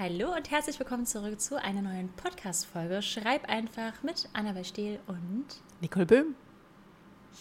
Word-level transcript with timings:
Hallo 0.00 0.32
und 0.32 0.48
herzlich 0.52 0.78
willkommen 0.78 1.06
zurück 1.06 1.40
zu 1.40 1.60
einer 1.60 1.82
neuen 1.82 2.08
Podcast-Folge. 2.10 3.02
Schreib 3.02 3.48
einfach 3.48 4.00
mit 4.04 4.28
Annabel 4.32 4.64
Stehl 4.64 5.00
und 5.08 5.46
Nicole 5.80 6.06
Böhm. 6.06 6.36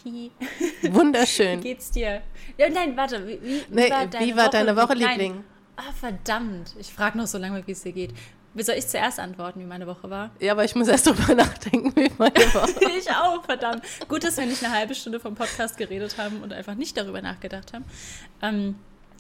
Hi. 0.04 0.32
Wunderschön. 0.92 1.60
Wie 1.60 1.64
geht's 1.68 1.92
dir? 1.92 2.24
Ja, 2.58 2.68
nein, 2.68 2.98
warte. 2.98 3.28
Wie, 3.28 3.40
wie, 3.44 3.64
nee, 3.70 3.92
war, 3.92 4.08
deine, 4.08 4.26
wie 4.26 4.36
war 4.36 4.46
Woche, 4.46 4.52
deine 4.54 4.76
Woche, 4.76 4.96
Liebling? 4.96 5.44
Ah, 5.76 5.92
verdammt. 5.94 6.74
Ich 6.80 6.92
frage 6.92 7.20
noch 7.20 7.28
so 7.28 7.38
lange, 7.38 7.62
wie 7.68 7.74
es 7.74 7.84
dir 7.84 7.92
geht. 7.92 8.16
Wie 8.56 8.64
soll 8.64 8.74
ich 8.74 8.88
zuerst 8.88 9.20
antworten, 9.20 9.60
wie 9.60 9.66
meine 9.66 9.86
Woche 9.86 10.10
war? 10.10 10.32
Ja, 10.40 10.54
aber 10.54 10.66
ich 10.66 10.74
muss 10.74 10.88
erst 10.88 11.06
drüber 11.06 11.36
nachdenken, 11.36 11.96
wie 11.96 12.12
meine 12.18 12.34
Woche 12.56 12.82
war. 12.82 12.98
ich 12.98 13.08
auch, 13.12 13.46
verdammt. 13.46 13.84
Gut, 14.08 14.24
dass 14.24 14.36
wir 14.36 14.48
nicht 14.48 14.64
eine 14.64 14.74
halbe 14.74 14.96
Stunde 14.96 15.20
vom 15.20 15.36
Podcast 15.36 15.78
geredet 15.78 16.18
haben 16.18 16.42
und 16.42 16.52
einfach 16.52 16.74
nicht 16.74 16.98
darüber 16.98 17.22
nachgedacht 17.22 17.74
haben. 17.74 17.86
Ähm, 18.42 18.80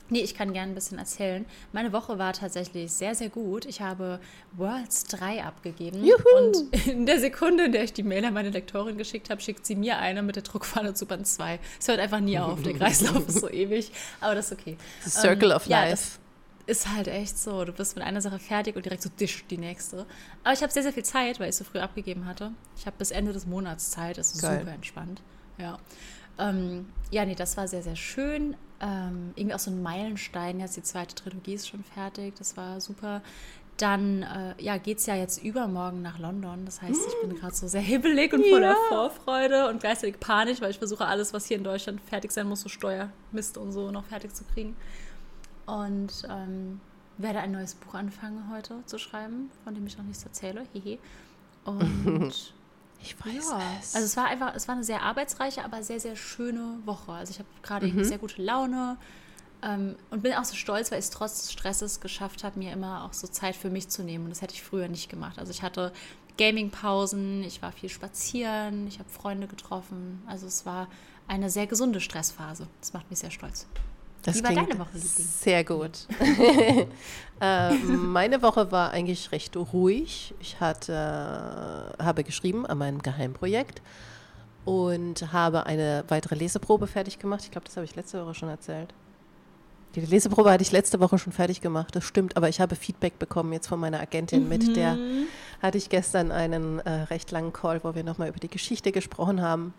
Nee, 0.09 0.21
ich 0.21 0.35
kann 0.35 0.53
gerne 0.53 0.71
ein 0.71 0.75
bisschen 0.75 0.97
erzählen. 0.99 1.45
Meine 1.73 1.91
Woche 1.91 2.17
war 2.17 2.33
tatsächlich 2.33 2.91
sehr, 2.91 3.13
sehr 3.13 3.29
gut. 3.29 3.65
Ich 3.65 3.81
habe 3.81 4.19
Worlds 4.55 5.05
3 5.05 5.43
abgegeben. 5.43 6.04
Juhu. 6.04 6.23
Und 6.37 6.75
in 6.87 7.05
der 7.05 7.19
Sekunde, 7.19 7.65
in 7.65 7.71
der 7.73 7.83
ich 7.83 7.93
die 7.93 8.04
Mail 8.04 8.23
an 8.25 8.33
meine 8.33 8.49
Lektorin 8.49 8.97
geschickt 8.97 9.29
habe, 9.29 9.41
schickt 9.41 9.65
sie 9.65 9.75
mir 9.75 9.97
eine 9.97 10.23
mit 10.23 10.35
der 10.35 10.43
Druckpfanne 10.43 10.93
zu 10.93 11.05
Band 11.05 11.27
2. 11.27 11.59
Es 11.79 11.87
hört 11.87 11.99
einfach 11.99 12.19
nie 12.19 12.39
auf. 12.39 12.61
Der 12.63 12.73
Kreislauf 12.73 13.27
ist 13.27 13.41
so 13.41 13.49
ewig. 13.51 13.91
Aber 14.21 14.35
das 14.35 14.51
ist 14.51 14.59
okay. 14.59 14.77
The 15.04 15.09
Circle 15.09 15.51
um, 15.51 15.55
of 15.57 15.68
ja, 15.68 15.85
Life. 15.85 16.19
Ist 16.68 16.89
halt 16.89 17.07
echt 17.07 17.37
so. 17.37 17.65
Du 17.65 17.71
bist 17.71 17.96
mit 17.96 18.05
einer 18.05 18.21
Sache 18.21 18.39
fertig 18.39 18.75
und 18.75 18.85
direkt 18.85 19.01
so 19.01 19.10
disch 19.10 19.46
die 19.49 19.57
nächste. 19.57 20.05
Aber 20.43 20.54
ich 20.54 20.61
habe 20.61 20.71
sehr, 20.71 20.83
sehr 20.83 20.93
viel 20.93 21.05
Zeit, 21.05 21.39
weil 21.39 21.49
ich 21.49 21.55
so 21.55 21.63
früh 21.63 21.79
abgegeben 21.79 22.25
hatte. 22.25 22.51
Ich 22.77 22.85
habe 22.85 22.96
bis 22.97 23.11
Ende 23.11 23.33
des 23.33 23.46
Monats 23.46 23.91
Zeit. 23.91 24.18
Das 24.18 24.33
ist 24.33 24.41
Geil. 24.41 24.60
super 24.60 24.74
entspannt. 24.74 25.21
Ja. 25.57 25.79
Ähm, 26.39 26.87
ja, 27.11 27.25
nee, 27.25 27.36
das 27.36 27.57
war 27.57 27.68
sehr, 27.68 27.83
sehr 27.83 27.96
schön 27.96 28.55
ähm, 28.79 29.33
irgendwie 29.36 29.55
auch 29.55 29.59
so 29.59 29.71
ein 29.71 29.82
Meilenstein. 29.82 30.60
Jetzt 30.60 30.77
die 30.77 30.83
zweite 30.83 31.15
Trilogie 31.15 31.54
ist 31.54 31.68
schon 31.68 31.83
fertig, 31.83 32.36
das 32.36 32.58
war 32.58 32.80
super. 32.81 33.22
Dann 33.77 34.23
äh, 34.23 34.55
ja, 34.59 34.77
geht 34.77 34.97
es 34.97 35.05
ja 35.05 35.16
jetzt 35.16 35.44
übermorgen 35.44 36.02
nach 36.02 36.17
London. 36.17 36.66
Das 36.66 36.81
heißt, 36.81 36.99
ich 37.08 37.21
bin 37.21 37.38
gerade 37.38 37.53
so 37.53 37.67
sehr 37.67 37.81
hibbelig 37.81 38.33
und 38.33 38.43
voller 38.47 38.71
ja. 38.71 38.75
Vorfreude 38.89 39.69
und 39.69 39.81
gleichzeitig 39.81 40.19
Panik, 40.19 40.61
weil 40.61 40.71
ich 40.71 40.80
versuche, 40.80 41.05
alles, 41.05 41.31
was 41.31 41.45
hier 41.45 41.58
in 41.58 41.63
Deutschland 41.63 42.02
fertig 42.02 42.31
sein 42.31 42.47
muss, 42.47 42.61
so 42.61 42.69
Steuermist 42.69 43.58
und 43.58 43.71
so, 43.71 43.91
noch 43.91 44.05
fertig 44.05 44.33
zu 44.33 44.43
kriegen. 44.45 44.75
Und 45.67 46.23
ähm, 46.27 46.81
werde 47.19 47.39
ein 47.39 47.52
neues 47.52 47.75
Buch 47.75 47.93
anfangen 47.93 48.49
heute 48.52 48.75
zu 48.85 48.97
schreiben, 48.97 49.52
von 49.63 49.75
dem 49.75 49.85
ich 49.85 49.95
noch 49.97 50.05
nichts 50.05 50.23
erzähle. 50.23 50.63
Hehe. 50.73 50.97
Und 51.63 52.53
Ich 53.01 53.15
weiß 53.19 53.49
ja. 53.49 53.61
es. 53.79 53.95
Also 53.95 54.05
es 54.05 54.17
war 54.17 54.25
einfach, 54.25 54.55
es 54.55 54.67
war 54.67 54.75
eine 54.75 54.83
sehr 54.83 55.01
arbeitsreiche, 55.01 55.63
aber 55.63 55.83
sehr, 55.83 55.99
sehr 55.99 56.15
schöne 56.15 56.79
Woche. 56.85 57.11
Also 57.11 57.31
ich 57.31 57.39
habe 57.39 57.49
gerade 57.61 57.87
mhm. 57.87 58.03
sehr 58.03 58.17
gute 58.17 58.41
Laune 58.41 58.97
ähm, 59.61 59.95
und 60.09 60.23
bin 60.23 60.33
auch 60.33 60.43
so 60.43 60.55
stolz, 60.55 60.91
weil 60.91 60.99
ich 60.99 61.05
es 61.05 61.11
trotz 61.11 61.41
des 61.41 61.51
Stresses 61.51 61.99
geschafft 61.99 62.43
habe, 62.43 62.59
mir 62.59 62.71
immer 62.71 63.05
auch 63.05 63.13
so 63.13 63.27
Zeit 63.27 63.55
für 63.55 63.69
mich 63.69 63.89
zu 63.89 64.03
nehmen. 64.03 64.25
Und 64.25 64.31
das 64.31 64.41
hätte 64.41 64.53
ich 64.53 64.63
früher 64.63 64.87
nicht 64.87 65.09
gemacht. 65.09 65.39
Also 65.39 65.51
ich 65.51 65.61
hatte 65.61 65.93
Gaming-Pausen, 66.37 67.43
ich 67.43 67.61
war 67.61 67.71
viel 67.71 67.89
spazieren, 67.89 68.87
ich 68.87 68.99
habe 68.99 69.09
Freunde 69.09 69.47
getroffen. 69.47 70.21
Also 70.27 70.47
es 70.47 70.65
war 70.65 70.87
eine 71.27 71.49
sehr 71.49 71.67
gesunde 71.67 71.99
Stressphase. 71.99 72.67
Das 72.79 72.93
macht 72.93 73.09
mich 73.09 73.19
sehr 73.19 73.31
stolz. 73.31 73.67
Das 74.28 74.39
Wie 74.39 74.44
war 74.44 74.52
deine 74.53 74.78
Woche? 74.78 74.89
Sehr 74.94 75.64
gut. 75.64 76.06
äh, 77.42 77.73
meine 77.73 78.42
Woche 78.42 78.73
war 78.73 78.92
eigentlich 78.92 79.31
recht 79.31 79.56
ruhig. 79.56 80.33
Ich 80.42 80.59
hatte, 80.59 81.95
habe 81.97 82.25
geschrieben 82.25 82.66
an 82.66 82.78
meinem 82.78 83.02
Geheimprojekt 83.02 83.81
und 84.66 85.31
habe 85.31 85.66
eine 85.66 86.03
weitere 86.09 86.36
Leseprobe 86.36 86.88
fertig 86.88 87.20
gemacht. 87.20 87.44
Ich 87.45 87.52
glaube, 87.52 87.67
das 87.67 87.78
habe 87.78 87.86
ich 87.86 87.95
letzte 87.95 88.22
Woche 88.22 88.33
schon 88.33 88.50
erzählt. 88.50 88.94
Die 89.95 90.02
Leseprobe 90.02 90.52
hatte 90.52 90.61
ich 90.61 90.73
letzte 90.73 91.00
Woche 91.00 91.17
schon 91.17 91.31
fertig 91.31 91.61
gemacht, 91.61 91.95
das 91.95 92.03
stimmt, 92.03 92.36
aber 92.36 92.50
ich 92.50 92.59
habe 92.59 92.75
Feedback 92.75 93.17
bekommen 93.20 93.53
jetzt 93.53 93.67
von 93.67 93.80
meiner 93.80 94.02
Agentin 94.02 94.44
mhm. 94.44 94.50
mit. 94.50 94.75
Der 94.75 94.98
hatte 95.61 95.78
ich 95.78 95.88
gestern 95.88 96.33
einen 96.33 96.80
äh, 96.80 96.89
recht 97.03 97.31
langen 97.31 97.53
Call, 97.53 97.81
wo 97.81 97.95
wir 97.95 98.03
nochmal 98.03 98.28
über 98.28 98.39
die 98.39 98.50
Geschichte 98.50 98.92
gesprochen 98.92 99.42
haben. 99.42 99.73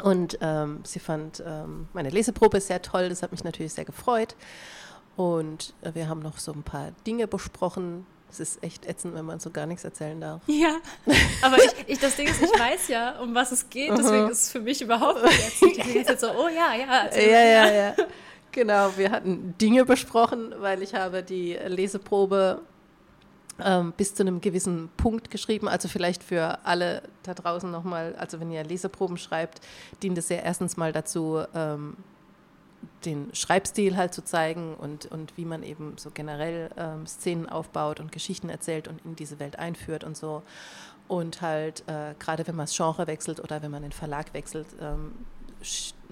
Und 0.00 0.38
ähm, 0.40 0.80
sie 0.84 0.98
fand 0.98 1.42
ähm, 1.46 1.88
meine 1.92 2.10
Leseprobe 2.10 2.60
sehr 2.60 2.82
toll, 2.82 3.08
das 3.08 3.22
hat 3.22 3.32
mich 3.32 3.44
natürlich 3.44 3.72
sehr 3.72 3.84
gefreut. 3.84 4.34
Und 5.16 5.74
äh, 5.82 5.94
wir 5.94 6.08
haben 6.08 6.20
noch 6.20 6.38
so 6.38 6.52
ein 6.52 6.62
paar 6.62 6.92
Dinge 7.06 7.26
besprochen. 7.26 8.06
Es 8.30 8.38
ist 8.38 8.62
echt 8.62 8.86
ätzend, 8.86 9.14
wenn 9.14 9.24
man 9.24 9.40
so 9.40 9.50
gar 9.50 9.66
nichts 9.66 9.84
erzählen 9.84 10.20
darf. 10.20 10.40
Ja, 10.46 10.76
aber 11.42 11.56
ich, 11.58 11.72
ich, 11.88 11.98
das 11.98 12.16
Ding 12.16 12.28
ist, 12.28 12.40
ich 12.40 12.58
weiß 12.58 12.88
ja, 12.88 13.18
um 13.20 13.34
was 13.34 13.50
es 13.50 13.68
geht, 13.68 13.90
deswegen 13.90 14.28
ist 14.30 14.42
es 14.42 14.52
für 14.52 14.60
mich 14.60 14.80
überhaupt 14.80 15.22
nicht 15.22 15.38
ätzend. 15.38 15.78
Ich 15.78 15.84
bin 15.92 15.94
jetzt 15.94 16.20
so, 16.20 16.30
oh 16.30 16.48
ja, 16.48 16.74
ja. 16.74 17.10
Ja, 17.14 17.44
ja, 17.44 17.72
ja. 17.72 17.94
Genau, 18.52 18.90
wir 18.96 19.10
hatten 19.10 19.54
Dinge 19.60 19.84
besprochen, 19.84 20.54
weil 20.58 20.82
ich 20.82 20.94
habe 20.94 21.22
die 21.22 21.54
Leseprobe 21.66 22.60
bis 23.96 24.14
zu 24.14 24.22
einem 24.22 24.40
gewissen 24.40 24.90
Punkt 24.96 25.30
geschrieben. 25.30 25.68
Also 25.68 25.88
vielleicht 25.88 26.22
für 26.22 26.64
alle 26.64 27.02
da 27.22 27.34
draußen 27.34 27.70
nochmal, 27.70 28.14
also 28.16 28.40
wenn 28.40 28.50
ihr 28.50 28.64
Leseproben 28.64 29.16
schreibt, 29.16 29.60
dient 30.02 30.18
es 30.18 30.28
ja 30.28 30.38
erstens 30.38 30.76
mal 30.76 30.92
dazu, 30.92 31.42
ähm, 31.54 31.96
den 33.04 33.34
Schreibstil 33.34 33.96
halt 33.96 34.14
zu 34.14 34.22
zeigen 34.24 34.74
und, 34.74 35.06
und 35.06 35.36
wie 35.36 35.44
man 35.44 35.62
eben 35.62 35.94
so 35.96 36.10
generell 36.10 36.70
ähm, 36.76 37.06
Szenen 37.06 37.48
aufbaut 37.48 38.00
und 38.00 38.12
Geschichten 38.12 38.48
erzählt 38.48 38.88
und 38.88 39.04
in 39.04 39.16
diese 39.16 39.38
Welt 39.38 39.58
einführt 39.58 40.04
und 40.04 40.16
so. 40.16 40.42
Und 41.08 41.42
halt, 41.42 41.82
äh, 41.88 42.14
gerade 42.18 42.46
wenn 42.46 42.54
man 42.54 42.66
das 42.66 42.76
Genre 42.76 43.06
wechselt 43.06 43.40
oder 43.40 43.62
wenn 43.62 43.70
man 43.70 43.82
den 43.82 43.92
Verlag 43.92 44.32
wechselt, 44.32 44.66
ähm, 44.80 45.12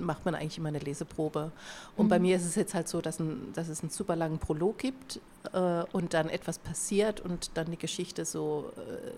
macht 0.01 0.25
man 0.25 0.35
eigentlich 0.35 0.59
immer 0.59 0.69
eine 0.69 0.79
Leseprobe. 0.79 1.53
Und 1.97 2.07
mhm. 2.07 2.11
bei 2.11 2.19
mir 2.19 2.37
ist 2.37 2.45
es 2.45 2.55
jetzt 2.55 2.75
halt 2.75 2.89
so, 2.89 3.01
dass, 3.01 3.19
ein, 3.19 3.53
dass 3.55 3.69
es 3.69 3.83
einen 3.83 3.91
super 3.91 4.17
langen 4.17 4.39
Prolog 4.39 4.79
gibt 4.79 5.21
äh, 5.53 5.83
und 5.93 6.15
dann 6.15 6.29
etwas 6.29 6.59
passiert 6.59 7.21
und 7.21 7.51
dann 7.55 7.71
die 7.71 7.79
Geschichte 7.79 8.25
so, 8.25 8.73
äh, 8.77 9.11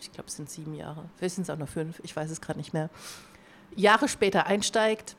ich 0.00 0.12
glaube, 0.12 0.28
es 0.28 0.36
sind 0.36 0.50
sieben 0.50 0.74
Jahre, 0.74 1.04
vielleicht 1.16 1.36
sind 1.36 1.44
es 1.44 1.50
auch 1.50 1.58
noch 1.58 1.68
fünf, 1.68 2.00
ich 2.02 2.14
weiß 2.14 2.30
es 2.30 2.40
gerade 2.40 2.58
nicht 2.58 2.72
mehr, 2.72 2.90
Jahre 3.74 4.08
später 4.08 4.46
einsteigt. 4.46 5.16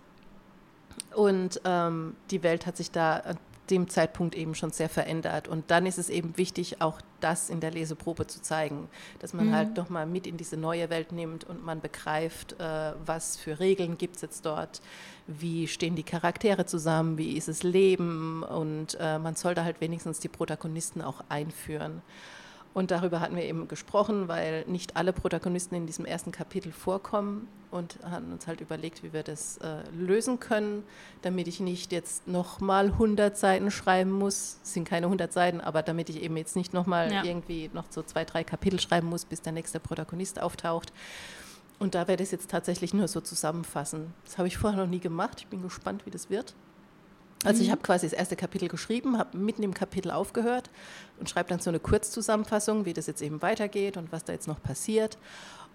Und 1.13 1.61
ähm, 1.65 2.15
die 2.31 2.43
Welt 2.43 2.65
hat 2.65 2.77
sich 2.77 2.91
da 2.91 3.35
dem 3.69 3.89
Zeitpunkt 3.89 4.35
eben 4.35 4.55
schon 4.55 4.71
sehr 4.71 4.89
verändert. 4.89 5.47
Und 5.47 5.71
dann 5.71 5.85
ist 5.85 5.97
es 5.97 6.09
eben 6.09 6.37
wichtig, 6.37 6.81
auch 6.81 7.01
das 7.19 7.49
in 7.49 7.59
der 7.59 7.71
Leseprobe 7.71 8.27
zu 8.27 8.41
zeigen, 8.41 8.87
dass 9.19 9.33
man 9.33 9.45
halt 9.45 9.51
mhm. 9.51 9.55
halt 9.55 9.77
nochmal 9.77 10.05
mit 10.05 10.27
in 10.27 10.37
diese 10.37 10.57
neue 10.57 10.89
Welt 10.89 11.11
nimmt 11.11 11.43
und 11.43 11.65
man 11.65 11.81
begreift, 11.81 12.59
äh, 12.59 12.93
was 13.05 13.37
für 13.37 13.59
Regeln 13.59 13.97
gibt 13.97 14.17
es 14.17 14.21
jetzt 14.21 14.45
dort, 14.45 14.81
wie 15.27 15.67
stehen 15.67 15.95
die 15.95 16.03
Charaktere 16.03 16.65
zusammen, 16.65 17.17
wie 17.17 17.35
ist 17.37 17.47
es 17.47 17.63
Leben 17.63 18.43
und 18.43 18.97
äh, 18.99 19.17
man 19.17 19.35
sollte 19.35 19.63
halt 19.63 19.81
wenigstens 19.81 20.19
die 20.19 20.27
Protagonisten 20.27 21.01
auch 21.01 21.23
einführen. 21.29 22.01
Und 22.75 22.91
darüber 22.91 23.21
hatten 23.21 23.37
wir 23.37 23.43
eben 23.43 23.69
gesprochen, 23.69 24.27
weil 24.27 24.65
nicht 24.67 24.97
alle 24.97 25.13
Protagonisten 25.13 25.75
in 25.75 25.87
diesem 25.87 26.03
ersten 26.03 26.33
Kapitel 26.33 26.73
vorkommen 26.73 27.47
und 27.71 27.97
haben 28.03 28.33
uns 28.33 28.47
halt 28.47 28.59
überlegt, 28.59 29.01
wie 29.01 29.13
wir 29.13 29.23
das 29.23 29.59
äh, 29.59 29.77
lösen 29.97 30.41
können, 30.41 30.83
damit 31.21 31.47
ich 31.47 31.61
nicht 31.61 31.93
jetzt 31.93 32.27
nochmal 32.27 32.87
100 32.87 33.37
Seiten 33.37 33.71
schreiben 33.71 34.11
muss. 34.11 34.59
Es 34.61 34.73
sind 34.73 34.85
keine 34.85 35.05
100 35.05 35.31
Seiten, 35.31 35.61
aber 35.61 35.83
damit 35.83 36.09
ich 36.09 36.21
eben 36.21 36.35
jetzt 36.35 36.57
nicht 36.57 36.73
nochmal 36.73 37.13
ja. 37.13 37.23
irgendwie 37.23 37.69
noch 37.73 37.85
so 37.89 38.03
zwei, 38.03 38.25
drei 38.25 38.43
Kapitel 38.43 38.77
schreiben 38.77 39.07
muss, 39.07 39.23
bis 39.23 39.41
der 39.41 39.53
nächste 39.53 39.79
Protagonist 39.79 40.41
auftaucht. 40.41 40.91
Und 41.79 41.95
da 41.95 42.09
werde 42.09 42.23
ich 42.23 42.27
es 42.27 42.31
jetzt 42.31 42.51
tatsächlich 42.51 42.93
nur 42.93 43.07
so 43.07 43.21
zusammenfassen. 43.21 44.13
Das 44.25 44.37
habe 44.37 44.49
ich 44.49 44.57
vorher 44.57 44.81
noch 44.81 44.89
nie 44.89 44.99
gemacht. 44.99 45.37
Ich 45.39 45.47
bin 45.47 45.61
gespannt, 45.61 46.05
wie 46.05 46.11
das 46.11 46.29
wird. 46.29 46.55
Also 47.45 47.61
ich 47.61 47.67
mhm. 47.67 47.73
habe 47.73 47.81
quasi 47.81 48.07
das 48.07 48.13
erste 48.13 48.35
Kapitel 48.35 48.67
geschrieben, 48.67 49.17
habe 49.17 49.37
mitten 49.37 49.63
im 49.63 49.73
Kapitel 49.73 50.11
aufgehört 50.11 50.69
und 51.19 51.29
schreibe 51.29 51.49
dann 51.49 51.59
so 51.59 51.69
eine 51.69 51.79
Kurzzusammenfassung, 51.79 52.85
wie 52.85 52.93
das 52.93 53.07
jetzt 53.07 53.21
eben 53.21 53.41
weitergeht 53.41 53.97
und 53.97 54.11
was 54.11 54.23
da 54.23 54.33
jetzt 54.33 54.47
noch 54.47 54.61
passiert. 54.61 55.17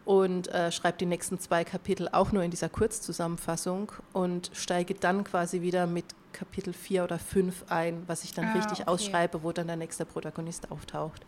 Und 0.05 0.49
äh, 0.49 0.73
schreibe 0.73 0.99
die 0.99 1.07
nächsten 1.07 1.39
zwei 1.39 1.63
Kapitel 1.63 2.09
auch 2.11 2.33
nur 2.33 2.43
in 2.43 2.51
dieser 2.51 2.69
Kurzzusammenfassung 2.69 3.93
und 4.13 4.51
steige 4.55 4.95
dann 4.95 5.25
quasi 5.25 5.61
wieder 5.61 5.87
mit 5.87 6.07
Kapitel 6.33 6.73
4 6.73 7.05
oder 7.05 7.19
5 7.19 7.65
ein, 7.69 8.03
was 8.07 8.25
ich 8.25 8.33
dann 8.33 8.47
ah, 8.47 8.53
richtig 8.53 8.81
okay. 8.81 8.91
ausschreibe, 8.91 9.43
wo 9.43 9.53
dann 9.53 9.67
der 9.67 9.77
nächste 9.77 10.05
Protagonist 10.07 10.71
auftaucht. 10.71 11.25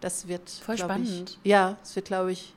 Das 0.00 0.28
wird, 0.28 0.50
Voll 0.50 0.78
spannend. 0.78 1.38
Ich, 1.42 1.50
ja, 1.50 1.76
es 1.82 1.94
wird, 1.96 2.06
glaube 2.06 2.32
ich, 2.32 2.54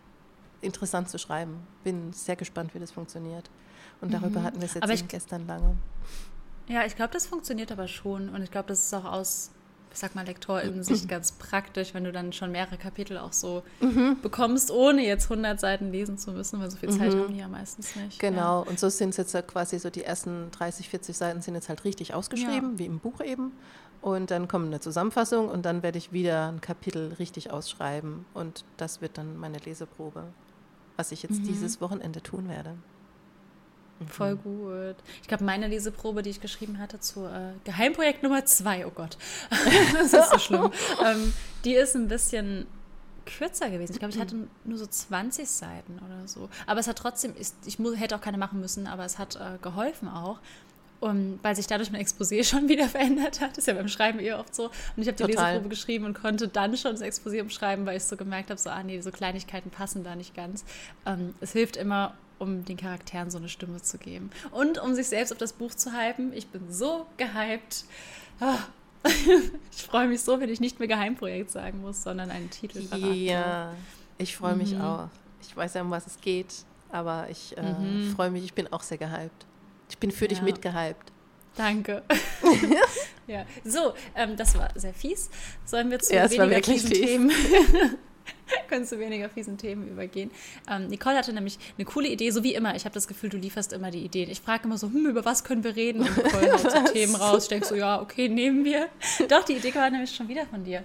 interessant 0.62 1.10
zu 1.10 1.18
schreiben. 1.18 1.58
Bin 1.84 2.14
sehr 2.14 2.36
gespannt, 2.36 2.74
wie 2.74 2.80
das 2.80 2.92
funktioniert. 2.92 3.50
Und 4.00 4.14
darüber 4.14 4.40
mhm. 4.40 4.44
hatten 4.44 4.62
wir 4.62 4.66
es 4.66 4.74
jetzt 4.74 5.10
gestern 5.10 5.48
lange. 5.48 5.76
Ja, 6.68 6.86
ich 6.86 6.96
glaube, 6.96 7.14
das 7.14 7.28
funktioniert 7.28 7.72
aber 7.72 7.88
schon. 7.88 8.30
Und 8.30 8.42
ich 8.44 8.52
glaube, 8.52 8.68
das 8.68 8.84
ist 8.84 8.94
auch 8.94 9.06
aus, 9.06 9.52
ich 9.92 10.00
sag 10.00 10.16
mal, 10.16 10.26
Lektorinnen-Sicht 10.26 11.08
ganz 11.10 11.34
praktisch, 11.34 11.94
wenn 11.94 12.04
du 12.04 12.12
dann 12.12 12.32
schon 12.34 12.52
mehrere 12.52 12.78
Kapitel 12.78 13.18
auch 13.18 13.34
so 13.34 13.64
mhm. 13.82 14.18
bekommst, 14.22 14.72
ohne 14.72 15.06
jetzt 15.06 15.30
100 15.30 15.60
Seiten 15.60 15.92
lesen 15.92 16.18
zu 16.18 16.32
müssen, 16.32 16.60
weil 16.60 16.72
so 16.72 16.78
viel 16.78 16.90
Zeit 16.90 17.14
mhm. 17.14 17.20
haben 17.20 17.34
die 17.34 17.40
ja 17.40 17.48
meistens 17.48 17.96
nicht. 17.96 18.20
Genau, 18.20 18.64
ja. 18.64 18.70
und 18.70 18.80
so 18.80 18.90
sind 18.90 19.10
es 19.10 19.18
jetzt 19.18 19.34
ja 19.34 19.42
quasi 19.42 19.80
so 19.80 19.90
die 19.90 20.04
ersten 20.04 20.50
30, 20.52 20.90
40 20.90 21.18
Seiten 21.18 21.42
sind 21.42 21.56
jetzt 21.56 21.70
halt 21.70 21.84
richtig 21.84 22.14
ausgeschrieben, 22.14 22.74
ja. 22.74 22.80
wie 22.80 22.86
im 22.86 23.00
Buch 23.00 23.22
eben. 23.22 23.52
Und 24.02 24.32
dann 24.32 24.48
kommt 24.48 24.66
eine 24.66 24.80
Zusammenfassung 24.80 25.48
und 25.48 25.64
dann 25.64 25.84
werde 25.84 26.00
ich 26.00 26.12
wieder 26.12 26.48
ein 26.48 26.60
Kapitel 26.60 27.14
richtig 27.20 27.52
ausschreiben. 27.52 28.26
Und 28.34 28.66
das 28.78 29.00
wird 29.02 29.18
dann 29.18 29.38
meine 29.38 29.60
Leseprobe, 29.60 30.24
was 30.98 31.12
ich 31.12 31.22
jetzt 31.22 31.42
mhm. 31.42 31.48
dieses 31.48 31.82
Wochenende 31.82 32.22
tun 32.22 32.50
werde. 32.50 32.76
Voll 34.08 34.36
mhm. 34.36 34.44
gut. 34.44 34.96
Ich 35.22 35.28
glaube, 35.28 35.44
meine 35.44 35.68
Leseprobe, 35.68 36.22
die 36.22 36.30
ich 36.30 36.42
geschrieben 36.42 36.80
hatte 36.80 37.00
zu 37.00 37.26
äh, 37.26 37.54
Geheimprojekt 37.64 38.24
Nummer 38.24 38.46
zwei, 38.46 38.86
oh 38.86 38.92
Gott, 38.92 39.18
das 39.94 40.14
ist 40.14 40.32
so 40.32 40.40
schlimm. 40.40 40.72
ähm, 41.06 41.34
Die 41.64 41.76
ist 41.76 41.96
ein 41.96 42.08
bisschen 42.08 42.68
kürzer 43.26 43.70
gewesen. 43.70 43.94
Ich 43.94 44.00
glaube, 44.00 44.14
ich 44.14 44.20
hatte 44.20 44.36
nur 44.64 44.78
so 44.78 44.86
20 44.86 45.48
Seiten 45.48 46.00
oder 46.00 46.28
so. 46.28 46.50
Aber 46.66 46.80
es 46.80 46.88
hat 46.88 46.98
trotzdem, 46.98 47.34
ich 47.38 47.78
hätte 48.00 48.16
auch 48.16 48.22
keine 48.22 48.38
machen 48.38 48.60
müssen, 48.60 48.88
aber 48.88 49.06
es 49.06 49.18
hat 49.18 49.36
äh, 49.36 49.58
geholfen 49.62 50.08
auch. 50.08 50.40
Und 51.00 51.40
weil 51.42 51.56
sich 51.56 51.66
dadurch 51.66 51.92
mein 51.92 52.02
Exposé 52.02 52.44
schon 52.50 52.70
wieder 52.70 52.88
verändert 52.88 53.42
hat. 53.42 53.52
Das 53.52 53.60
ist 53.60 53.68
ja 53.68 53.74
beim 53.74 53.88
Schreiben 53.88 54.20
eher 54.20 54.40
oft 54.40 54.54
so. 54.54 54.66
Und 54.66 55.02
ich 55.02 55.08
habe 55.08 55.18
die 55.18 55.24
Total. 55.24 55.54
Leseprobe 55.54 55.70
geschrieben 55.70 56.06
und 56.06 56.14
konnte 56.14 56.48
dann 56.48 56.78
schon 56.78 56.92
das 56.92 57.02
Exposé 57.02 57.42
umschreiben, 57.42 57.86
weil 57.86 57.98
ich 57.98 58.04
so 58.04 58.16
gemerkt 58.18 58.50
habe, 58.50 58.60
so, 58.60 58.70
ah 58.70 58.84
nee, 58.84 59.02
so 59.02 59.12
Kleinigkeiten 59.12 59.72
passen 59.72 60.04
da 60.04 60.16
nicht 60.16 60.36
ganz. 60.36 60.64
Ähm, 61.06 61.34
es 61.42 61.54
hilft 61.54 61.76
immer, 61.76 62.14
um 62.42 62.66
den 62.66 62.76
Charakteren 62.76 63.30
so 63.30 63.38
eine 63.38 63.50
Stimme 63.50 63.82
zu 63.82 64.00
geben. 64.00 64.32
Und 64.50 64.80
um 64.80 64.96
sich 64.96 65.08
selbst 65.08 65.32
auf 65.32 65.38
das 65.38 65.54
Buch 65.54 65.76
zu 65.76 65.94
hypen. 65.94 66.34
Ich 66.34 66.48
bin 66.48 66.72
so 66.72 67.06
gehypt. 67.18 67.86
Ah, 68.40 68.58
ich 69.72 69.84
freue 69.84 70.08
mich 70.08 70.22
so, 70.22 70.40
wenn 70.40 70.50
ich 70.50 70.60
nicht 70.60 70.80
mehr 70.80 70.88
Geheimprojekt 70.88 71.52
sagen 71.52 71.82
muss, 71.82 72.02
sondern 72.02 72.32
einen 72.32 72.50
Titel 72.50 72.82
verraten. 72.82 73.14
Ja, 73.14 73.74
ich 74.18 74.36
freue 74.36 74.56
mich 74.56 74.74
mhm. 74.74 74.82
auch. 74.82 75.10
Ich 75.42 75.56
weiß 75.56 75.76
ja, 75.76 75.84
um 75.84 75.92
was 75.92 76.08
es 76.08 76.20
geht, 76.20 76.66
aber 76.90 77.28
ich 77.30 77.56
äh, 77.58 77.62
mhm. 77.62 78.12
freue 78.16 78.32
mich, 78.32 78.44
ich 78.44 78.54
bin 78.54 78.72
auch 78.74 78.82
sehr 78.82 78.98
gehypt. 78.98 79.46
Ich 79.90 80.00
bin 80.00 80.12
für 80.12 80.26
ja. 80.26 80.30
dich 80.30 80.42
mitgehypt. 80.42 81.12
Danke. 81.56 82.02
ja, 83.28 83.46
so, 83.64 83.94
ähm, 84.16 84.36
das 84.36 84.58
war 84.58 84.70
sehr 84.76 84.94
fies. 84.94 85.30
Sollen 85.66 85.92
wir 85.92 86.00
zu 86.00 86.16
ja, 86.16 86.30
weniger 86.30 86.64
fiesen 86.64 86.90
fies. 86.90 87.00
Themen 87.00 87.32
können 88.70 88.86
zu 88.86 89.00
weniger 89.00 89.30
fiesen 89.30 89.58
Themen 89.58 89.88
übergehen. 89.88 90.32
Ähm, 90.70 90.88
Nicole 90.88 91.18
hatte 91.18 91.34
nämlich 91.34 91.58
eine 91.78 91.86
coole 91.86 92.08
Idee, 92.08 92.32
so 92.32 92.44
wie 92.44 92.54
immer. 92.54 92.76
Ich 92.76 92.86
habe 92.86 92.94
das 92.94 93.08
Gefühl, 93.08 93.30
du 93.30 93.38
lieferst 93.38 93.74
immer 93.74 93.92
die 93.92 94.04
Ideen. 94.04 94.30
Ich 94.30 94.42
frage 94.42 94.66
immer 94.66 94.78
so, 94.78 94.88
hm, 94.88 95.08
über 95.08 95.26
was 95.26 95.44
können 95.44 95.64
wir 95.64 95.76
reden? 95.76 96.02
Und 96.02 96.18
Nicole 96.18 96.54
haut 96.54 96.60
so 96.60 96.84
Themen 96.94 97.16
raus. 97.16 97.44
Ich 97.44 97.50
denke 97.50 97.66
so, 97.66 97.76
ja, 97.76 98.02
okay, 98.02 98.30
nehmen 98.30 98.66
wir. 98.66 98.88
Doch, 99.30 99.44
die 99.44 99.54
Idee 99.54 99.72
kam 99.72 99.92
nämlich 99.92 100.16
schon 100.16 100.28
wieder 100.28 100.46
von 100.46 100.64
dir. 100.64 100.84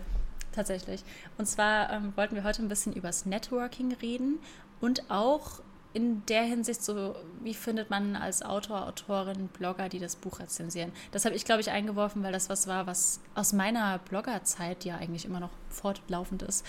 Tatsächlich. 0.53 1.03
Und 1.37 1.47
zwar 1.47 1.93
ähm, 1.93 2.12
wollten 2.17 2.35
wir 2.35 2.44
heute 2.44 2.62
ein 2.62 2.69
bisschen 2.69 2.94
übers 2.94 3.27
Networking 3.27 3.93
reden 4.00 4.38
und 4.81 5.11
auch 5.11 5.61
in 5.97 6.27
der 6.27 6.43
Hinsicht 6.43 6.85
so, 6.85 7.15
wie 7.43 7.55
findet 7.55 7.88
man 7.88 8.17
als 8.17 8.43
Autor, 8.43 8.87
Autorin, 8.87 9.49
Blogger, 9.49 9.88
die 9.88 9.99
das 9.99 10.15
Buch 10.15 10.41
rezensieren? 10.41 10.93
Das 11.11 11.25
habe 11.25 11.35
ich, 11.35 11.47
glaube 11.47 11.62
ich, 11.62 11.71
eingeworfen, 11.71 12.23
weil 12.23 12.33
das 12.33 12.50
was 12.50 12.67
war, 12.67 12.87
was 12.87 13.19
aus 13.35 13.55
meiner 13.55 13.99
Bloggerzeit, 14.00 14.85
die 14.85 14.88
ja 14.88 14.97
eigentlich 14.99 15.25
immer 15.25 15.41
noch 15.41 15.53
fortlaufend 15.71 16.43
ist, 16.43 16.67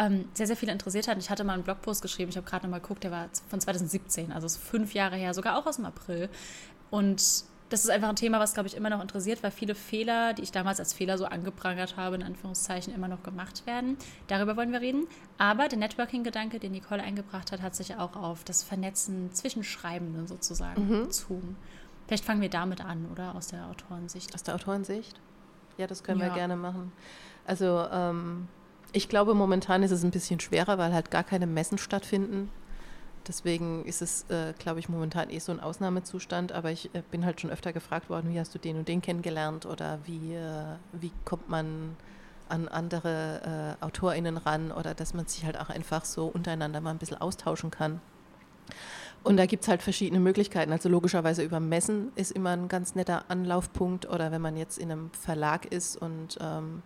ähm, 0.00 0.28
sehr, 0.32 0.46
sehr 0.46 0.56
viele 0.56 0.72
interessiert 0.72 1.08
hat. 1.08 1.18
Ich 1.18 1.28
hatte 1.28 1.44
mal 1.44 1.54
einen 1.54 1.62
Blogpost 1.62 2.00
geschrieben, 2.00 2.30
ich 2.30 2.36
habe 2.36 2.48
gerade 2.48 2.64
nochmal 2.64 2.80
geguckt, 2.80 3.04
der 3.04 3.10
war 3.10 3.28
von 3.48 3.60
2017, 3.60 4.32
also 4.32 4.46
ist 4.46 4.56
fünf 4.56 4.94
Jahre 4.94 5.16
her, 5.16 5.34
sogar 5.34 5.58
auch 5.58 5.66
aus 5.66 5.76
dem 5.76 5.84
April. 5.84 6.30
Und 6.90 7.22
das 7.68 7.84
ist 7.84 7.90
einfach 7.90 8.08
ein 8.08 8.16
Thema, 8.16 8.40
was, 8.40 8.54
glaube 8.54 8.66
ich, 8.66 8.76
immer 8.76 8.90
noch 8.90 9.00
interessiert, 9.00 9.42
weil 9.42 9.50
viele 9.50 9.74
Fehler, 9.74 10.32
die 10.32 10.42
ich 10.42 10.50
damals 10.50 10.80
als 10.80 10.92
Fehler 10.92 11.18
so 11.18 11.26
angeprangert 11.26 11.96
habe, 11.96 12.16
in 12.16 12.22
Anführungszeichen, 12.22 12.92
immer 12.92 13.08
noch 13.08 13.22
gemacht 13.22 13.64
werden. 13.66 13.96
Darüber 14.26 14.56
wollen 14.56 14.72
wir 14.72 14.80
reden. 14.80 15.06
Aber 15.38 15.68
der 15.68 15.78
Networking-Gedanke, 15.78 16.58
den 16.58 16.72
Nicole 16.72 17.02
eingebracht 17.02 17.52
hat, 17.52 17.62
hat 17.62 17.76
sich 17.76 17.94
auch 17.96 18.16
auf 18.16 18.42
das 18.42 18.64
Vernetzen 18.64 19.32
zwischen 19.32 19.62
Schreibenden 19.62 20.26
sozusagen 20.26 20.88
mhm. 20.88 21.04
bezogen. 21.04 21.56
Vielleicht 22.08 22.24
fangen 22.24 22.40
wir 22.40 22.50
damit 22.50 22.84
an, 22.84 23.06
oder? 23.12 23.36
Aus 23.36 23.48
der 23.48 23.66
Autorensicht. 23.66 24.34
Aus 24.34 24.42
der 24.42 24.56
Autorensicht? 24.56 25.20
Ja, 25.78 25.86
das 25.86 26.02
können 26.02 26.20
ja. 26.20 26.26
wir 26.26 26.34
gerne 26.34 26.56
machen. 26.56 26.90
Also, 27.46 27.86
ähm, 27.92 28.48
ich 28.92 29.08
glaube, 29.08 29.34
momentan 29.34 29.82
ist 29.82 29.90
es 29.90 30.04
ein 30.04 30.10
bisschen 30.10 30.40
schwerer, 30.40 30.78
weil 30.78 30.92
halt 30.92 31.10
gar 31.10 31.24
keine 31.24 31.46
Messen 31.46 31.78
stattfinden. 31.78 32.50
Deswegen 33.26 33.84
ist 33.84 34.02
es, 34.02 34.24
äh, 34.30 34.54
glaube 34.58 34.80
ich, 34.80 34.88
momentan 34.88 35.30
eh 35.30 35.38
so 35.38 35.52
ein 35.52 35.60
Ausnahmezustand. 35.60 36.52
Aber 36.52 36.70
ich 36.70 36.94
äh, 36.94 37.02
bin 37.10 37.24
halt 37.24 37.40
schon 37.40 37.50
öfter 37.50 37.72
gefragt 37.72 38.08
worden, 38.08 38.32
wie 38.32 38.40
hast 38.40 38.54
du 38.54 38.58
den 38.58 38.78
und 38.78 38.88
den 38.88 39.02
kennengelernt 39.02 39.66
oder 39.66 39.98
wie, 40.04 40.34
äh, 40.34 40.76
wie 40.92 41.12
kommt 41.24 41.48
man 41.48 41.96
an 42.48 42.68
andere 42.68 43.76
äh, 43.80 43.84
AutorInnen 43.84 44.36
ran 44.36 44.72
oder 44.72 44.94
dass 44.94 45.14
man 45.14 45.26
sich 45.26 45.44
halt 45.44 45.58
auch 45.58 45.70
einfach 45.70 46.04
so 46.04 46.26
untereinander 46.26 46.80
mal 46.80 46.90
ein 46.90 46.98
bisschen 46.98 47.20
austauschen 47.20 47.70
kann. 47.70 48.00
Und 49.22 49.36
da 49.36 49.46
gibt 49.46 49.64
es 49.64 49.68
halt 49.68 49.82
verschiedene 49.82 50.20
Möglichkeiten. 50.20 50.72
Also 50.72 50.88
logischerweise 50.88 51.42
über 51.42 51.60
Messen 51.60 52.10
ist 52.16 52.32
immer 52.32 52.50
ein 52.50 52.68
ganz 52.68 52.94
netter 52.94 53.24
Anlaufpunkt 53.28 54.08
oder 54.08 54.32
wenn 54.32 54.40
man 54.40 54.56
jetzt 54.56 54.78
in 54.78 54.90
einem 54.90 55.10
Verlag 55.12 55.66
ist 55.66 55.96
und 55.96 56.38
ähm, 56.40 56.82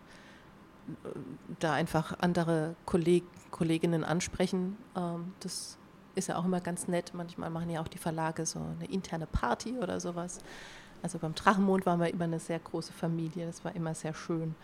da 1.60 1.72
einfach 1.72 2.18
andere 2.20 2.74
Kolleg 2.84 3.24
Kolleginnen 3.50 4.02
ansprechen, 4.02 4.76
ähm, 4.96 5.32
das 5.38 5.78
ist 6.16 6.28
ja 6.28 6.36
auch 6.36 6.44
immer 6.44 6.60
ganz 6.60 6.88
nett. 6.88 7.12
Manchmal 7.14 7.50
machen 7.50 7.70
ja 7.70 7.80
auch 7.80 7.88
die 7.88 7.98
Verlage 7.98 8.46
so 8.46 8.58
eine 8.58 8.90
interne 8.90 9.26
Party 9.26 9.78
oder 9.78 10.00
sowas. 10.00 10.40
Also 11.02 11.18
beim 11.18 11.34
Drachenmond 11.34 11.86
waren 11.86 12.00
wir 12.00 12.12
immer 12.12 12.24
eine 12.24 12.40
sehr 12.40 12.58
große 12.58 12.92
Familie, 12.92 13.46
das 13.46 13.64
war 13.64 13.76
immer 13.76 13.94
sehr 13.94 14.14
schön. 14.14 14.54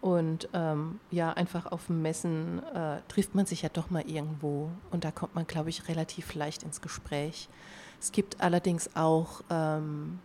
Und 0.00 0.48
ähm, 0.52 1.00
ja, 1.10 1.32
einfach 1.32 1.66
auf 1.66 1.88
Messen 1.88 2.62
äh, 2.72 3.00
trifft 3.08 3.34
man 3.34 3.46
sich 3.46 3.62
ja 3.62 3.68
doch 3.68 3.90
mal 3.90 4.08
irgendwo 4.08 4.70
und 4.92 5.04
da 5.04 5.10
kommt 5.10 5.34
man, 5.34 5.46
glaube 5.46 5.70
ich, 5.70 5.88
relativ 5.88 6.34
leicht 6.34 6.62
ins 6.62 6.80
Gespräch. 6.80 7.48
Es 8.00 8.12
gibt 8.12 8.40
allerdings 8.40 8.94
auch 8.94 9.40
ähm, 9.50 10.20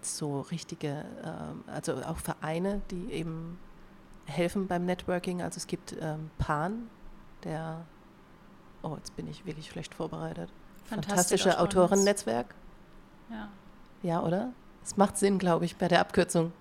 so 0.00 0.42
richtige, 0.42 1.04
ähm, 1.24 1.64
also 1.66 1.94
auch 2.04 2.18
Vereine, 2.18 2.80
die 2.90 3.10
eben 3.10 3.58
helfen 4.26 4.66
beim 4.66 4.84
Networking. 4.84 5.42
Also 5.42 5.58
es 5.58 5.66
gibt 5.66 5.94
ähm, 6.00 6.30
PAN, 6.38 6.88
der 7.44 7.84
Oh, 8.82 8.96
jetzt 8.96 9.14
bin 9.16 9.28
ich 9.28 9.46
wirklich 9.46 9.68
schlecht 9.68 9.94
vorbereitet. 9.94 10.50
Fantastische 10.84 11.58
Autorennetzwerk. 11.60 12.54
Ja. 13.30 13.48
Ja, 14.02 14.22
oder? 14.22 14.52
Es 14.84 14.96
macht 14.96 15.16
Sinn, 15.16 15.38
glaube 15.38 15.64
ich, 15.64 15.76
bei 15.76 15.86
der 15.86 16.00
Abkürzung. 16.00 16.52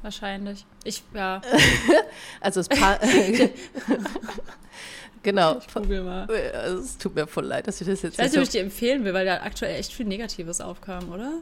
Wahrscheinlich. 0.00 0.64
Ich, 0.84 1.02
ja. 1.12 1.42
also 2.40 2.60
es 2.60 2.68
paar. 2.68 2.98
genau. 5.22 5.58
Ich 5.58 5.72
google 5.72 6.02
mal. 6.02 6.26
Also 6.54 6.78
es 6.78 6.96
tut 6.96 7.14
mir 7.14 7.26
voll 7.26 7.44
leid, 7.44 7.66
dass 7.68 7.80
ich 7.80 7.86
das 7.86 8.00
jetzt. 8.00 8.14
Ich 8.14 8.18
weiß 8.18 8.32
nicht, 8.32 8.38
ob 8.38 8.44
ich 8.44 8.50
dir 8.50 8.62
empfehlen 8.62 9.04
will, 9.04 9.12
weil 9.12 9.26
da 9.26 9.42
aktuell 9.42 9.78
echt 9.78 9.92
viel 9.92 10.06
Negatives 10.06 10.62
aufkam, 10.62 11.12
oder? 11.12 11.34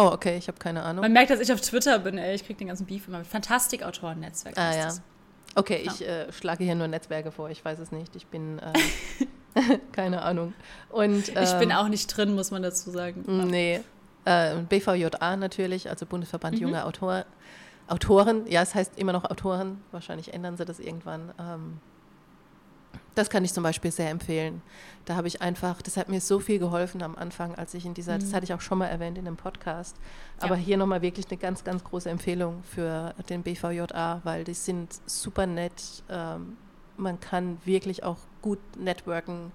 Oh, 0.00 0.12
okay, 0.12 0.38
ich 0.38 0.48
habe 0.48 0.58
keine 0.58 0.82
Ahnung. 0.82 1.02
Man 1.02 1.12
merkt, 1.12 1.30
dass 1.30 1.40
ich 1.40 1.52
auf 1.52 1.60
Twitter 1.60 1.98
bin, 1.98 2.16
ey. 2.16 2.34
Ich 2.34 2.46
kriege 2.46 2.58
den 2.58 2.68
ganzen 2.68 2.86
Beef 2.86 3.06
immer 3.06 3.18
mit. 3.18 3.26
Fantastik-Autoren-Netzwerk. 3.26 4.56
Ah, 4.56 4.74
ja. 4.74 4.84
Das. 4.84 5.02
Okay, 5.56 5.82
ja. 5.84 5.92
ich 5.92 6.06
äh, 6.06 6.32
schlage 6.32 6.64
hier 6.64 6.74
nur 6.74 6.88
Netzwerke 6.88 7.30
vor, 7.30 7.50
ich 7.50 7.62
weiß 7.64 7.78
es 7.80 7.92
nicht. 7.92 8.16
Ich 8.16 8.26
bin. 8.26 8.60
Äh, 8.60 9.78
Keine 9.92 10.22
Ahnung. 10.22 10.54
Und, 10.90 11.28
ähm, 11.28 11.42
ich 11.42 11.52
bin 11.54 11.70
ähm, 11.70 11.76
auch 11.76 11.88
nicht 11.88 12.06
drin, 12.06 12.34
muss 12.34 12.50
man 12.50 12.62
dazu 12.62 12.90
sagen. 12.90 13.24
Nee. 13.48 13.80
Äh, 14.24 14.56
BVJA 14.68 15.36
natürlich, 15.36 15.90
also 15.90 16.06
Bundesverband 16.06 16.56
mhm. 16.56 16.62
junger 16.62 16.86
Autor, 16.86 17.24
Autoren. 17.88 18.46
Ja, 18.46 18.62
es 18.62 18.74
heißt 18.74 18.98
immer 18.98 19.12
noch 19.12 19.24
Autoren. 19.24 19.82
Wahrscheinlich 19.90 20.32
ändern 20.32 20.56
sie 20.56 20.64
das 20.64 20.78
irgendwann. 20.78 21.32
Ähm, 21.38 21.78
das 23.14 23.30
kann 23.30 23.44
ich 23.44 23.52
zum 23.52 23.62
Beispiel 23.62 23.90
sehr 23.90 24.10
empfehlen. 24.10 24.62
Da 25.04 25.16
habe 25.16 25.28
ich 25.28 25.42
einfach, 25.42 25.82
das 25.82 25.96
hat 25.96 26.08
mir 26.08 26.20
so 26.20 26.38
viel 26.38 26.58
geholfen 26.58 27.02
am 27.02 27.16
Anfang, 27.16 27.54
als 27.54 27.74
ich 27.74 27.86
in 27.86 27.94
dieser, 27.94 28.14
mhm. 28.16 28.20
das 28.20 28.32
hatte 28.32 28.44
ich 28.44 28.54
auch 28.54 28.60
schon 28.60 28.78
mal 28.78 28.86
erwähnt 28.86 29.18
in 29.18 29.26
einem 29.26 29.36
Podcast, 29.36 29.96
aber 30.38 30.56
ja. 30.56 30.62
hier 30.62 30.76
nochmal 30.76 31.02
wirklich 31.02 31.26
eine 31.30 31.38
ganz, 31.38 31.64
ganz 31.64 31.82
große 31.84 32.08
Empfehlung 32.08 32.62
für 32.62 33.14
den 33.28 33.42
BVJA, 33.42 34.20
weil 34.24 34.44
die 34.44 34.54
sind 34.54 35.00
super 35.06 35.46
nett. 35.46 36.04
Ähm, 36.08 36.56
man 36.96 37.20
kann 37.20 37.58
wirklich 37.64 38.04
auch 38.04 38.18
gut 38.42 38.58
networken. 38.76 39.52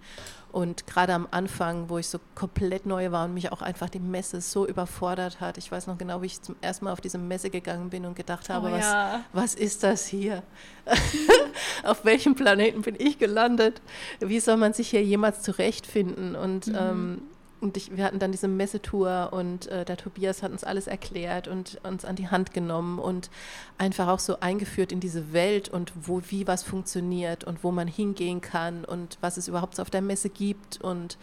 Und 0.52 0.88
gerade 0.88 1.14
am 1.14 1.28
Anfang, 1.32 1.90
wo 1.90 1.98
ich 1.98 2.08
so 2.08 2.18
komplett 2.34 2.86
neu 2.86 3.12
war 3.12 3.26
und 3.26 3.34
mich 3.34 3.52
auch 3.52 3.62
einfach 3.62 3.90
die 3.90 4.00
Messe 4.00 4.40
so 4.40 4.66
überfordert 4.66 5.42
hat, 5.42 5.58
ich 5.58 5.70
weiß 5.70 5.88
noch 5.88 5.98
genau, 5.98 6.22
wie 6.22 6.28
ich 6.28 6.42
zum 6.42 6.56
ersten 6.62 6.86
Mal 6.86 6.94
auf 6.94 7.02
diese 7.02 7.18
Messe 7.18 7.50
gegangen 7.50 7.90
bin 7.90 8.06
und 8.06 8.16
gedacht 8.16 8.50
habe, 8.50 8.68
oh, 8.68 8.78
ja. 8.78 9.26
was, 9.34 9.52
was 9.52 9.56
ist 9.56 9.84
das 9.84 10.06
hier? 10.06 10.44
auf 11.84 12.06
welchem 12.06 12.36
Planeten 12.36 12.84
bin 12.84 12.96
ich 12.98 13.20
gelandet? 13.20 13.82
Wie 14.22 14.40
soll 14.40 14.56
man 14.56 14.72
sich 14.72 14.92
hier 14.92 15.04
jemals 15.04 15.42
zurechtfinden? 15.42 16.38
Und 16.38 16.68
mhm. 16.68 16.78
ähm, 16.80 17.22
und 17.62 17.78
ich, 17.78 17.96
wir 17.96 18.04
hatten 18.04 18.20
dann 18.20 18.32
diese 18.32 18.48
Messetour 18.48 19.30
und 19.32 19.68
äh, 19.68 19.86
der 19.86 19.98
Tobias 19.98 20.44
hat 20.44 20.52
uns 20.52 20.64
alles 20.64 20.88
erklärt 20.88 21.48
und 21.48 21.80
uns 21.84 22.06
an 22.06 22.16
die 22.16 22.28
Hand 22.28 22.54
genommen 22.54 23.00
und 23.00 23.30
einfach 23.78 24.08
auch 24.08 24.20
so 24.20 24.40
eingeführt 24.40 24.92
in 24.92 25.00
diese 25.00 25.34
Welt 25.34 25.70
und 25.70 25.94
wo 25.96 26.22
wie 26.30 26.48
was 26.48 26.64
funktioniert 26.64 27.44
und 27.44 27.64
wo 27.64 27.72
man 27.72 27.88
hingehen 27.88 28.42
kann 28.42 28.86
und 28.86 29.18
was 29.22 29.38
es 29.38 29.48
überhaupt 29.48 29.76
so 29.76 29.82
auf 29.82 29.90
der 29.90 30.02
Messe 30.02 30.30
gibt 30.30 30.82
und 30.82 31.18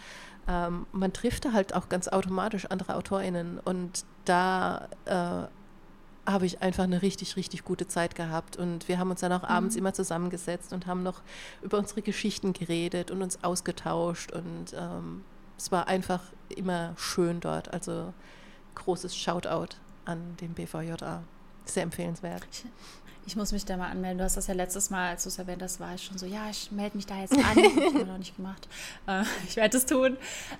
ähm, 0.49 0.87
man 0.93 1.13
trifft 1.13 1.45
da 1.45 1.53
halt 1.53 1.75
auch 1.75 1.89
ganz 1.89 2.09
automatisch 2.09 2.67
andere 2.67 2.97
AutorInnen 2.97 3.61
und 3.61 4.05
da 4.25 4.89
äh, 5.05 5.47
habe 6.27 6.47
ich 6.47 6.63
einfach 6.63 6.85
eine 6.85 7.03
richtig, 7.03 7.37
richtig 7.37 7.65
gute 7.65 7.89
Zeit 7.89 8.15
gehabt. 8.15 8.57
Und 8.57 8.89
wir 8.89 8.99
haben 8.99 9.11
uns 9.11 9.21
dann 9.21 9.33
auch 9.33 9.43
abends 9.43 9.75
mhm. 9.75 9.81
immer 9.81 9.93
zusammengesetzt 9.93 10.73
und 10.73 10.87
haben 10.87 11.03
noch 11.03 11.23
über 11.63 11.79
unsere 11.79 12.03
Geschichten 12.03 12.53
geredet 12.53 13.11
und 13.11 13.23
uns 13.23 13.43
ausgetauscht. 13.43 14.31
Und 14.31 14.73
ähm, 14.75 15.25
es 15.63 15.71
war 15.71 15.87
einfach 15.87 16.21
immer 16.49 16.93
schön 16.97 17.39
dort. 17.39 17.73
Also 17.73 18.13
großes 18.75 19.17
Shoutout 19.17 19.77
an 20.05 20.37
den 20.41 20.55
BVJA. 20.55 21.23
Sehr 21.67 21.85
empfehlenswert. 21.85 22.43
ich 23.27 23.37
muss 23.37 23.53
mich 23.53 23.65
da 23.65 23.77
mal 23.77 23.89
anmelden. 23.89 24.19
Du 24.19 24.25
hast 24.25 24.37
das 24.37 24.49
ja 24.49 24.55
letztes 24.55 24.91
Mal, 24.91 25.11
als 25.11 25.23
du 25.23 25.29
es 25.29 25.39
erwähnt 25.39 25.63
hast, 25.63 25.79
war 25.79 25.95
ich 25.95 26.03
schon 26.03 26.19
so, 26.19 26.27
ja, 26.27 26.51
ich 26.51 26.73
melde 26.73 26.97
mich 26.97 27.07
da 27.07 27.21
jetzt 27.21 27.35
an. 27.35 27.57
ich 27.59 27.95
habe 27.95 28.07
noch 28.07 28.19
nicht 28.19 28.35
gemacht. 28.35 28.69
Äh, 29.07 29.23
ich 29.47 29.55
werde 29.55 29.77
es 29.77 29.87
tun. 29.87 30.17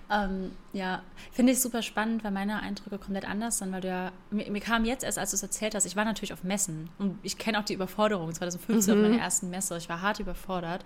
Ähm, 0.09 0.53
ja, 0.73 1.03
finde 1.33 1.53
ich 1.53 1.61
super 1.61 1.83
spannend, 1.83 2.23
weil 2.23 2.31
meine 2.31 2.63
Eindrücke 2.63 2.99
komplett 2.99 3.29
anders 3.29 3.59
sind, 3.59 3.73
weil 3.73 3.81
du 3.81 3.89
ja, 3.89 4.13
mir, 4.31 4.49
mir 4.53 4.61
kam 4.61 4.85
jetzt 4.85 5.03
erst, 5.03 5.19
als 5.19 5.31
du 5.31 5.35
es 5.35 5.43
erzählt 5.43 5.75
hast, 5.75 5.85
ich 5.85 5.97
war 5.97 6.05
natürlich 6.05 6.33
auf 6.33 6.45
Messen 6.45 6.91
und 6.99 7.19
ich 7.25 7.39
kenne 7.39 7.59
auch 7.59 7.65
die 7.65 7.75
Überforderung. 7.75 8.33
2015 8.33 8.95
mhm. 8.95 9.05
auf 9.05 9.11
meiner 9.11 9.21
ersten 9.21 9.51
Messe. 9.51 9.77
Ich 9.79 9.89
war 9.89 10.01
hart 10.01 10.21
überfordert. 10.21 10.85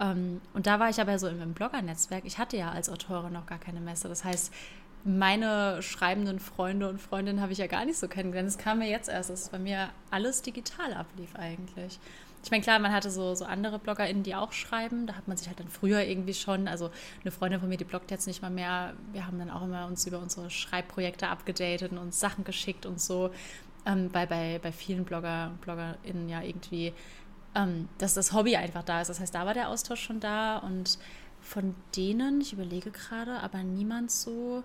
Ähm, 0.00 0.40
und 0.52 0.66
da 0.66 0.80
war 0.80 0.90
ich 0.90 1.00
aber 1.00 1.18
so 1.18 1.28
im 1.28 1.54
Blogger-Netzwerk. 1.54 2.24
Ich 2.24 2.38
hatte 2.38 2.56
ja 2.56 2.70
als 2.70 2.88
Autorin 2.88 3.32
noch 3.32 3.46
gar 3.46 3.58
keine 3.58 3.80
Messe. 3.80 4.08
Das 4.08 4.24
heißt, 4.24 4.52
meine 5.04 5.82
schreibenden 5.82 6.40
Freunde 6.40 6.88
und 6.88 7.00
Freundinnen 7.00 7.40
habe 7.40 7.52
ich 7.52 7.58
ja 7.58 7.66
gar 7.66 7.84
nicht 7.84 7.98
so 7.98 8.08
kennengelernt. 8.08 8.48
Es 8.48 8.58
kam 8.58 8.78
mir 8.78 8.88
jetzt 8.88 9.08
erst, 9.08 9.30
dass 9.30 9.50
bei 9.50 9.58
mir 9.58 9.90
alles 10.10 10.42
digital 10.42 10.94
ablief 10.94 11.36
eigentlich. 11.36 11.98
Ich 12.42 12.50
meine, 12.50 12.62
klar, 12.62 12.78
man 12.78 12.92
hatte 12.92 13.10
so, 13.10 13.34
so 13.34 13.46
andere 13.46 13.78
BloggerInnen, 13.78 14.22
die 14.22 14.34
auch 14.34 14.52
schreiben. 14.52 15.06
Da 15.06 15.14
hat 15.14 15.28
man 15.28 15.36
sich 15.36 15.48
halt 15.48 15.60
dann 15.60 15.68
früher 15.68 16.02
irgendwie 16.02 16.34
schon, 16.34 16.68
also 16.68 16.90
eine 17.22 17.30
Freundin 17.30 17.60
von 17.60 17.68
mir, 17.70 17.78
die 17.78 17.84
bloggt 17.84 18.10
jetzt 18.10 18.26
nicht 18.26 18.42
mal 18.42 18.50
mehr. 18.50 18.92
Wir 19.12 19.26
haben 19.26 19.38
dann 19.38 19.50
auch 19.50 19.62
immer 19.62 19.86
uns 19.86 20.06
über 20.06 20.18
unsere 20.18 20.50
Schreibprojekte 20.50 21.28
abgedatet 21.28 21.92
und 21.92 21.98
uns 21.98 22.20
Sachen 22.20 22.44
geschickt 22.44 22.84
und 22.84 23.00
so. 23.00 23.30
Ähm, 23.86 24.10
weil 24.12 24.26
bei, 24.26 24.60
bei 24.62 24.72
vielen 24.72 25.04
Blogger 25.04 25.52
BloggerInnen 25.62 26.28
ja 26.28 26.42
irgendwie, 26.42 26.92
ähm, 27.54 27.88
dass 27.98 28.14
das 28.14 28.32
Hobby 28.32 28.56
einfach 28.56 28.82
da 28.82 29.00
ist. 29.00 29.08
Das 29.08 29.20
heißt, 29.20 29.34
da 29.34 29.46
war 29.46 29.54
der 29.54 29.68
Austausch 29.68 30.00
schon 30.00 30.20
da 30.20 30.58
und 30.58 30.98
von 31.40 31.74
denen, 31.96 32.40
ich 32.40 32.52
überlege 32.52 32.90
gerade, 32.90 33.40
aber 33.40 33.62
niemand 33.62 34.10
so 34.10 34.64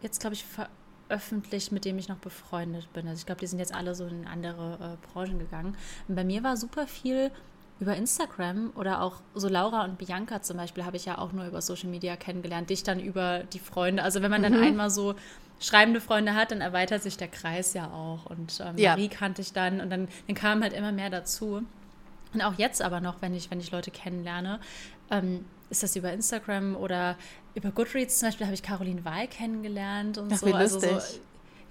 jetzt, 0.00 0.20
glaube 0.20 0.34
ich, 0.34 0.44
veröffentlicht, 0.44 1.72
mit 1.72 1.84
dem 1.84 1.98
ich 1.98 2.08
noch 2.08 2.18
befreundet 2.18 2.92
bin. 2.92 3.08
Also 3.08 3.20
ich 3.20 3.26
glaube, 3.26 3.40
die 3.40 3.46
sind 3.46 3.58
jetzt 3.58 3.74
alle 3.74 3.94
so 3.94 4.06
in 4.06 4.26
andere 4.26 4.96
äh, 4.96 5.12
Branchen 5.12 5.38
gegangen. 5.38 5.76
Und 6.06 6.14
bei 6.14 6.24
mir 6.24 6.44
war 6.44 6.56
super 6.56 6.86
viel 6.86 7.32
über 7.80 7.96
Instagram 7.96 8.72
oder 8.74 9.02
auch 9.02 9.20
so 9.34 9.48
Laura 9.48 9.84
und 9.84 9.98
Bianca 9.98 10.42
zum 10.42 10.56
Beispiel 10.56 10.84
habe 10.84 10.96
ich 10.96 11.04
ja 11.04 11.18
auch 11.18 11.32
nur 11.32 11.46
über 11.46 11.60
Social 11.60 11.88
Media 11.88 12.16
kennengelernt, 12.16 12.70
dich 12.70 12.82
dann 12.82 12.98
über 12.98 13.44
die 13.52 13.60
Freunde. 13.60 14.02
Also 14.02 14.20
wenn 14.22 14.30
man 14.30 14.42
dann 14.42 14.56
mhm. 14.56 14.62
einmal 14.62 14.90
so 14.90 15.14
schreibende 15.60 16.00
Freunde 16.00 16.34
hat, 16.34 16.50
dann 16.50 16.60
erweitert 16.60 17.02
sich 17.02 17.16
der 17.16 17.28
Kreis 17.28 17.74
ja 17.74 17.90
auch. 17.90 18.26
Und 18.26 18.60
ähm, 18.64 18.76
ja. 18.76 18.90
Marie 18.90 19.08
kannte 19.08 19.42
ich 19.42 19.52
dann 19.52 19.80
und 19.80 19.90
dann, 19.90 20.08
dann 20.26 20.36
kam 20.36 20.62
halt 20.62 20.72
immer 20.72 20.92
mehr 20.92 21.10
dazu. 21.10 21.62
Und 22.34 22.42
auch 22.42 22.54
jetzt 22.54 22.82
aber 22.82 23.00
noch, 23.00 23.22
wenn 23.22 23.34
ich, 23.34 23.50
wenn 23.50 23.60
ich 23.60 23.70
Leute 23.70 23.90
kennenlerne, 23.90 24.60
ähm, 25.10 25.44
ist 25.70 25.82
das 25.82 25.96
über 25.96 26.12
Instagram 26.12 26.76
oder 26.76 27.16
über 27.54 27.70
Goodreads 27.70 28.18
zum 28.18 28.28
Beispiel 28.28 28.46
habe 28.46 28.54
ich 28.54 28.62
Caroline 28.62 29.04
Wahl 29.04 29.26
kennengelernt 29.28 30.18
und 30.18 30.32
Ach, 30.32 30.38
so. 30.38 30.52
Also 30.52 30.80
so, 30.80 31.00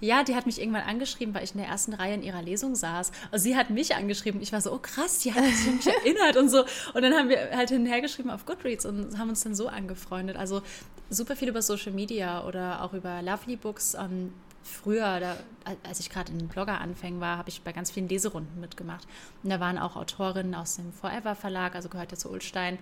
ja, 0.00 0.22
die 0.22 0.34
hat 0.34 0.46
mich 0.46 0.60
irgendwann 0.60 0.82
angeschrieben, 0.82 1.34
weil 1.34 1.44
ich 1.44 1.52
in 1.52 1.58
der 1.58 1.68
ersten 1.68 1.92
Reihe 1.94 2.14
in 2.14 2.22
ihrer 2.22 2.42
Lesung 2.42 2.74
saß. 2.74 3.10
Also 3.30 3.42
sie 3.42 3.56
hat 3.56 3.70
mich 3.70 3.94
angeschrieben. 3.94 4.40
Ich 4.40 4.52
war 4.52 4.60
so, 4.60 4.72
oh 4.72 4.78
krass, 4.78 5.20
die 5.20 5.34
hat 5.34 5.44
sich 5.44 5.68
an 5.68 5.76
mich 5.76 5.86
erinnert 6.04 6.36
und 6.36 6.48
so. 6.48 6.64
Und 6.94 7.02
dann 7.02 7.12
haben 7.14 7.28
wir 7.28 7.50
halt 7.56 7.70
hinterher 7.70 8.00
geschrieben 8.00 8.30
auf 8.30 8.46
Goodreads 8.46 8.86
und 8.86 9.18
haben 9.18 9.28
uns 9.28 9.42
dann 9.42 9.54
so 9.54 9.68
angefreundet. 9.68 10.36
Also 10.36 10.62
super 11.10 11.36
viel 11.36 11.48
über 11.48 11.62
Social 11.62 11.92
Media 11.92 12.46
oder 12.46 12.82
auch 12.82 12.92
über 12.92 13.22
Lovely 13.22 13.56
Books. 13.56 13.94
Ähm, 13.94 14.32
früher, 14.62 15.20
da, 15.20 15.36
als 15.82 16.00
ich 16.00 16.10
gerade 16.10 16.30
in 16.32 16.38
den 16.38 16.48
Blogger-Anfängen 16.48 17.20
war, 17.20 17.38
habe 17.38 17.48
ich 17.48 17.62
bei 17.62 17.72
ganz 17.72 17.90
vielen 17.90 18.08
Leserunden 18.08 18.60
mitgemacht. 18.60 19.06
Und 19.42 19.50
da 19.50 19.60
waren 19.60 19.78
auch 19.78 19.96
Autorinnen 19.96 20.54
aus 20.54 20.76
dem 20.76 20.92
Forever 20.92 21.34
Verlag, 21.34 21.74
also 21.74 21.88
gehört 21.88 22.12
ja 22.12 22.18
zu 22.18 22.30
Ulstein. 22.30 22.78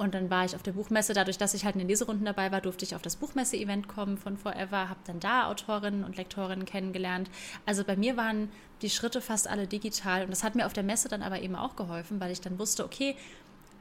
Und 0.00 0.14
dann 0.14 0.30
war 0.30 0.46
ich 0.46 0.56
auf 0.56 0.62
der 0.62 0.72
Buchmesse. 0.72 1.12
Dadurch, 1.12 1.36
dass 1.36 1.52
ich 1.52 1.66
halt 1.66 1.74
in 1.74 1.80
den 1.80 1.88
Leserunden 1.88 2.24
dabei 2.24 2.50
war, 2.50 2.62
durfte 2.62 2.86
ich 2.86 2.94
auf 2.94 3.02
das 3.02 3.16
Buchmesse-Event 3.16 3.86
kommen 3.86 4.16
von 4.16 4.38
Forever, 4.38 4.88
habe 4.88 5.00
dann 5.04 5.20
da 5.20 5.46
Autorinnen 5.46 6.04
und 6.04 6.16
Lektorinnen 6.16 6.64
kennengelernt. 6.64 7.28
Also 7.66 7.84
bei 7.84 7.96
mir 7.96 8.16
waren 8.16 8.48
die 8.80 8.88
Schritte 8.88 9.20
fast 9.20 9.46
alle 9.46 9.66
digital. 9.66 10.24
Und 10.24 10.30
das 10.30 10.42
hat 10.42 10.54
mir 10.54 10.64
auf 10.64 10.72
der 10.72 10.84
Messe 10.84 11.08
dann 11.08 11.20
aber 11.20 11.42
eben 11.42 11.54
auch 11.54 11.76
geholfen, 11.76 12.18
weil 12.18 12.32
ich 12.32 12.40
dann 12.40 12.58
wusste, 12.58 12.82
okay, 12.82 13.14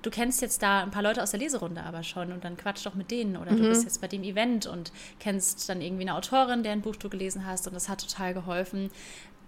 du 0.01 0.09
kennst 0.09 0.41
jetzt 0.41 0.61
da 0.61 0.83
ein 0.83 0.91
paar 0.91 1.03
Leute 1.03 1.23
aus 1.23 1.31
der 1.31 1.39
Leserunde 1.39 1.83
aber 1.83 2.03
schon 2.03 2.31
und 2.31 2.43
dann 2.43 2.57
quatsch 2.57 2.85
doch 2.85 2.95
mit 2.95 3.11
denen 3.11 3.37
oder 3.37 3.51
mhm. 3.51 3.57
du 3.57 3.69
bist 3.69 3.83
jetzt 3.83 4.01
bei 4.01 4.07
dem 4.07 4.23
Event 4.23 4.65
und 4.65 4.91
kennst 5.19 5.67
dann 5.67 5.81
irgendwie 5.81 6.03
eine 6.03 6.15
Autorin, 6.15 6.63
deren 6.63 6.81
Buch 6.81 6.95
du 6.95 7.09
gelesen 7.09 7.45
hast 7.45 7.67
und 7.67 7.73
das 7.73 7.89
hat 7.89 8.01
total 8.01 8.33
geholfen. 8.33 8.91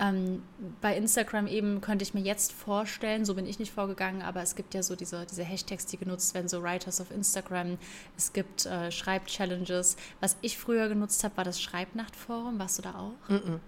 Ähm, 0.02 0.42
bei 0.82 0.98
Instagram 0.98 1.46
eben 1.46 1.80
könnte 1.80 2.02
ich 2.02 2.16
mir 2.16 2.22
jetzt 2.22 2.52
vorstellen, 2.52 3.24
so 3.24 3.36
bin 3.36 3.46
ich 3.46 3.60
nicht 3.60 3.72
vorgegangen, 3.72 4.24
aber 4.24 4.42
es 4.42 4.56
gibt 4.56 4.74
ja 4.74 4.82
so 4.82 4.96
diese, 4.96 5.28
diese 5.28 5.44
Hashtags, 5.44 5.86
die 5.86 5.98
genutzt 5.98 6.34
werden, 6.34 6.48
so 6.48 6.64
Writers 6.64 7.00
of 7.00 7.12
Instagram. 7.12 7.78
Es 8.18 8.34
gibt 8.34 8.66
äh, 8.66 8.92
Schreibchallenges. 8.92 9.98
Was 10.20 10.38
ich 10.42 10.58
früher 10.58 10.90
genutzt 10.90 11.24
habe, 11.24 11.38
war 11.38 11.44
das 11.44 11.62
Schreibnachtforum. 11.62 12.58
Warst 12.58 12.80
du 12.80 12.82
da 12.82 12.96
auch? 12.96 13.30
Mhm. 13.30 13.60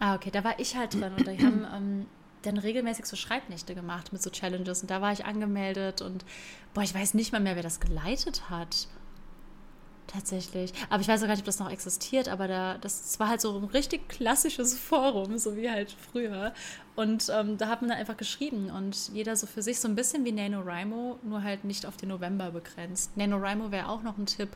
Ah, 0.00 0.14
okay, 0.14 0.30
da 0.30 0.44
war 0.44 0.60
ich 0.60 0.76
halt 0.76 0.94
drin 0.94 1.12
und 1.16 1.26
die 1.26 1.44
haben 1.44 1.66
ähm, 1.74 2.06
dann 2.42 2.58
regelmäßig 2.58 3.06
so 3.06 3.16
Schreibnächte 3.16 3.74
gemacht 3.74 4.12
mit 4.12 4.22
so 4.22 4.30
Challenges 4.30 4.82
und 4.82 4.90
da 4.90 5.00
war 5.00 5.12
ich 5.12 5.24
angemeldet 5.24 6.02
und 6.02 6.24
boah, 6.74 6.82
ich 6.82 6.94
weiß 6.94 7.14
nicht 7.14 7.32
mal 7.32 7.40
mehr, 7.40 7.56
wer 7.56 7.62
das 7.62 7.80
geleitet 7.80 8.50
hat. 8.50 8.86
Tatsächlich. 10.08 10.72
Aber 10.88 11.02
ich 11.02 11.08
weiß 11.08 11.20
auch 11.20 11.26
gar 11.26 11.34
nicht, 11.34 11.42
ob 11.42 11.46
das 11.46 11.58
noch 11.58 11.70
existiert, 11.70 12.28
aber 12.28 12.48
da, 12.48 12.78
das 12.78 13.20
war 13.20 13.28
halt 13.28 13.42
so 13.42 13.58
ein 13.58 13.64
richtig 13.64 14.08
klassisches 14.08 14.76
Forum, 14.78 15.36
so 15.36 15.54
wie 15.54 15.70
halt 15.70 15.94
früher. 16.10 16.54
Und 16.96 17.30
ähm, 17.32 17.58
da 17.58 17.68
hat 17.68 17.82
man 17.82 17.90
dann 17.90 17.98
einfach 17.98 18.16
geschrieben 18.16 18.70
und 18.70 19.10
jeder 19.12 19.36
so 19.36 19.46
für 19.46 19.60
sich 19.60 19.78
so 19.78 19.86
ein 19.86 19.94
bisschen 19.94 20.24
wie 20.24 20.32
NaNoWriMo, 20.32 21.18
nur 21.22 21.42
halt 21.42 21.64
nicht 21.64 21.84
auf 21.84 21.98
den 21.98 22.08
November 22.08 22.50
begrenzt. 22.50 23.18
NaNoWriMo 23.18 23.70
wäre 23.70 23.90
auch 23.90 24.02
noch 24.02 24.16
ein 24.16 24.24
Tipp. 24.24 24.48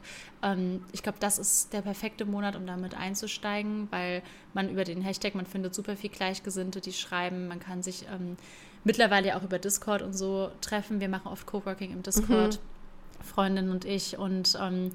Ähm, 0.42 0.84
ich 0.90 1.02
glaube, 1.02 1.18
das 1.20 1.38
ist 1.38 1.74
der 1.74 1.82
perfekte 1.82 2.24
Monat, 2.24 2.56
um 2.56 2.66
damit 2.66 2.94
einzusteigen, 2.94 3.88
weil 3.90 4.22
man 4.54 4.70
über 4.70 4.84
den 4.84 5.02
Hashtag, 5.02 5.34
man 5.34 5.46
findet 5.46 5.74
super 5.74 5.96
viel 5.96 6.10
Gleichgesinnte, 6.10 6.80
die 6.80 6.94
schreiben. 6.94 7.46
Man 7.46 7.60
kann 7.60 7.82
sich 7.82 8.06
ähm, 8.12 8.38
mittlerweile 8.84 9.28
ja 9.28 9.38
auch 9.38 9.44
über 9.44 9.58
Discord 9.58 10.00
und 10.00 10.14
so 10.14 10.50
treffen. 10.62 10.98
Wir 11.00 11.10
machen 11.10 11.28
oft 11.30 11.46
Coworking 11.46 11.92
im 11.92 12.02
Discord, 12.02 12.58
mhm. 12.58 13.24
Freundin 13.24 13.68
und 13.68 13.84
ich. 13.84 14.18
Und 14.18 14.58
ähm, 14.58 14.92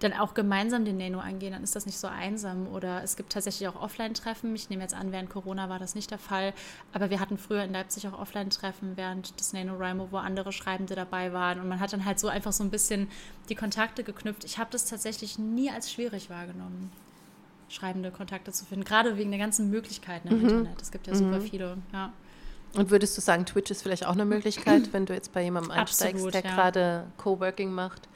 dann 0.00 0.12
auch 0.12 0.34
gemeinsam 0.34 0.84
den 0.84 0.98
Nano 0.98 1.20
angehen, 1.20 1.52
dann 1.52 1.62
ist 1.62 1.74
das 1.74 1.86
nicht 1.86 1.98
so 1.98 2.06
einsam. 2.06 2.68
Oder 2.68 3.02
es 3.02 3.16
gibt 3.16 3.32
tatsächlich 3.32 3.66
auch 3.68 3.80
Offline-Treffen. 3.80 4.54
Ich 4.54 4.68
nehme 4.68 4.82
jetzt 4.82 4.94
an, 4.94 5.10
während 5.10 5.30
Corona 5.30 5.68
war 5.68 5.78
das 5.78 5.94
nicht 5.94 6.10
der 6.10 6.18
Fall. 6.18 6.52
Aber 6.92 7.08
wir 7.10 7.18
hatten 7.18 7.38
früher 7.38 7.64
in 7.64 7.72
Leipzig 7.72 8.06
auch 8.06 8.18
Offline-Treffen 8.18 8.96
während 8.96 9.38
des 9.40 9.52
NaNoWriMo, 9.54 10.08
wo 10.10 10.18
andere 10.18 10.52
Schreibende 10.52 10.94
dabei 10.94 11.32
waren. 11.32 11.60
Und 11.60 11.68
man 11.68 11.80
hat 11.80 11.92
dann 11.92 12.04
halt 12.04 12.18
so 12.18 12.28
einfach 12.28 12.52
so 12.52 12.62
ein 12.62 12.70
bisschen 12.70 13.08
die 13.48 13.54
Kontakte 13.54 14.04
geknüpft. 14.04 14.44
Ich 14.44 14.58
habe 14.58 14.70
das 14.70 14.84
tatsächlich 14.84 15.38
nie 15.38 15.70
als 15.70 15.90
schwierig 15.90 16.28
wahrgenommen, 16.28 16.92
schreibende 17.70 18.10
Kontakte 18.10 18.52
zu 18.52 18.66
finden. 18.66 18.84
Gerade 18.84 19.16
wegen 19.16 19.30
der 19.30 19.40
ganzen 19.40 19.70
Möglichkeiten 19.70 20.28
im 20.28 20.38
mhm. 20.38 20.48
Internet. 20.48 20.82
Es 20.82 20.90
gibt 20.90 21.06
ja 21.06 21.14
super 21.14 21.38
mhm. 21.38 21.42
viele, 21.42 21.78
ja. 21.92 22.12
Und 22.74 22.90
würdest 22.90 23.16
du 23.16 23.22
sagen, 23.22 23.46
Twitch 23.46 23.70
ist 23.70 23.82
vielleicht 23.82 24.04
auch 24.04 24.12
eine 24.12 24.26
Möglichkeit, 24.26 24.92
wenn 24.92 25.06
du 25.06 25.14
jetzt 25.14 25.32
bei 25.32 25.42
jemandem 25.42 25.70
einsteigst, 25.70 26.16
Absolut, 26.16 26.34
der 26.34 26.44
ja. 26.44 26.54
gerade 26.54 27.06
Coworking 27.16 27.72
macht? 27.72 28.06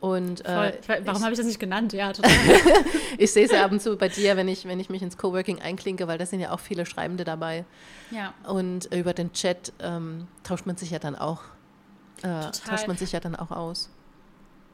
Und, 0.00 0.44
äh, 0.44 0.78
Warum 1.04 1.22
habe 1.22 1.32
ich 1.32 1.38
das 1.38 1.46
nicht 1.46 1.58
genannt? 1.58 1.92
Ja, 1.92 2.12
total. 2.12 2.30
ich 3.18 3.32
sehe 3.32 3.46
es 3.46 3.52
ja 3.52 3.64
ab 3.64 3.72
und 3.72 3.80
zu 3.80 3.96
bei 3.96 4.08
dir, 4.08 4.36
wenn 4.36 4.46
ich, 4.46 4.66
wenn 4.66 4.78
ich 4.78 4.90
mich 4.90 5.02
ins 5.02 5.16
Coworking 5.16 5.60
einklinke, 5.60 6.06
weil 6.06 6.18
da 6.18 6.26
sind 6.26 6.40
ja 6.40 6.52
auch 6.52 6.60
viele 6.60 6.84
Schreibende 6.84 7.24
dabei. 7.24 7.64
Ja. 8.10 8.34
Und 8.46 8.92
über 8.94 9.14
den 9.14 9.32
Chat 9.32 9.72
ähm, 9.80 10.28
tauscht 10.42 10.66
man 10.66 10.76
sich 10.76 10.90
ja 10.90 10.98
dann 10.98 11.16
auch, 11.16 11.42
äh, 12.22 12.50
tauscht 12.68 12.88
man 12.88 12.96
sich 12.96 13.12
ja 13.12 13.20
dann 13.20 13.36
auch 13.36 13.50
aus. 13.50 13.90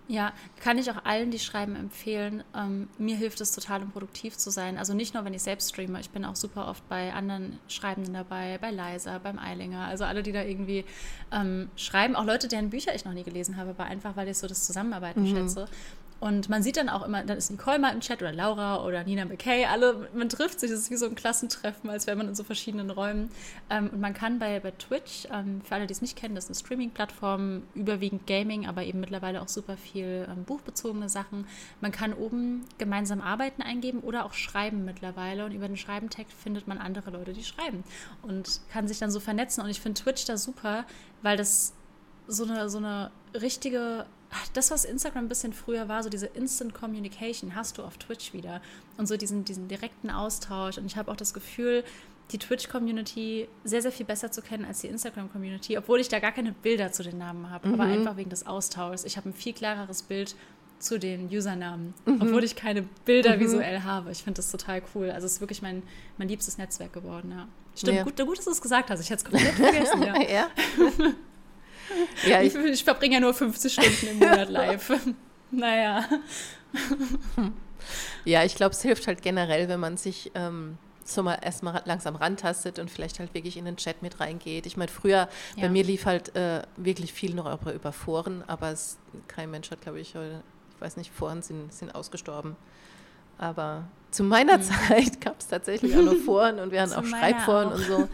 Ja, 0.08 0.32
kann 0.60 0.78
ich 0.78 0.90
auch 0.90 1.04
allen, 1.04 1.30
die 1.30 1.38
schreiben, 1.38 1.76
empfehlen. 1.76 2.42
Ähm, 2.54 2.88
mir 2.98 3.16
hilft 3.16 3.40
es 3.40 3.52
total, 3.52 3.82
um 3.82 3.90
produktiv 3.90 4.36
zu 4.36 4.50
sein. 4.50 4.76
Also 4.76 4.94
nicht 4.94 5.14
nur, 5.14 5.24
wenn 5.24 5.32
ich 5.32 5.42
selbst 5.42 5.70
streame, 5.70 6.00
ich 6.00 6.10
bin 6.10 6.24
auch 6.24 6.36
super 6.36 6.66
oft 6.66 6.86
bei 6.88 7.12
anderen 7.12 7.58
Schreibenden 7.68 8.12
dabei, 8.12 8.58
bei 8.60 8.70
Leisa, 8.72 9.18
beim 9.18 9.38
Eilinger. 9.38 9.86
Also 9.86 10.04
alle, 10.04 10.22
die 10.22 10.32
da 10.32 10.42
irgendwie 10.42 10.84
ähm, 11.30 11.70
schreiben, 11.76 12.16
auch 12.16 12.24
Leute, 12.24 12.48
deren 12.48 12.70
Bücher 12.70 12.94
ich 12.94 13.04
noch 13.04 13.12
nie 13.12 13.22
gelesen 13.22 13.56
habe, 13.56 13.70
aber 13.70 13.84
einfach, 13.84 14.16
weil 14.16 14.28
ich 14.28 14.38
so 14.38 14.48
das 14.48 14.66
Zusammenarbeiten 14.66 15.22
mhm. 15.22 15.36
schätze. 15.36 15.66
Und 16.22 16.48
man 16.48 16.62
sieht 16.62 16.76
dann 16.76 16.88
auch 16.88 17.04
immer, 17.04 17.24
dann 17.24 17.36
ist 17.36 17.50
Nicole 17.50 17.80
mal 17.80 17.92
im 17.92 17.98
Chat 17.98 18.22
oder 18.22 18.32
Laura 18.32 18.84
oder 18.84 19.02
Nina 19.02 19.24
McKay, 19.24 19.64
alle, 19.64 20.08
man 20.14 20.28
trifft 20.28 20.60
sich, 20.60 20.70
das 20.70 20.78
ist 20.78 20.90
wie 20.92 20.96
so 20.96 21.06
ein 21.06 21.16
Klassentreffen, 21.16 21.90
als 21.90 22.06
wäre 22.06 22.16
man 22.16 22.28
in 22.28 22.36
so 22.36 22.44
verschiedenen 22.44 22.90
Räumen. 22.90 23.28
Ähm, 23.70 23.90
und 23.92 24.00
man 24.00 24.14
kann 24.14 24.38
bei, 24.38 24.60
bei 24.60 24.70
Twitch, 24.70 25.26
ähm, 25.32 25.62
für 25.62 25.74
alle, 25.74 25.88
die 25.88 25.92
es 25.92 26.00
nicht 26.00 26.16
kennen, 26.16 26.36
das 26.36 26.44
ist 26.44 26.50
eine 26.50 26.64
Streaming-Plattform, 26.64 27.64
überwiegend 27.74 28.28
Gaming, 28.28 28.68
aber 28.68 28.84
eben 28.84 29.00
mittlerweile 29.00 29.42
auch 29.42 29.48
super 29.48 29.76
viel 29.76 30.28
ähm, 30.30 30.44
buchbezogene 30.44 31.08
Sachen. 31.08 31.44
Man 31.80 31.90
kann 31.90 32.14
oben 32.14 32.66
gemeinsam 32.78 33.20
Arbeiten 33.20 33.60
eingeben 33.60 33.98
oder 33.98 34.24
auch 34.24 34.34
schreiben 34.34 34.84
mittlerweile. 34.84 35.44
Und 35.44 35.50
über 35.50 35.66
den 35.66 35.76
Schreiben-Tag 35.76 36.26
findet 36.30 36.68
man 36.68 36.78
andere 36.78 37.10
Leute, 37.10 37.32
die 37.32 37.42
schreiben 37.42 37.82
und 38.22 38.60
kann 38.70 38.86
sich 38.86 39.00
dann 39.00 39.10
so 39.10 39.18
vernetzen. 39.18 39.64
Und 39.64 39.70
ich 39.70 39.80
finde 39.80 40.00
Twitch 40.00 40.24
da 40.26 40.36
super, 40.36 40.84
weil 41.22 41.36
das 41.36 41.74
so 42.28 42.44
eine, 42.44 42.70
so 42.70 42.78
eine 42.78 43.10
richtige 43.34 44.06
das, 44.54 44.70
was 44.70 44.84
Instagram 44.84 45.26
ein 45.26 45.28
bisschen 45.28 45.52
früher 45.52 45.88
war, 45.88 46.02
so 46.02 46.08
diese 46.08 46.26
Instant 46.26 46.74
Communication, 46.74 47.54
hast 47.54 47.78
du 47.78 47.82
auf 47.82 47.98
Twitch 47.98 48.32
wieder. 48.32 48.62
Und 48.96 49.06
so 49.06 49.16
diesen, 49.16 49.44
diesen 49.44 49.68
direkten 49.68 50.10
Austausch. 50.10 50.78
Und 50.78 50.86
ich 50.86 50.96
habe 50.96 51.10
auch 51.10 51.16
das 51.16 51.34
Gefühl, 51.34 51.84
die 52.30 52.38
Twitch-Community 52.38 53.48
sehr, 53.64 53.82
sehr 53.82 53.92
viel 53.92 54.06
besser 54.06 54.30
zu 54.30 54.40
kennen 54.40 54.64
als 54.64 54.80
die 54.80 54.86
Instagram-Community, 54.86 55.76
obwohl 55.76 56.00
ich 56.00 56.08
da 56.08 56.18
gar 56.18 56.32
keine 56.32 56.52
Bilder 56.52 56.92
zu 56.92 57.02
den 57.02 57.18
Namen 57.18 57.50
habe, 57.50 57.68
mhm. 57.68 57.74
aber 57.74 57.84
einfach 57.84 58.16
wegen 58.16 58.30
des 58.30 58.46
Austauschs. 58.46 59.04
Ich 59.04 59.16
habe 59.16 59.28
ein 59.28 59.34
viel 59.34 59.52
klareres 59.52 60.02
Bild 60.02 60.34
zu 60.78 60.98
den 60.98 61.28
Usernamen, 61.28 61.92
mhm. 62.06 62.22
obwohl 62.22 62.42
ich 62.42 62.56
keine 62.56 62.82
Bilder 63.04 63.36
mhm. 63.36 63.40
visuell 63.40 63.82
habe. 63.82 64.10
Ich 64.12 64.22
finde 64.22 64.38
das 64.38 64.50
total 64.50 64.82
cool. 64.94 65.10
Also 65.10 65.26
es 65.26 65.34
ist 65.34 65.40
wirklich 65.40 65.60
mein, 65.60 65.82
mein 66.16 66.28
liebstes 66.28 66.56
Netzwerk 66.56 66.92
geworden, 66.92 67.32
ja. 67.32 67.48
Stimmt, 67.74 67.98
ja. 67.98 68.02
Gut, 68.04 68.16
gut, 68.16 68.38
dass 68.38 68.44
du 68.46 68.50
es 68.50 68.60
gesagt 68.60 68.90
hast. 68.90 69.00
Ich 69.00 69.10
hätte 69.10 69.24
es 69.24 69.30
komplett 69.30 69.54
vergessen, 69.54 70.02
ja. 70.06 70.20
ja. 70.20 70.50
ja 72.26 72.42
ich, 72.42 72.54
ich 72.54 72.84
verbringe 72.84 73.14
ja 73.14 73.20
nur 73.20 73.34
50 73.34 73.72
Stunden 73.72 74.06
im 74.08 74.18
Monat 74.18 74.48
live. 74.50 74.92
naja. 75.50 76.04
Ja, 78.24 78.44
ich 78.44 78.54
glaube, 78.54 78.72
es 78.72 78.82
hilft 78.82 79.06
halt 79.06 79.22
generell, 79.22 79.68
wenn 79.68 79.80
man 79.80 79.96
sich 79.96 80.30
ähm, 80.34 80.78
so 81.04 81.22
mal 81.22 81.38
erstmal 81.42 81.82
langsam 81.84 82.16
rantastet 82.16 82.78
und 82.78 82.90
vielleicht 82.90 83.18
halt 83.18 83.34
wirklich 83.34 83.56
in 83.56 83.64
den 83.64 83.76
Chat 83.76 84.02
mit 84.02 84.20
reingeht. 84.20 84.66
Ich 84.66 84.76
meine, 84.76 84.90
früher, 84.90 85.28
ja. 85.56 85.62
bei 85.62 85.68
mir 85.68 85.84
lief 85.84 86.06
halt 86.06 86.34
äh, 86.36 86.62
wirklich 86.76 87.12
viel 87.12 87.34
noch 87.34 87.66
über 87.66 87.92
Foren, 87.92 88.44
aber 88.46 88.70
es, 88.70 88.98
kein 89.28 89.50
Mensch 89.50 89.70
hat, 89.70 89.80
glaube 89.80 90.00
ich, 90.00 90.14
ich 90.14 90.80
weiß 90.80 90.96
nicht, 90.96 91.12
Foren 91.12 91.42
sind, 91.42 91.72
sind 91.72 91.94
ausgestorben. 91.94 92.56
Aber 93.38 93.84
zu 94.10 94.22
meiner 94.22 94.58
mhm. 94.58 94.62
Zeit 94.62 95.20
gab 95.20 95.40
es 95.40 95.48
tatsächlich 95.48 95.96
auch 95.96 96.02
noch 96.02 96.16
Foren 96.16 96.58
und 96.60 96.70
wir 96.70 96.82
hatten 96.82 96.92
auch 96.92 97.04
Schreibforen 97.04 97.68
auch. 97.68 97.74
und 97.74 97.84
so. 97.84 98.08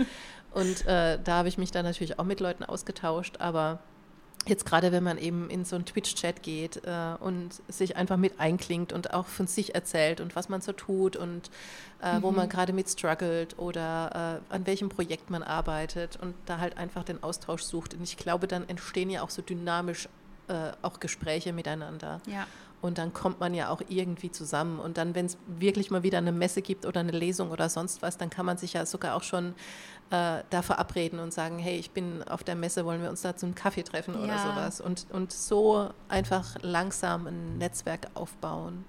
Und 0.52 0.86
äh, 0.86 1.18
da 1.22 1.38
habe 1.38 1.48
ich 1.48 1.58
mich 1.58 1.70
dann 1.70 1.84
natürlich 1.84 2.18
auch 2.18 2.24
mit 2.24 2.40
Leuten 2.40 2.64
ausgetauscht, 2.64 3.36
aber 3.38 3.80
Jetzt 4.48 4.64
gerade, 4.64 4.92
wenn 4.92 5.04
man 5.04 5.18
eben 5.18 5.50
in 5.50 5.64
so 5.66 5.76
einen 5.76 5.84
Twitch-Chat 5.84 6.42
geht 6.42 6.82
äh, 6.86 7.14
und 7.20 7.50
sich 7.68 7.96
einfach 7.96 8.16
mit 8.16 8.40
einklingt 8.40 8.94
und 8.94 9.12
auch 9.12 9.26
von 9.26 9.46
sich 9.46 9.74
erzählt 9.74 10.20
und 10.20 10.36
was 10.36 10.48
man 10.48 10.62
so 10.62 10.72
tut 10.72 11.16
und 11.16 11.50
äh, 12.02 12.16
mhm. 12.16 12.22
wo 12.22 12.30
man 12.30 12.48
gerade 12.48 12.72
mit 12.72 12.88
struggelt 12.88 13.58
oder 13.58 14.40
äh, 14.50 14.54
an 14.54 14.66
welchem 14.66 14.88
Projekt 14.88 15.28
man 15.28 15.42
arbeitet 15.42 16.18
und 16.20 16.34
da 16.46 16.58
halt 16.58 16.78
einfach 16.78 17.04
den 17.04 17.22
Austausch 17.22 17.62
sucht. 17.62 17.92
Und 17.92 18.02
ich 18.02 18.16
glaube, 18.16 18.46
dann 18.46 18.66
entstehen 18.68 19.10
ja 19.10 19.22
auch 19.22 19.30
so 19.30 19.42
dynamisch 19.42 20.08
äh, 20.48 20.72
auch 20.80 20.98
Gespräche 20.98 21.52
miteinander. 21.52 22.22
Ja. 22.26 22.46
Und 22.80 22.96
dann 22.96 23.12
kommt 23.12 23.40
man 23.40 23.54
ja 23.54 23.70
auch 23.70 23.82
irgendwie 23.88 24.30
zusammen. 24.30 24.78
Und 24.78 24.98
dann, 24.98 25.14
wenn 25.14 25.26
es 25.26 25.36
wirklich 25.46 25.90
mal 25.90 26.04
wieder 26.04 26.18
eine 26.18 26.32
Messe 26.32 26.62
gibt 26.62 26.86
oder 26.86 27.00
eine 27.00 27.12
Lesung 27.12 27.50
oder 27.50 27.68
sonst 27.68 28.02
was, 28.02 28.16
dann 28.18 28.30
kann 28.30 28.46
man 28.46 28.56
sich 28.56 28.74
ja 28.74 28.86
sogar 28.86 29.16
auch 29.16 29.24
schon 29.24 29.54
äh, 30.10 30.42
da 30.48 30.62
verabreden 30.62 31.18
und 31.18 31.32
sagen, 31.32 31.58
hey, 31.58 31.76
ich 31.76 31.90
bin 31.90 32.22
auf 32.24 32.42
der 32.42 32.54
Messe, 32.54 32.84
wollen 32.84 33.02
wir 33.02 33.10
uns 33.10 33.22
da 33.22 33.36
zum 33.36 33.54
Kaffee 33.54 33.82
treffen 33.82 34.14
ja. 34.14 34.20
oder 34.20 34.38
sowas. 34.38 34.80
Und, 34.80 35.06
und 35.10 35.32
so 35.32 35.90
einfach 36.08 36.56
langsam 36.62 37.26
ein 37.26 37.58
Netzwerk 37.58 38.08
aufbauen. 38.14 38.84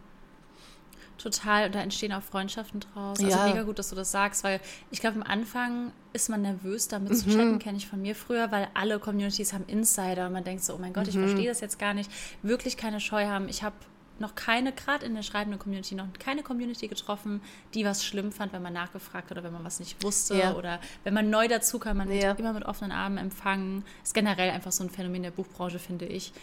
Total, 1.17 1.65
und 1.65 1.75
da 1.75 1.81
entstehen 1.81 2.13
auch 2.13 2.23
Freundschaften 2.23 2.79
draus. 2.79 3.19
Also 3.19 3.29
ja. 3.29 3.47
mega 3.47 3.63
gut, 3.63 3.77
dass 3.77 3.89
du 3.89 3.95
das 3.95 4.09
sagst, 4.09 4.45
weil 4.45 4.61
ich 4.89 5.01
glaube, 5.01 5.17
am 5.17 5.23
Anfang 5.23 5.91
ist 6.13 6.29
man 6.29 6.41
nervös, 6.41 6.87
damit 6.87 7.11
mhm. 7.11 7.15
zu 7.15 7.29
chatten, 7.29 7.59
kenne 7.59 7.77
ich 7.77 7.87
von 7.87 8.01
mir 8.01 8.15
früher, 8.15 8.51
weil 8.51 8.69
alle 8.73 8.99
Communities 8.99 9.51
haben 9.51 9.65
Insider 9.67 10.27
und 10.27 10.33
man 10.33 10.45
denkt 10.45 10.63
so, 10.63 10.73
oh 10.75 10.77
mein 10.77 10.93
Gott, 10.93 11.03
mhm. 11.03 11.09
ich 11.09 11.17
verstehe 11.17 11.49
das 11.49 11.59
jetzt 11.59 11.77
gar 11.77 11.93
nicht. 11.93 12.09
Wirklich 12.41 12.77
keine 12.77 13.01
Scheu 13.01 13.25
haben. 13.25 13.49
Ich 13.49 13.63
habe 13.63 13.75
noch 14.19 14.35
keine, 14.35 14.71
gerade 14.71 15.05
in 15.05 15.15
der 15.15 15.23
schreibenden 15.23 15.59
Community, 15.59 15.95
noch 15.95 16.07
keine 16.19 16.43
Community 16.43 16.87
getroffen, 16.87 17.41
die 17.73 17.85
was 17.85 18.05
schlimm 18.05 18.31
fand, 18.31 18.53
wenn 18.53 18.61
man 18.61 18.73
nachgefragt 18.73 19.29
hat 19.29 19.37
oder 19.37 19.43
wenn 19.43 19.53
man 19.53 19.63
was 19.63 19.79
nicht 19.79 20.03
wusste 20.03 20.37
ja. 20.37 20.53
oder 20.53 20.79
wenn 21.03 21.13
man 21.13 21.29
neu 21.29 21.47
dazu 21.47 21.79
kam, 21.79 21.97
man 21.97 22.11
ja. 22.11 22.29
wird 22.29 22.39
immer 22.39 22.53
mit 22.53 22.65
offenen 22.65 22.91
Armen 22.91 23.17
empfangen. 23.17 23.83
Ist 24.03 24.13
generell 24.13 24.49
einfach 24.49 24.71
so 24.71 24.83
ein 24.83 24.89
Phänomen 24.89 25.23
der 25.23 25.31
Buchbranche, 25.31 25.79
finde 25.79 26.05
ich. 26.05 26.33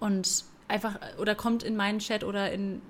Und 0.00 0.44
einfach, 0.68 0.98
oder 1.18 1.34
kommt 1.34 1.62
in 1.62 1.76
meinen 1.76 1.98
Chat 1.98 2.24
oder 2.24 2.50
in, 2.50 2.80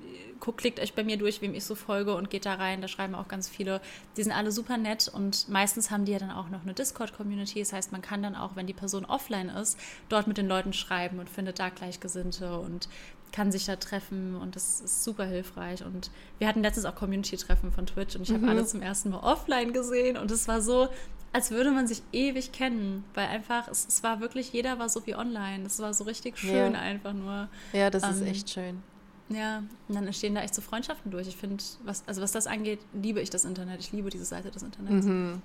guckt, 0.42 0.58
klickt 0.58 0.80
euch 0.80 0.94
bei 0.94 1.04
mir 1.04 1.16
durch, 1.16 1.40
wem 1.40 1.54
ich 1.54 1.64
so 1.64 1.74
folge 1.74 2.14
und 2.14 2.30
geht 2.30 2.46
da 2.46 2.54
rein. 2.54 2.80
Da 2.80 2.88
schreiben 2.88 3.14
auch 3.14 3.28
ganz 3.28 3.48
viele. 3.48 3.80
Die 4.16 4.22
sind 4.22 4.32
alle 4.32 4.52
super 4.52 4.76
nett 4.76 5.10
und 5.12 5.48
meistens 5.48 5.90
haben 5.90 6.04
die 6.04 6.12
ja 6.12 6.18
dann 6.18 6.30
auch 6.30 6.48
noch 6.48 6.62
eine 6.62 6.74
Discord-Community. 6.74 7.60
Das 7.60 7.72
heißt, 7.72 7.92
man 7.92 8.02
kann 8.02 8.22
dann 8.22 8.34
auch, 8.34 8.56
wenn 8.56 8.66
die 8.66 8.72
Person 8.72 9.04
offline 9.04 9.48
ist, 9.48 9.78
dort 10.08 10.26
mit 10.26 10.38
den 10.38 10.48
Leuten 10.48 10.72
schreiben 10.72 11.18
und 11.18 11.30
findet 11.30 11.58
da 11.58 11.68
Gleichgesinnte 11.68 12.58
und 12.58 12.88
kann 13.32 13.50
sich 13.50 13.64
da 13.64 13.76
treffen 13.76 14.36
und 14.36 14.54
das 14.54 14.80
ist 14.80 15.04
super 15.04 15.24
hilfreich. 15.24 15.84
Und 15.84 16.10
wir 16.38 16.46
hatten 16.46 16.62
letztens 16.62 16.84
auch 16.84 16.94
Community-Treffen 16.94 17.72
von 17.72 17.86
Twitch 17.86 18.14
und 18.14 18.22
ich 18.22 18.30
habe 18.30 18.42
mhm. 18.42 18.48
alle 18.48 18.66
zum 18.66 18.82
ersten 18.82 19.10
Mal 19.10 19.20
offline 19.20 19.72
gesehen 19.72 20.16
und 20.16 20.30
es 20.30 20.46
war 20.48 20.60
so, 20.60 20.88
als 21.32 21.50
würde 21.50 21.70
man 21.70 21.86
sich 21.86 22.02
ewig 22.12 22.52
kennen, 22.52 23.04
weil 23.14 23.26
einfach, 23.26 23.68
es, 23.68 23.86
es 23.88 24.02
war 24.02 24.20
wirklich, 24.20 24.52
jeder 24.52 24.78
war 24.78 24.88
so 24.88 25.06
wie 25.06 25.14
online. 25.14 25.64
Es 25.64 25.78
war 25.78 25.94
so 25.94 26.04
richtig 26.04 26.38
schön 26.38 26.74
ja. 26.74 26.78
einfach 26.78 27.14
nur. 27.14 27.48
Ja, 27.72 27.88
das 27.88 28.02
ähm, 28.02 28.10
ist 28.10 28.20
echt 28.22 28.50
schön. 28.50 28.82
Ja, 29.30 29.62
und 29.88 29.94
dann 29.94 30.06
entstehen 30.06 30.34
da 30.34 30.42
echt 30.42 30.54
so 30.54 30.60
Freundschaften 30.60 31.10
durch. 31.10 31.26
Ich 31.26 31.36
finde, 31.36 31.62
was, 31.84 32.06
also 32.06 32.20
was 32.20 32.32
das 32.32 32.46
angeht, 32.46 32.80
liebe 32.92 33.20
ich 33.20 33.30
das 33.30 33.46
Internet. 33.46 33.80
Ich 33.80 33.92
liebe 33.92 34.10
diese 34.10 34.26
Seite 34.26 34.50
des 34.50 34.62
Internets. 34.62 35.06
Mhm. 35.06 35.40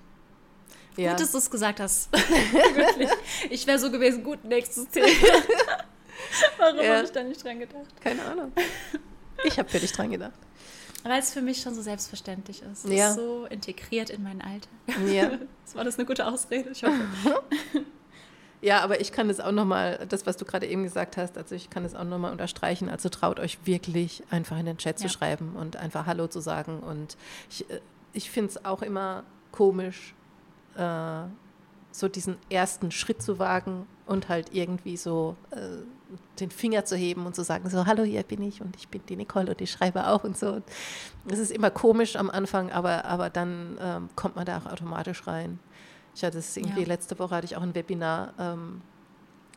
Ja. 0.98 1.12
Gut, 1.12 1.22
dass 1.22 1.32
du 1.32 1.38
es 1.38 1.50
gesagt 1.50 1.80
hast. 1.80 2.12
Wirklich. 2.74 3.10
Ich 3.50 3.66
wäre 3.68 3.80
so 3.80 3.90
gewesen, 3.92 4.24
gut, 4.24 4.44
nächstes 4.44 4.90
Thema. 4.90 5.08
Warum 6.58 6.78
ja. 6.78 6.96
habe 6.96 7.06
ich 7.06 7.12
da 7.12 7.24
nicht 7.24 7.44
dran 7.44 7.60
gedacht? 7.60 8.02
Keine 8.02 8.24
Ahnung. 8.26 8.52
Ich 9.44 9.60
habe 9.60 9.70
für 9.70 9.80
dich 9.80 9.92
dran 9.92 10.10
gedacht. 10.10 10.34
Weil 11.04 11.20
es 11.20 11.32
für 11.32 11.44
mich 11.44 11.62
schon 11.62 11.76
so 11.76 11.84
selbstverständlich 11.84 12.64
ist. 12.64 12.86
Es 12.86 12.92
ja. 12.92 13.10
ist 13.10 13.18
so 13.18 13.46
integriert 13.46 14.10
in 14.10 14.24
meinen 14.24 14.42
Alltag. 14.42 14.72
Ja. 15.08 15.38
Das 15.64 15.76
war 15.76 15.84
das 15.84 16.00
eine 16.00 16.08
gute 16.08 16.26
Ausrede, 16.26 16.72
ich 16.72 16.84
hoffe. 16.84 17.06
Ja, 18.62 18.82
aber 18.82 19.00
ich 19.00 19.12
kann 19.12 19.28
das 19.28 19.40
auch 19.40 19.52
nochmal, 19.52 20.06
das, 20.10 20.26
was 20.26 20.38
du 20.38 20.46
gerade 20.46 20.66
eben 20.66 20.84
gesagt 20.84 21.18
hast, 21.18 21.38
also 21.38 21.54
ich 21.54 21.70
kann 21.70 21.84
das 21.84 21.94
auch 21.94 22.04
nochmal 22.04 22.32
unterstreichen. 22.32 22.90
Also 22.90 23.10
traut 23.10 23.40
euch 23.40 23.60
wirklich 23.66 24.24
einfach 24.32 24.58
in 24.58 24.66
den 24.66 24.78
Chat 24.78 25.00
ja. 25.00 25.08
zu 25.08 25.14
schreiben 25.14 25.56
und 25.56 25.76
einfach 25.76 26.08
Hallo 26.08 26.28
zu 26.28 26.40
sagen. 26.40 26.80
Und 26.80 27.18
ich, 27.50 27.70
äh, 27.70 27.82
ich 28.14 28.32
finde 28.32 28.50
es 28.50 28.66
auch 28.66 28.82
immer 28.82 29.24
komisch, 29.52 30.16
äh, 30.76 31.24
so 31.92 32.08
diesen 32.08 32.38
ersten 32.50 32.92
Schritt 32.92 33.22
zu 33.22 33.40
wagen 33.40 33.88
und 34.06 34.30
halt 34.30 34.54
irgendwie 34.54 34.98
so 34.98 35.36
äh, 35.52 35.84
den 36.40 36.52
Finger 36.52 36.86
zu 36.86 36.96
heben 36.96 37.26
und 37.26 37.36
zu 37.36 37.44
sagen, 37.44 37.70
so, 37.70 37.86
hallo, 37.86 38.04
hier 38.04 38.24
bin 38.24 38.42
ich 38.42 38.62
und 38.62 38.76
ich 38.76 38.88
bin 38.88 39.02
die 39.08 39.16
Nicole 39.16 39.50
und 39.50 39.62
ich 39.62 39.72
schreibe 39.72 40.08
auch 40.08 40.24
und 40.24 40.38
so. 40.38 40.62
Das 41.26 41.40
ist 41.40 41.52
immer 41.52 41.70
komisch 41.70 42.16
am 42.16 42.30
Anfang, 42.30 42.72
aber, 42.72 43.06
aber 43.06 43.30
dann 43.30 43.78
ähm, 43.82 44.10
kommt 44.16 44.36
man 44.36 44.46
da 44.46 44.58
auch 44.60 44.72
automatisch 44.72 45.28
rein. 45.28 45.60
Ich 46.16 46.24
hatte 46.24 46.38
es 46.40 46.58
irgendwie, 46.58 46.82
ja. 46.82 46.88
letzte 46.88 47.18
Woche 47.20 47.36
hatte 47.36 47.46
ich 47.46 47.56
auch 47.56 47.62
ein 47.62 47.76
Webinar, 47.76 48.34
ähm, 48.40 48.82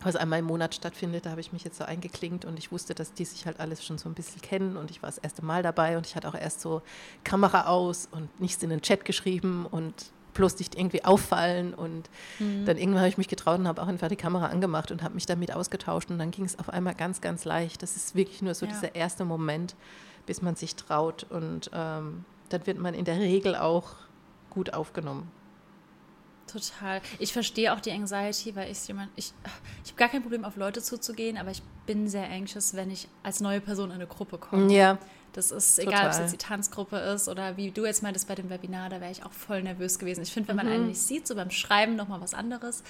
was 0.03 0.17
einmal 0.17 0.39
im 0.39 0.47
Monat 0.47 0.75
stattfindet, 0.75 1.27
da 1.27 1.31
habe 1.31 1.41
ich 1.41 1.53
mich 1.53 1.63
jetzt 1.63 1.77
so 1.77 1.85
eingeklinkt 1.85 2.45
und 2.45 2.59
ich 2.59 2.73
wusste, 2.73 2.95
dass 2.95 3.13
die 3.13 3.25
sich 3.25 3.45
halt 3.45 3.61
alles 3.61 3.85
schon 3.85 3.99
so 3.99 4.09
ein 4.09 4.15
bisschen 4.15 4.41
kennen 4.41 4.77
und 4.77 4.91
ich 4.91 5.03
war 5.03 5.09
das 5.11 5.19
erste 5.19 5.45
Mal 5.45 5.63
dabei 5.63 5.97
und 5.99 6.07
ich 6.07 6.17
hatte 6.17 6.29
auch 6.29 6.35
erst 6.35 6.61
so 6.61 6.81
Kamera 7.23 7.67
aus 7.67 8.09
und 8.11 8.41
nichts 8.41 8.63
in 8.63 8.71
den 8.71 8.81
Chat 8.81 9.05
geschrieben 9.05 9.67
und 9.71 9.95
bloß 10.41 10.59
nicht 10.59 10.75
irgendwie 10.75 11.05
auffallen. 11.05 11.75
Und 11.75 12.09
mhm. 12.39 12.65
dann 12.65 12.77
irgendwann 12.77 13.01
habe 13.01 13.09
ich 13.09 13.19
mich 13.19 13.29
getraut 13.29 13.59
und 13.59 13.69
habe 13.69 13.83
auch 13.83 13.87
einfach 13.87 14.09
die 14.09 14.17
Kamera 14.17 14.47
angemacht 14.47 14.91
und 14.91 15.03
habe 15.03 15.15
mich 15.15 15.27
damit 15.27 15.55
ausgetauscht. 15.55 16.11
Und 16.11 16.19
dann 16.19 16.31
ging 16.31 16.45
es 16.45 16.59
auf 16.59 16.71
einmal 16.71 16.95
ganz, 16.95 17.21
ganz 17.21 17.45
leicht. 17.45 17.83
Das 17.83 17.97
ist 17.97 18.15
wirklich 18.15 18.43
nur 18.43 18.55
so 18.55 18.67
ja. 18.67 18.73
dieser 18.73 18.95
erste 18.95 19.25
Moment, 19.25 19.77
bis 20.27 20.43
man 20.43 20.57
sich 20.57 20.77
traut. 20.77 21.25
Und 21.31 21.71
ähm, 21.75 22.25
dann 22.49 22.67
wird 22.67 22.79
man 22.79 22.95
in 22.95 23.05
der 23.05 23.19
Regel 23.19 23.55
auch 23.55 23.93
gut 24.49 24.73
aufgenommen. 24.73 25.31
Total. 26.51 27.01
Ich 27.21 27.33
verstehe 27.33 27.73
auch 27.73 27.81
die 27.81 27.93
Anxiety, 27.93 28.57
weil 28.57 28.73
ich 28.73 28.89
jemand, 28.89 29.11
ich, 29.15 29.33
ich 29.85 29.91
habe 29.93 29.99
gar 29.99 30.09
kein 30.09 30.23
Problem, 30.23 30.45
auf 30.45 30.57
Leute 30.57 30.83
zuzugehen, 30.83 31.37
aber 31.37 31.53
ich 31.53 31.63
bin 31.87 32.09
sehr 32.09 32.29
anxious, 32.29 32.75
wenn 32.75 32.91
ich 32.91 33.07
als 33.23 33.41
neue 33.41 33.61
Person 33.61 33.91
in 33.91 33.97
eine 33.97 34.07
Gruppe 34.09 34.39
komme. 34.39 34.73
Ja. 34.73 34.99
Das 35.33 35.51
ist 35.51 35.77
Total. 35.77 35.93
egal, 35.93 36.07
ob 36.07 36.13
es 36.13 36.19
jetzt 36.19 36.33
die 36.33 36.39
Tanzgruppe 36.39 36.97
ist 36.97 37.29
oder 37.29 37.57
wie 37.57 37.71
du 37.71 37.87
jetzt 37.87 38.03
meintest 38.03 38.27
bei 38.27 38.35
dem 38.35 38.51
Webinar, 38.51 38.89
da 38.89 39.01
wäre 39.01 39.13
ich 39.13 39.25
auch 39.25 39.33
voll 39.33 39.63
nervös 39.63 39.99
gewesen. 39.99 40.23
Ich 40.23 40.33
finde, 40.33 40.49
wenn 40.49 40.57
man 40.57 40.67
mhm. 40.67 40.73
einen 40.73 40.87
nicht 40.89 41.01
sieht, 41.01 41.27
so 41.27 41.35
beim 41.35 41.51
Schreiben 41.51 41.97
nochmal 41.97 42.21
was 42.21 42.35
anderes. 42.35 42.83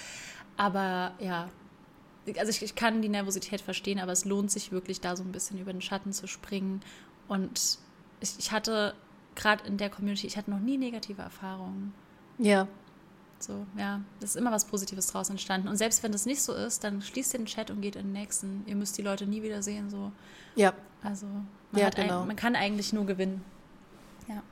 Aber 0.57 1.13
ja, 1.19 1.49
also 2.37 2.49
ich, 2.49 2.61
ich 2.61 2.75
kann 2.75 3.01
die 3.01 3.09
Nervosität 3.09 3.61
verstehen, 3.61 3.99
aber 3.99 4.11
es 4.11 4.25
lohnt 4.25 4.51
sich 4.51 4.71
wirklich, 4.71 5.01
da 5.01 5.15
so 5.15 5.23
ein 5.23 5.31
bisschen 5.31 5.59
über 5.59 5.71
den 5.71 5.81
Schatten 5.81 6.13
zu 6.13 6.27
springen. 6.27 6.81
Und 7.27 7.79
ich, 8.19 8.35
ich 8.37 8.51
hatte 8.51 8.93
gerade 9.35 9.65
in 9.65 9.77
der 9.77 9.89
Community, 9.89 10.27
ich 10.27 10.37
hatte 10.37 10.51
noch 10.51 10.59
nie 10.59 10.77
negative 10.77 11.21
Erfahrungen. 11.21 11.93
Ja. 12.37 12.67
So, 13.39 13.65
ja, 13.77 14.01
es 14.19 14.31
ist 14.31 14.35
immer 14.35 14.51
was 14.51 14.65
Positives 14.65 15.07
draus 15.07 15.29
entstanden. 15.29 15.67
Und 15.67 15.77
selbst 15.77 16.03
wenn 16.03 16.11
das 16.11 16.25
nicht 16.25 16.41
so 16.41 16.53
ist, 16.53 16.83
dann 16.83 17.01
schließt 17.01 17.33
den 17.33 17.45
Chat 17.45 17.71
und 17.71 17.81
geht 17.81 17.95
in 17.95 18.07
den 18.07 18.13
nächsten. 18.13 18.63
Ihr 18.67 18.75
müsst 18.75 18.97
die 18.97 19.01
Leute 19.01 19.25
nie 19.25 19.41
wieder 19.41 19.63
sehen. 19.63 19.89
So. 19.89 20.11
Ja. 20.55 20.73
Also 21.01 21.25
man, 21.71 21.81
ja, 21.81 21.89
genau. 21.89 22.21
ein, 22.21 22.27
man 22.27 22.35
kann 22.35 22.55
eigentlich 22.55 22.93
nur 22.93 23.05
gewinnen. 23.05 23.43
Ja. 24.27 24.43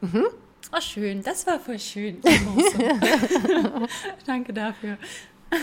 Mhm. 0.00 0.26
Oh, 0.72 0.80
schön. 0.80 1.22
Das 1.22 1.46
war 1.46 1.60
voll 1.60 1.78
schön. 1.78 2.20
Danke 4.26 4.52
dafür. 4.52 4.98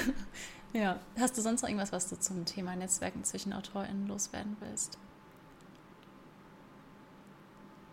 ja. 0.73 0.99
Hast 1.19 1.37
du 1.37 1.41
sonst 1.41 1.61
noch 1.61 1.69
irgendwas, 1.69 1.91
was 1.91 2.09
du 2.09 2.19
zum 2.19 2.45
Thema 2.45 2.75
Netzwerken 2.75 3.23
zwischen 3.23 3.53
AutorInnen 3.53 4.07
loswerden 4.07 4.57
willst? 4.59 4.97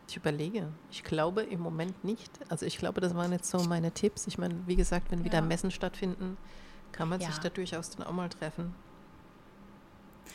Ich 0.08 0.16
überlege. 0.16 0.68
Ich 0.90 1.04
glaube 1.04 1.42
im 1.42 1.60
Moment 1.60 2.02
nicht. 2.02 2.30
Also 2.48 2.64
ich 2.64 2.78
glaube, 2.78 3.00
das 3.00 3.14
waren 3.14 3.32
jetzt 3.32 3.50
so 3.50 3.58
meine 3.64 3.92
Tipps. 3.92 4.26
Ich 4.26 4.38
meine, 4.38 4.54
wie 4.66 4.76
gesagt, 4.76 5.10
wenn 5.10 5.20
ja. 5.20 5.24
wieder 5.26 5.42
Messen 5.42 5.70
stattfinden, 5.70 6.38
kann 6.92 7.08
man 7.08 7.20
ja. 7.20 7.28
sich 7.28 7.38
da 7.38 7.50
durchaus 7.50 7.90
dann 7.90 8.06
auch 8.06 8.12
mal 8.12 8.28
treffen. 8.28 8.74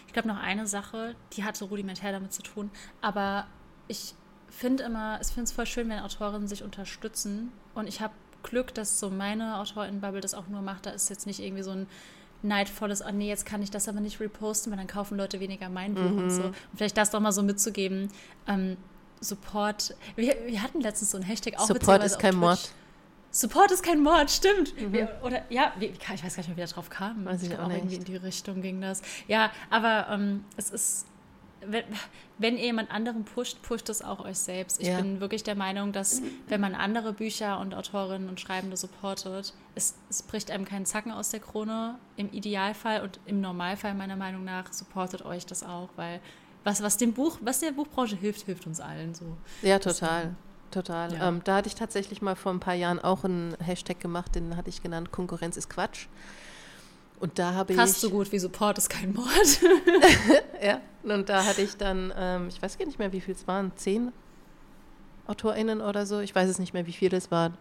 Ich 0.07 0.13
glaube 0.13 0.27
noch 0.27 0.39
eine 0.39 0.67
Sache, 0.67 1.15
die 1.33 1.43
hatte 1.43 1.65
rudimentär 1.65 2.11
damit 2.11 2.33
zu 2.33 2.41
tun, 2.41 2.69
aber 3.01 3.47
ich 3.87 4.15
finde 4.49 4.83
immer, 4.83 5.19
ich 5.21 5.27
finde 5.27 5.43
es 5.43 5.51
voll 5.51 5.65
schön, 5.65 5.89
wenn 5.89 5.99
Autorinnen 5.99 6.47
sich 6.47 6.63
unterstützen 6.63 7.51
und 7.73 7.87
ich 7.87 8.01
habe 8.01 8.13
Glück, 8.43 8.73
dass 8.73 8.99
so 8.99 9.09
meine 9.09 9.57
Autorinnenbubble 9.57 10.21
das 10.21 10.33
auch 10.33 10.47
nur 10.47 10.61
macht. 10.61 10.85
Da 10.85 10.91
ist 10.91 11.09
jetzt 11.09 11.25
nicht 11.25 11.39
irgendwie 11.39 11.63
so 11.63 11.71
ein 11.71 11.87
neidvoll 12.43 12.91
ist, 12.91 13.03
oh 13.07 13.11
nee, 13.11 13.29
jetzt 13.29 13.45
kann 13.45 13.61
ich 13.61 13.71
das 13.71 13.87
aber 13.87 14.01
nicht 14.01 14.19
reposten, 14.19 14.71
weil 14.71 14.77
dann 14.77 14.87
kaufen 14.87 15.17
Leute 15.17 15.39
weniger 15.39 15.69
mein 15.69 15.95
Buch 15.95 16.01
mhm. 16.01 16.23
und 16.23 16.29
so. 16.29 16.43
Und 16.43 16.55
vielleicht 16.75 16.97
das 16.97 17.09
doch 17.09 17.21
mal 17.21 17.31
so 17.31 17.41
mitzugeben. 17.41 18.11
Ähm, 18.47 18.77
Support. 19.21 19.95
Wir, 20.17 20.35
wir 20.45 20.61
hatten 20.61 20.81
letztens 20.81 21.11
so 21.11 21.17
ein 21.17 21.23
Hashtag 21.23 21.57
auch 21.57 21.65
Support 21.65 22.03
ist 22.03 22.19
kein 22.19 22.35
Mord. 22.35 22.69
Support 23.35 23.71
ist 23.71 23.83
kein 23.83 24.01
Mord, 24.01 24.29
stimmt. 24.29 24.79
Mhm. 24.79 24.93
Wir, 24.93 25.19
oder 25.23 25.41
ja, 25.49 25.73
wie, 25.79 25.87
ich 25.87 25.99
weiß 25.99 26.21
gar 26.21 26.23
nicht 26.23 26.37
mehr, 26.37 26.49
wie 26.49 26.61
der 26.61 26.67
drauf 26.67 26.89
kam. 26.89 27.25
Weiß 27.25 27.41
ich, 27.41 27.57
auch, 27.57 27.65
auch 27.65 27.71
irgendwie 27.71 27.95
in 27.95 28.03
die 28.03 28.15
Richtung 28.15 28.61
ging 28.61 28.79
das. 28.79 29.01
Ja, 29.27 29.51
aber 29.71 30.07
ähm, 30.11 30.45
es 30.55 30.69
ist 30.69 31.07
wenn, 31.67 31.83
wenn 32.37 32.57
ihr 32.57 32.65
jemand 32.65 32.91
anderen 32.91 33.23
pusht, 33.23 33.61
pusht 33.61 33.89
es 33.89 34.01
auch 34.01 34.23
euch 34.23 34.37
selbst. 34.37 34.81
Ich 34.81 34.87
ja. 34.87 34.97
bin 34.97 35.19
wirklich 35.19 35.43
der 35.43 35.55
Meinung, 35.55 35.91
dass 35.91 36.21
wenn 36.47 36.61
man 36.61 36.75
andere 36.75 37.13
Bücher 37.13 37.59
und 37.59 37.73
Autorinnen 37.73 38.29
und 38.29 38.39
Schreibende 38.39 38.77
supportet, 38.77 39.53
es, 39.75 39.95
es 40.09 40.21
bricht 40.23 40.51
einem 40.51 40.65
keinen 40.65 40.85
Zacken 40.85 41.11
aus 41.11 41.29
der 41.29 41.39
Krone. 41.39 41.97
Im 42.17 42.31
Idealfall 42.31 43.01
und 43.01 43.19
im 43.25 43.41
Normalfall 43.41 43.93
meiner 43.93 44.15
Meinung 44.15 44.43
nach 44.43 44.71
supportet 44.73 45.25
euch 45.25 45.45
das 45.45 45.63
auch, 45.63 45.89
weil 45.95 46.19
was, 46.63 46.81
was 46.81 46.97
dem 46.97 47.13
Buch, 47.13 47.39
was 47.41 47.59
der 47.59 47.71
Buchbranche 47.71 48.15
hilft, 48.15 48.45
hilft 48.45 48.67
uns 48.67 48.79
allen 48.79 49.13
so. 49.13 49.37
Ja, 49.61 49.79
total. 49.79 50.35
Total. 50.73 51.13
Ja. 51.13 51.27
Ähm, 51.27 51.41
da 51.43 51.57
hatte 51.57 51.67
ich 51.67 51.75
tatsächlich 51.75 52.21
mal 52.21 52.35
vor 52.35 52.51
ein 52.51 52.59
paar 52.59 52.73
Jahren 52.73 52.99
auch 52.99 53.23
einen 53.23 53.55
Hashtag 53.63 53.99
gemacht, 53.99 54.33
den 54.33 54.57
hatte 54.57 54.69
ich 54.69 54.81
genannt, 54.81 55.11
Konkurrenz 55.11 55.55
ist 55.55 55.69
Quatsch. 55.69 56.07
Und 57.19 57.37
da 57.37 57.53
habe 57.53 57.73
ich. 57.73 57.79
Fast 57.79 58.01
so 58.01 58.09
gut 58.09 58.31
wie 58.31 58.39
Support 58.39 58.79
ist 58.79 58.89
kein 58.89 59.13
Mord. 59.13 59.61
ja, 60.61 60.81
und 61.03 61.29
da 61.29 61.45
hatte 61.45 61.61
ich 61.61 61.77
dann, 61.77 62.11
ähm, 62.17 62.47
ich 62.47 62.59
weiß 62.61 62.77
gar 62.79 62.85
nicht 62.85 62.97
mehr, 62.97 63.13
wie 63.13 63.21
viel 63.21 63.35
es 63.35 63.47
waren, 63.47 63.71
zehn 63.75 64.11
AutorInnen 65.27 65.79
oder 65.79 66.05
so, 66.05 66.19
ich 66.19 66.33
weiß 66.33 66.49
es 66.49 66.59
nicht 66.59 66.73
mehr, 66.73 66.87
wie 66.87 66.91
viele 66.91 67.17
es 67.17 67.29
waren, 67.29 67.53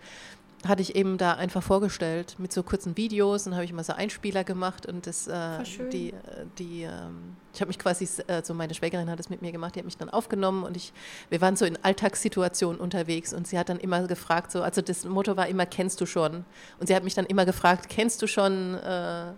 hatte 0.66 0.82
ich 0.82 0.94
eben 0.94 1.18
da 1.18 1.32
einfach 1.32 1.62
vorgestellt 1.62 2.36
mit 2.38 2.52
so 2.52 2.62
kurzen 2.62 2.96
Videos 2.96 3.46
und 3.46 3.54
habe 3.54 3.64
ich 3.64 3.70
immer 3.70 3.84
so 3.84 3.92
Einspieler 3.92 4.44
gemacht 4.44 4.86
und 4.86 5.06
das, 5.06 5.26
äh, 5.26 5.62
die, 5.92 6.10
äh, 6.10 6.14
die, 6.58 6.82
ähm, 6.82 7.36
ich 7.52 7.60
habe 7.60 7.68
mich 7.68 7.78
quasi, 7.78 8.08
äh, 8.26 8.42
so 8.44 8.54
meine 8.54 8.74
Schwägerin 8.74 9.10
hat 9.10 9.20
es 9.20 9.28
mit 9.28 9.42
mir 9.42 9.52
gemacht, 9.52 9.74
die 9.74 9.80
hat 9.80 9.86
mich 9.86 9.96
dann 9.96 10.10
aufgenommen 10.10 10.62
und 10.62 10.76
ich, 10.76 10.92
wir 11.30 11.40
waren 11.40 11.56
so 11.56 11.64
in 11.64 11.76
Alltagssituationen 11.82 12.80
unterwegs 12.80 13.32
und 13.32 13.46
sie 13.46 13.58
hat 13.58 13.68
dann 13.68 13.78
immer 13.78 14.06
gefragt, 14.06 14.52
so, 14.52 14.62
also 14.62 14.82
das 14.82 15.04
Motto 15.04 15.36
war 15.36 15.48
immer, 15.48 15.66
kennst 15.66 16.00
du 16.00 16.06
schon? 16.06 16.44
Und 16.78 16.86
sie 16.86 16.94
hat 16.94 17.04
mich 17.04 17.14
dann 17.14 17.26
immer 17.26 17.44
gefragt, 17.44 17.88
kennst 17.88 18.22
du 18.22 18.26
schon 18.26 18.74
äh, 18.74 19.32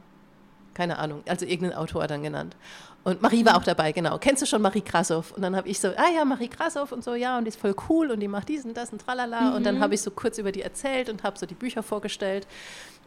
keine 0.74 0.98
Ahnung, 0.98 1.22
also 1.26 1.46
irgendeinen 1.46 1.78
Autor 1.78 2.06
dann 2.06 2.22
genannt. 2.22 2.56
Und 3.04 3.20
Marie 3.20 3.44
war 3.44 3.56
auch 3.56 3.64
dabei, 3.64 3.92
genau. 3.92 4.18
Kennst 4.18 4.42
du 4.42 4.46
schon 4.46 4.62
Marie 4.62 4.80
Krassow? 4.80 5.32
Und 5.36 5.42
dann 5.42 5.54
habe 5.54 5.68
ich 5.68 5.78
so, 5.78 5.88
ah 5.88 6.10
ja, 6.14 6.24
Marie 6.24 6.48
Krassow 6.48 6.90
und 6.90 7.04
so, 7.04 7.14
ja, 7.14 7.36
und 7.36 7.44
die 7.44 7.50
ist 7.50 7.60
voll 7.60 7.76
cool 7.88 8.10
und 8.10 8.20
die 8.20 8.28
macht 8.28 8.48
dies 8.48 8.64
und 8.64 8.74
das 8.74 8.90
und 8.92 9.04
tralala. 9.04 9.42
Mhm. 9.42 9.56
Und 9.56 9.66
dann 9.66 9.76
mhm. 9.76 9.80
habe 9.80 9.94
ich 9.94 10.00
so 10.00 10.10
kurz 10.10 10.38
über 10.38 10.52
die 10.52 10.62
erzählt 10.62 11.10
und 11.10 11.22
habe 11.22 11.38
so 11.38 11.44
die 11.44 11.54
Bücher 11.54 11.82
vorgestellt 11.82 12.46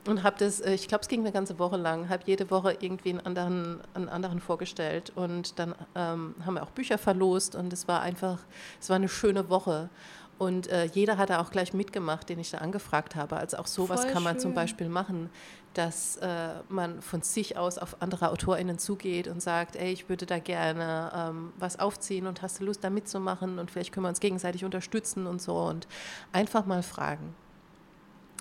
und 0.07 0.23
habe 0.23 0.36
das, 0.39 0.60
äh, 0.60 0.73
ich 0.73 0.88
glaube, 0.88 1.01
es 1.01 1.07
ging 1.07 1.21
eine 1.21 1.31
ganze 1.31 1.60
Woche 1.60 1.77
lang, 1.77 2.10
habe 2.10 2.23
jede 2.25 2.49
Woche 2.51 2.77
irgendwie 2.79 3.10
einen 3.10 3.21
anderen, 3.21 3.81
einen 3.93 4.10
anderen 4.10 4.39
vorgestellt. 4.39 5.12
Und 5.15 5.57
dann 5.60 5.73
ähm, 5.95 6.36
haben 6.45 6.53
wir 6.53 6.63
auch 6.63 6.71
Bücher 6.71 6.97
verlost 6.97 7.55
und 7.55 7.73
es 7.73 7.88
war 7.88 8.01
einfach, 8.01 8.39
es 8.79 8.89
war 8.89 8.95
eine 8.95 9.10
schöne 9.10 9.49
Woche. 9.49 9.89
Und 10.38 10.67
äh, 10.67 10.86
jeder 10.86 11.17
hat 11.17 11.32
da 11.32 11.39
auch 11.39 11.50
gleich 11.50 11.73
mitgemacht, 11.73 12.30
den 12.30 12.38
ich 12.39 12.52
da 12.52 12.60
angefragt 12.60 13.15
habe. 13.15 13.38
Also 13.38 13.58
auch 13.58 13.65
sowas 13.65 14.04
Voll 14.04 14.12
kann 14.12 14.23
man 14.23 14.36
schön. 14.36 14.41
zum 14.41 14.54
Beispiel 14.54 14.88
machen, 14.88 15.30
dass 15.73 16.17
äh, 16.17 16.50
man 16.69 17.02
von 17.02 17.21
sich 17.21 17.58
aus 17.58 17.78
auf 17.78 18.02
andere 18.02 18.30
AutorInnen 18.30 18.78
zugeht 18.78 19.28
und 19.28 19.41
sagt, 19.41 19.76
ey, 19.76 19.91
ich 19.91 20.10
würde 20.10 20.26
da 20.26 20.39
gerne 20.39 21.12
ähm, 21.15 21.54
was 21.58 21.80
aufziehen 21.80 22.28
und 22.28 22.41
hast 22.41 22.60
du 22.60 22.65
Lust 22.65 22.84
da 22.84 22.89
mitzumachen 22.89 23.58
und 23.58 23.71
vielleicht 23.71 23.91
können 23.91 24.06
wir 24.06 24.10
uns 24.10 24.19
gegenseitig 24.19 24.63
unterstützen 24.63 25.28
und 25.28 25.41
so 25.41 25.58
und 25.58 25.88
einfach 26.32 26.65
mal 26.65 26.84
fragen. 26.84 27.36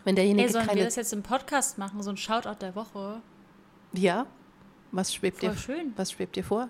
Wenn 0.04 0.16
derjenige 0.16 0.46
ey, 0.46 0.52
sollen 0.52 0.66
keine 0.66 0.80
wir 0.80 0.84
das 0.84 0.96
jetzt 0.96 1.12
im 1.12 1.22
Podcast 1.22 1.78
machen, 1.78 2.02
so 2.02 2.10
ein 2.10 2.16
Shoutout 2.16 2.60
der 2.60 2.74
Woche? 2.74 3.20
Ja, 3.92 4.26
was 4.92 5.12
schwebt, 5.12 5.40
Voll 5.40 5.50
dir, 5.50 5.56
schön. 5.56 5.92
was 5.96 6.12
schwebt 6.12 6.36
dir 6.36 6.44
vor? 6.44 6.68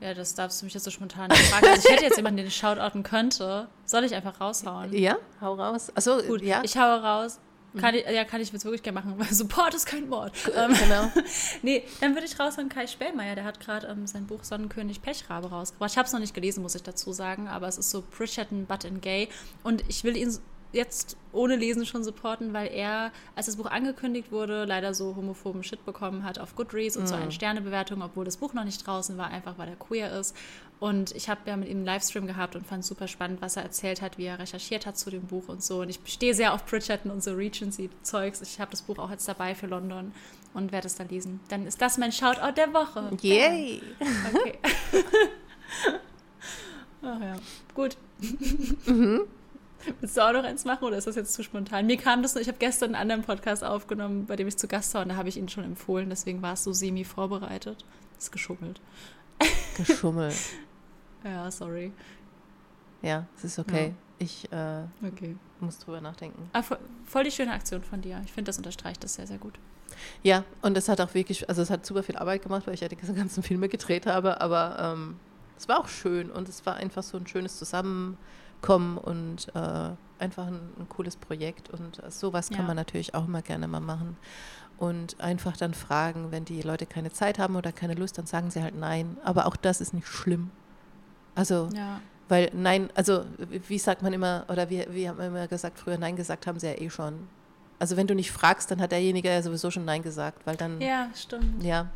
Ja, 0.00 0.12
das 0.14 0.34
darfst 0.34 0.60
du 0.60 0.66
mich 0.66 0.74
jetzt 0.74 0.84
so 0.84 0.90
spontan 0.90 1.28
nicht 1.30 1.42
fragen. 1.44 1.66
Also 1.66 1.88
ich 1.88 1.94
hätte 1.94 2.04
jetzt 2.04 2.16
jemanden, 2.16 2.38
den 2.38 2.46
ich 2.46 2.56
shoutouten 2.56 3.02
könnte. 3.02 3.68
Soll 3.86 4.04
ich 4.04 4.14
einfach 4.14 4.40
raushauen? 4.40 4.92
Ja, 4.92 5.16
hau 5.40 5.54
raus. 5.54 5.90
Achso, 5.94 6.22
gut. 6.22 6.42
Ja. 6.42 6.62
Ich 6.64 6.76
haue 6.76 7.02
raus. 7.02 7.40
Kann 7.78 7.94
ich, 7.94 8.06
ja, 8.06 8.24
kann 8.24 8.40
ich 8.40 8.50
jetzt 8.52 8.64
wirklich 8.64 8.82
gerne 8.82 8.98
machen, 8.98 9.14
weil 9.18 9.32
Support 9.32 9.74
ist 9.74 9.86
kein 9.86 10.08
Mord. 10.08 10.32
Ähm, 10.54 10.72
genau. 10.72 11.10
nee, 11.62 11.84
dann 12.00 12.14
würde 12.14 12.26
ich 12.26 12.38
raushauen 12.38 12.68
Kai 12.68 12.86
Spellmeier, 12.86 13.34
der 13.34 13.44
hat 13.44 13.60
gerade 13.60 13.86
ähm, 13.86 14.06
sein 14.06 14.26
Buch 14.26 14.44
Sonnenkönig 14.44 15.02
Pechrabe 15.02 15.48
rausgebracht. 15.48 15.90
Ich 15.90 15.98
habe 15.98 16.06
es 16.06 16.12
noch 16.12 16.20
nicht 16.20 16.34
gelesen, 16.34 16.62
muss 16.62 16.74
ich 16.74 16.82
dazu 16.82 17.12
sagen, 17.12 17.48
aber 17.48 17.68
es 17.68 17.76
ist 17.76 17.90
so 17.90 18.02
Bridgerton, 18.16 18.66
but 18.66 18.84
in 18.84 19.00
gay. 19.00 19.28
Und 19.62 19.84
ich 19.88 20.04
will 20.04 20.16
ihn 20.16 20.38
jetzt 20.76 21.16
ohne 21.32 21.56
Lesen 21.56 21.84
schon 21.84 22.04
supporten, 22.04 22.52
weil 22.52 22.68
er, 22.68 23.10
als 23.34 23.46
das 23.46 23.56
Buch 23.56 23.66
angekündigt 23.66 24.30
wurde, 24.30 24.64
leider 24.64 24.94
so 24.94 25.16
homophoben 25.16 25.64
Shit 25.64 25.84
bekommen 25.84 26.24
hat 26.24 26.38
auf 26.38 26.54
Goodreads 26.54 26.96
und 26.96 27.04
mm. 27.04 27.06
so 27.06 27.14
eine 27.14 27.32
Sternebewertung, 27.32 28.02
obwohl 28.02 28.24
das 28.24 28.36
Buch 28.36 28.52
noch 28.54 28.64
nicht 28.64 28.86
draußen 28.86 29.18
war, 29.18 29.28
einfach 29.28 29.58
weil 29.58 29.68
er 29.68 29.76
queer 29.76 30.12
ist. 30.18 30.36
Und 30.78 31.16
ich 31.16 31.28
habe 31.28 31.40
ja 31.46 31.56
mit 31.56 31.68
ihm 31.68 31.78
einen 31.78 31.86
Livestream 31.86 32.26
gehabt 32.26 32.54
und 32.54 32.66
fand 32.66 32.82
es 32.82 32.88
super 32.88 33.08
spannend, 33.08 33.40
was 33.40 33.56
er 33.56 33.62
erzählt 33.62 34.02
hat, 34.02 34.18
wie 34.18 34.26
er 34.26 34.38
recherchiert 34.38 34.86
hat 34.86 34.98
zu 34.98 35.10
dem 35.10 35.22
Buch 35.22 35.48
und 35.48 35.62
so. 35.62 35.80
Und 35.80 35.88
ich 35.88 35.98
stehe 36.04 36.34
sehr 36.34 36.52
auf 36.52 36.66
Bridgerton 36.66 37.10
und 37.10 37.22
so 37.22 37.32
Regency-Zeugs. 37.32 38.42
Ich 38.42 38.60
habe 38.60 38.70
das 38.70 38.82
Buch 38.82 38.98
auch 38.98 39.10
jetzt 39.10 39.26
dabei 39.26 39.54
für 39.54 39.66
London 39.66 40.12
und 40.52 40.72
werde 40.72 40.86
es 40.86 40.94
dann 40.94 41.08
lesen. 41.08 41.40
Dann 41.48 41.66
ist 41.66 41.80
das 41.80 41.96
mein 41.96 42.12
Shoutout 42.12 42.52
der 42.56 42.74
Woche. 42.74 43.10
Yay! 43.22 43.80
Okay. 44.34 44.58
Ach 47.02 47.20
ja, 47.20 47.36
gut. 47.74 47.96
Mhm. 48.86 49.22
Willst 50.00 50.16
du 50.16 50.20
auch 50.20 50.32
noch 50.32 50.44
eins 50.44 50.64
machen 50.64 50.84
oder 50.84 50.96
ist 50.96 51.06
das 51.06 51.16
jetzt 51.16 51.32
zu 51.32 51.42
spontan? 51.42 51.86
Mir 51.86 51.96
kam 51.96 52.22
das 52.22 52.34
nur, 52.34 52.42
ich 52.42 52.48
habe 52.48 52.58
gestern 52.58 52.94
einen 52.94 53.02
anderen 53.02 53.22
Podcast 53.22 53.64
aufgenommen, 53.64 54.26
bei 54.26 54.36
dem 54.36 54.48
ich 54.48 54.56
zu 54.56 54.68
Gast 54.68 54.94
war 54.94 55.02
und 55.02 55.08
da 55.10 55.16
habe 55.16 55.28
ich 55.28 55.36
ihn 55.36 55.48
schon 55.48 55.64
empfohlen, 55.64 56.08
deswegen 56.10 56.42
war 56.42 56.54
es 56.54 56.64
so 56.64 56.72
semi 56.72 57.04
vorbereitet. 57.04 57.84
Ist 58.18 58.32
geschummelt. 58.32 58.80
Geschummelt. 59.76 60.36
ja, 61.24 61.50
sorry. 61.50 61.92
Ja, 63.02 63.26
es 63.36 63.44
ist 63.44 63.58
okay. 63.58 63.88
Ja. 63.88 63.94
Ich 64.18 64.50
äh, 64.50 64.82
okay. 65.06 65.36
muss 65.60 65.78
drüber 65.78 66.00
nachdenken. 66.00 66.48
Ah, 66.54 66.62
voll, 66.62 66.78
voll 67.04 67.24
die 67.24 67.30
schöne 67.30 67.52
Aktion 67.52 67.82
von 67.82 68.00
dir. 68.00 68.22
Ich 68.24 68.32
finde, 68.32 68.48
das 68.48 68.56
unterstreicht 68.56 69.04
das 69.04 69.14
sehr, 69.14 69.26
sehr 69.26 69.36
gut. 69.36 69.58
Ja, 70.22 70.44
und 70.62 70.76
es 70.76 70.88
hat 70.88 71.00
auch 71.00 71.12
wirklich, 71.14 71.48
also 71.48 71.62
es 71.62 71.70
hat 71.70 71.84
super 71.84 72.02
viel 72.02 72.16
Arbeit 72.16 72.42
gemacht, 72.42 72.66
weil 72.66 72.74
ich 72.74 72.80
ja 72.80 72.88
die 72.88 72.96
ganzen 72.96 73.42
Filme 73.42 73.68
gedreht 73.68 74.06
habe, 74.06 74.40
aber 74.40 74.78
ähm, 74.80 75.16
es 75.58 75.68
war 75.68 75.80
auch 75.80 75.88
schön 75.88 76.30
und 76.30 76.48
es 76.48 76.64
war 76.64 76.76
einfach 76.76 77.02
so 77.02 77.18
ein 77.18 77.26
schönes 77.26 77.58
Zusammen 77.58 78.16
kommen 78.60 78.98
und 78.98 79.48
äh, 79.54 79.90
einfach 80.18 80.46
ein, 80.46 80.60
ein, 80.78 80.88
cooles 80.88 81.16
Projekt. 81.16 81.70
Und 81.70 82.00
sowas 82.10 82.48
kann 82.48 82.60
ja. 82.60 82.66
man 82.66 82.76
natürlich 82.76 83.14
auch 83.14 83.26
immer 83.26 83.42
gerne 83.42 83.68
mal 83.68 83.80
machen. 83.80 84.16
Und 84.78 85.18
einfach 85.20 85.56
dann 85.56 85.74
fragen, 85.74 86.32
wenn 86.32 86.44
die 86.44 86.60
Leute 86.62 86.86
keine 86.86 87.10
Zeit 87.12 87.38
haben 87.38 87.56
oder 87.56 87.72
keine 87.72 87.94
Lust, 87.94 88.18
dann 88.18 88.26
sagen 88.26 88.50
sie 88.50 88.62
halt 88.62 88.74
nein. 88.78 89.16
Aber 89.24 89.46
auch 89.46 89.56
das 89.56 89.80
ist 89.80 89.94
nicht 89.94 90.06
schlimm. 90.06 90.50
Also, 91.34 91.68
ja. 91.74 92.00
weil 92.28 92.50
nein, 92.52 92.90
also 92.94 93.24
wie 93.68 93.78
sagt 93.78 94.02
man 94.02 94.12
immer, 94.12 94.44
oder 94.48 94.68
wie, 94.68 94.86
wie 94.90 95.08
haben 95.08 95.18
wir 95.18 95.26
immer 95.26 95.46
gesagt, 95.48 95.78
früher 95.78 95.98
nein 95.98 96.16
gesagt 96.16 96.46
haben 96.46 96.58
sie 96.58 96.66
ja 96.66 96.78
eh 96.78 96.90
schon. 96.90 97.28
Also 97.78 97.96
wenn 97.96 98.06
du 98.06 98.14
nicht 98.14 98.32
fragst, 98.32 98.70
dann 98.70 98.80
hat 98.80 98.92
derjenige 98.92 99.28
ja 99.28 99.42
sowieso 99.42 99.70
schon 99.70 99.84
nein 99.84 100.02
gesagt, 100.02 100.46
weil 100.46 100.56
dann. 100.56 100.80
Ja, 100.80 101.10
stimmt. 101.14 101.62
Ja. 101.62 101.88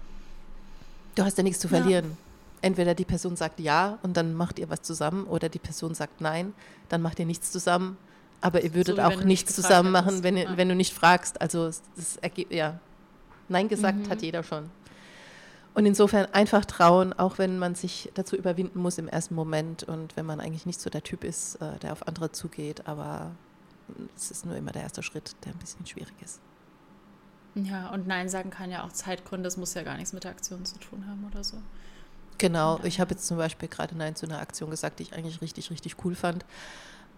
Du 1.14 1.24
hast 1.24 1.36
ja 1.36 1.42
nichts 1.42 1.60
zu 1.60 1.68
verlieren. 1.68 2.10
Ja 2.10 2.29
entweder 2.62 2.94
die 2.94 3.04
Person 3.04 3.36
sagt 3.36 3.60
ja 3.60 3.98
und 4.02 4.16
dann 4.16 4.34
macht 4.34 4.58
ihr 4.58 4.68
was 4.70 4.82
zusammen 4.82 5.24
oder 5.24 5.48
die 5.48 5.58
Person 5.58 5.94
sagt 5.94 6.20
nein, 6.20 6.52
dann 6.88 7.02
macht 7.02 7.18
ihr 7.18 7.26
nichts 7.26 7.50
zusammen. 7.50 7.96
Aber 8.42 8.62
ihr 8.62 8.74
würdet 8.74 8.96
so, 8.96 9.02
auch 9.02 9.22
nichts 9.22 9.54
zusammen 9.54 9.92
machen, 9.92 10.22
wenn, 10.22 10.36
ja. 10.36 10.56
wenn 10.56 10.68
du 10.68 10.74
nicht 10.74 10.94
fragst. 10.94 11.40
Also 11.40 11.66
das 11.66 12.16
ergibt, 12.22 12.52
ja, 12.52 12.80
Nein 13.48 13.68
gesagt 13.68 14.06
mhm. 14.06 14.10
hat 14.10 14.22
jeder 14.22 14.42
schon. 14.42 14.70
Und 15.74 15.86
insofern 15.86 16.26
einfach 16.32 16.64
trauen, 16.64 17.12
auch 17.12 17.38
wenn 17.38 17.58
man 17.58 17.74
sich 17.74 18.10
dazu 18.14 18.36
überwinden 18.36 18.80
muss 18.80 18.98
im 18.98 19.08
ersten 19.08 19.34
Moment 19.34 19.84
und 19.84 20.16
wenn 20.16 20.26
man 20.26 20.40
eigentlich 20.40 20.66
nicht 20.66 20.80
so 20.80 20.90
der 20.90 21.02
Typ 21.02 21.22
ist, 21.22 21.56
äh, 21.56 21.78
der 21.78 21.92
auf 21.92 22.08
andere 22.08 22.32
zugeht. 22.32 22.86
Aber 22.86 23.32
es 24.16 24.30
ist 24.30 24.46
nur 24.46 24.56
immer 24.56 24.72
der 24.72 24.82
erste 24.82 25.02
Schritt, 25.02 25.36
der 25.44 25.52
ein 25.52 25.58
bisschen 25.58 25.86
schwierig 25.86 26.14
ist. 26.22 26.40
Ja, 27.54 27.90
und 27.90 28.06
Nein 28.06 28.28
sagen 28.28 28.50
kann 28.50 28.70
ja 28.70 28.84
auch 28.84 28.92
Zeitgründe, 28.92 29.44
das 29.44 29.56
muss 29.56 29.74
ja 29.74 29.82
gar 29.82 29.96
nichts 29.96 30.12
mit 30.12 30.24
der 30.24 30.30
Aktion 30.30 30.64
zu 30.64 30.78
tun 30.78 31.04
haben 31.08 31.26
oder 31.30 31.42
so. 31.42 31.56
Genau, 32.40 32.80
ich 32.84 33.00
habe 33.00 33.10
jetzt 33.10 33.26
zum 33.26 33.36
Beispiel 33.36 33.68
gerade 33.68 33.94
Nein 33.94 34.16
zu 34.16 34.24
einer 34.24 34.40
Aktion 34.40 34.70
gesagt, 34.70 34.98
die 34.98 35.02
ich 35.02 35.12
eigentlich 35.12 35.42
richtig, 35.42 35.70
richtig 35.70 35.96
cool 36.04 36.14
fand. 36.14 36.46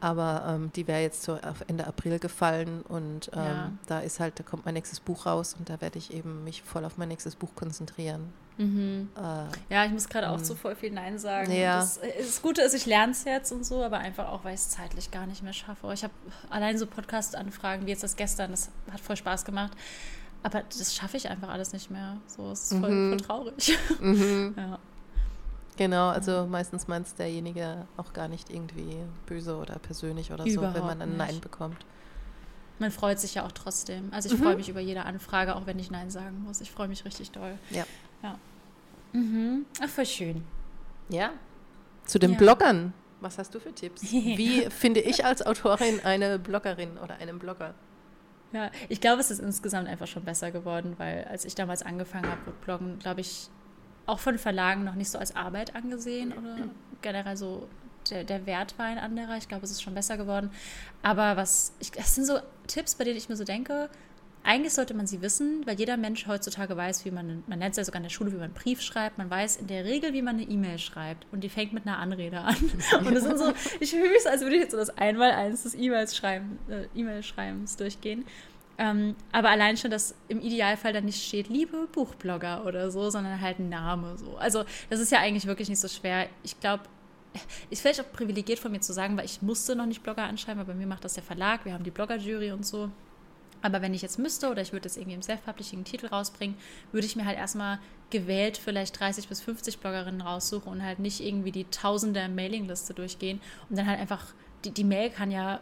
Aber 0.01 0.45
ähm, 0.49 0.73
die 0.75 0.89
wäre 0.89 1.01
jetzt 1.01 1.23
so 1.23 1.35
auf 1.35 1.63
Ende 1.69 1.87
April 1.87 2.19
gefallen 2.19 2.83
und 2.83 3.31
ähm, 3.35 3.45
ja. 3.45 3.73
da 3.87 4.01
ist 4.01 4.19
halt, 4.19 4.37
da 4.41 4.43
kommt 4.43 4.65
mein 4.65 4.75
nächstes 4.75 4.99
Buch 4.99 5.27
raus 5.27 5.55
und 5.57 5.71
da 5.71 5.81
werde 5.81 5.97
ich 5.97 6.13
eben 6.13 6.43
mich 6.43 6.63
voll 6.63 6.85
auf 6.85 6.99
mein 6.99 7.07
nächstes 7.07 7.37
Buch 7.37 7.51
konzentrieren. 7.55 8.33
Mhm. 8.59 9.11
Äh, 9.17 9.73
ja, 9.73 9.85
ich 9.85 9.93
muss 9.93 10.09
gerade 10.09 10.31
auch 10.31 10.41
so 10.41 10.57
voll 10.57 10.75
viel 10.75 10.91
Nein 10.91 11.21
sagen. 11.21 11.53
Ja. 11.53 11.79
Das, 11.79 12.01
das 12.19 12.43
Gute 12.43 12.63
ist, 12.63 12.75
ich 12.75 12.87
lerne 12.87 13.13
es 13.13 13.23
jetzt 13.23 13.53
und 13.53 13.65
so, 13.65 13.81
aber 13.81 13.99
einfach 13.99 14.29
auch, 14.29 14.43
weil 14.43 14.55
ich 14.55 14.61
es 14.61 14.71
zeitlich 14.71 15.13
gar 15.13 15.27
nicht 15.27 15.45
mehr 15.45 15.53
schaffe. 15.53 15.89
Ich 15.93 16.03
habe 16.03 16.13
allein 16.51 16.79
so 16.79 16.87
Podcast-Anfragen 16.89 17.87
wie 17.87 17.91
jetzt 17.91 18.03
das 18.03 18.17
gestern, 18.17 18.51
das 18.51 18.71
hat 18.91 19.01
voll 19.01 19.17
Spaß 19.17 19.45
gemacht. 19.45 19.71
Aber 20.43 20.63
das 20.63 20.97
schaffe 20.97 21.17
ich 21.17 21.29
einfach 21.29 21.49
alles 21.49 21.73
nicht 21.73 21.93
mehr. 21.93 22.17
So, 22.27 22.51
es 22.51 22.73
ist 22.73 22.81
voll, 22.81 22.91
mhm. 22.91 23.11
voll 23.11 23.21
traurig. 23.21 23.79
Mhm. 24.01 24.55
ja. 24.59 24.81
Genau, 25.77 26.09
also 26.09 26.47
meistens 26.47 26.87
meint 26.87 27.07
es 27.07 27.15
derjenige 27.15 27.87
auch 27.97 28.13
gar 28.13 28.29
nicht 28.29 28.51
irgendwie 28.51 28.97
böse 29.27 29.57
oder 29.57 29.79
persönlich 29.79 30.31
oder 30.33 30.45
Überhaupt 30.45 30.77
so, 30.77 30.81
wenn 30.81 30.87
man 30.87 31.03
ein 31.03 31.17
Nein 31.17 31.41
bekommt. 31.41 31.87
man 32.79 32.91
freut 32.91 33.19
sich 33.19 33.35
ja 33.35 33.47
auch 33.47 33.53
trotzdem. 33.53 34.09
Also 34.13 34.29
ich 34.29 34.39
mhm. 34.39 34.45
freue 34.45 34.57
mich 34.57 34.69
über 34.69 34.81
jede 34.81 35.05
Anfrage, 35.05 35.57
auch 35.57 35.67
wenn 35.67 35.79
ich 35.79 35.91
Nein 35.91 36.11
sagen 36.11 36.43
muss. 36.43 36.61
Ich 36.61 36.71
freue 36.71 36.89
mich 36.89 37.05
richtig 37.05 37.31
doll. 37.31 37.59
Ja. 37.71 37.85
ja. 38.23 38.39
Mhm. 39.13 39.65
Ach, 39.83 39.89
voll 39.89 40.07
schön. 40.07 40.45
Ja. 41.09 41.33
Zu 42.05 42.19
den 42.19 42.33
ja. 42.33 42.39
Bloggern. 42.39 42.93
Was 43.21 43.39
hast 43.39 43.55
du 43.55 43.61
für 43.61 43.73
Tipps? 43.73 44.03
Wie 44.13 44.69
finde 44.69 45.01
ich 45.01 45.25
als 45.25 45.45
Autorin 45.47 46.01
eine 46.05 46.39
Bloggerin 46.39 46.99
oder 46.99 47.17
einen 47.17 47.39
Blogger? 47.39 47.75
Ja, 48.53 48.71
ich 48.91 49.01
glaube, 49.01 49.21
es 49.21 49.31
ist 49.31 49.39
insgesamt 49.39 49.89
einfach 49.89 50.07
schon 50.07 50.25
besser 50.25 50.51
geworden, 50.51 50.95
weil 50.99 51.25
als 51.25 51.47
ich 51.47 51.55
damals 51.55 51.83
angefangen 51.83 52.31
habe 52.31 52.41
mit 52.47 52.61
Bloggen, 52.61 52.99
glaube 52.99 53.23
ich, 53.23 53.49
auch 54.07 54.19
von 54.19 54.39
Verlagen 54.39 54.85
noch 54.85 54.95
nicht 54.95 55.11
so 55.11 55.19
als 55.19 55.37
Arbeit 55.37 55.75
angesehen 55.75 56.33
oder 56.33 56.57
generell 57.03 57.37
so 57.37 57.69
der, 58.11 58.25
der 58.25 58.47
Wert 58.47 58.79
war 58.79 58.87
ein 58.87 58.99
anderer. 58.99 59.37
Ich 59.37 59.49
glaube, 59.49 59.65
es 59.65 59.71
ist 59.71 59.83
schon 59.83 59.95
besser 59.95 60.17
geworden. 60.17 60.51
Aber 61.03 61.37
was, 61.37 61.73
ich, 61.79 61.93
das 61.93 62.15
sind 62.15 62.27
so 62.27 62.39
Tipps, 62.67 62.95
bei 62.95 63.05
denen 63.05 63.17
ich 63.17 63.29
mir 63.29 63.37
so 63.37 63.45
denke, 63.45 63.89
eigentlich 64.45 64.73
sollte 64.73 64.95
man 64.95 65.07
sie 65.07 65.23
wissen, 65.23 65.65
weil 65.67 65.79
jeder 65.79 65.97
Mensch 65.97 66.27
heutzutage 66.27 66.77
weiß, 66.77 67.05
wie 67.05 67.13
man, 67.13 67.45
man 67.47 67.61
nennt 67.61 67.73
es 67.73 67.77
ja 67.77 67.85
sogar 67.85 67.99
in 67.99 68.05
der 68.05 68.11
Schule, 68.11 68.33
wie 68.33 68.37
man 68.37 68.47
einen 68.47 68.55
Brief 68.55 68.83
schreibt. 68.83 69.19
Man 69.19 69.31
weiß 69.31 69.57
in 69.57 69.69
der 69.69 69.85
Regel, 69.85 70.15
wie 70.15 70.23
man 70.23 70.37
eine 70.37 70.43
E-Mail 70.43 70.79
schreibt. 70.79 71.27
Und 71.31 71.45
die 71.45 71.49
fängt 71.49 71.73
mit 71.73 71.87
einer 71.87 71.99
Anrede 71.99 72.41
an. 72.41 72.57
Und 73.07 73.15
das 73.15 73.23
sind 73.23 73.39
so, 73.39 73.53
ich 73.79 73.91
fühle 73.91 74.11
mich 74.11 74.23
so, 74.25 74.31
als 74.31 74.41
würde 74.41 74.57
ich 74.57 74.63
jetzt 74.63 74.73
so 74.73 74.79
das 74.79 74.91
Einmaleins 74.99 75.63
des 75.63 75.75
E-Mails 75.77 76.17
schreiben, 76.17 76.59
äh, 76.69 76.87
E-Mail-Schreibens 76.99 77.77
durchgehen. 77.77 78.25
Ähm, 78.79 79.17
aber 79.33 79.51
allein 79.51 79.77
schon, 79.77 79.91
dass 79.91 80.15
im 80.29 80.41
Idealfall 80.41 80.93
dann 80.93 81.05
nicht 81.05 81.23
steht, 81.23 81.49
liebe 81.49 81.87
Buchblogger 81.93 82.65
oder 82.65 82.91
so, 82.91 83.11
sondern 83.11 83.41
halt 83.41 83.59
ein 83.59 83.69
Name 83.69 84.17
so. 84.17 84.37
Also 84.39 84.65
das 84.89 85.01
ist 85.01 85.13
ja 85.13 85.19
eigentlich 85.19 85.47
wirklich 85.47 85.69
nicht 85.69 85.81
so 85.81 85.89
schwer. 85.89 86.29
Ich 86.43 86.59
glaube, 86.59 86.85
ist 87.71 87.83
vielleicht 87.83 88.01
auch 88.01 88.13
privilegiert 88.13 88.59
von 88.59 88.73
mir 88.73 88.81
zu 88.81 88.93
sagen, 88.93 89.17
weil 89.17 89.25
ich 89.25 89.43
musste 89.43 89.77
noch 89.77 89.87
nicht 89.87 90.03
Blogger 90.03 90.25
anschreiben, 90.25 90.61
aber 90.61 90.73
bei 90.73 90.79
mir 90.79 90.87
macht 90.87 91.05
das 91.05 91.15
der 91.15 91.23
Verlag, 91.23 91.65
wir 91.65 91.73
haben 91.75 91.85
die 91.85 91.91
Blogger-Jury 91.91 92.53
und 92.53 92.67
so. 92.67 92.91
Aber 93.63 93.81
wenn 93.81 93.95
ich 93.95 94.03
jetzt 94.03 94.19
müsste 94.19 94.51
oder 94.51 94.61
ich 94.61 94.73
würde 94.73 94.87
jetzt 94.87 94.97
irgendwie 94.97 95.15
im 95.15 95.23
self-publishing 95.23 95.85
Titel 95.85 96.07
rausbringen, 96.07 96.57
würde 96.91 97.07
ich 97.07 97.15
mir 97.15 97.25
halt 97.25 97.39
erstmal 97.39 97.79
gewählt 98.11 98.59
vielleicht 98.59 98.99
30 98.99 99.29
bis 99.29 99.41
50 99.41 99.79
Bloggerinnen 99.79 100.21
raussuchen 100.21 100.71
und 100.71 100.83
halt 100.83 100.99
nicht 100.99 101.21
irgendwie 101.21 101.53
die 101.53 101.65
Tausende 101.65 102.29
Mailingliste 102.29 102.93
durchgehen 102.93 103.41
und 103.71 103.79
dann 103.79 103.87
halt 103.87 104.01
einfach, 104.01 104.35
die, 104.65 104.73
die 104.73 104.85
Mail 104.85 105.11
kann 105.11 105.31
ja 105.31 105.61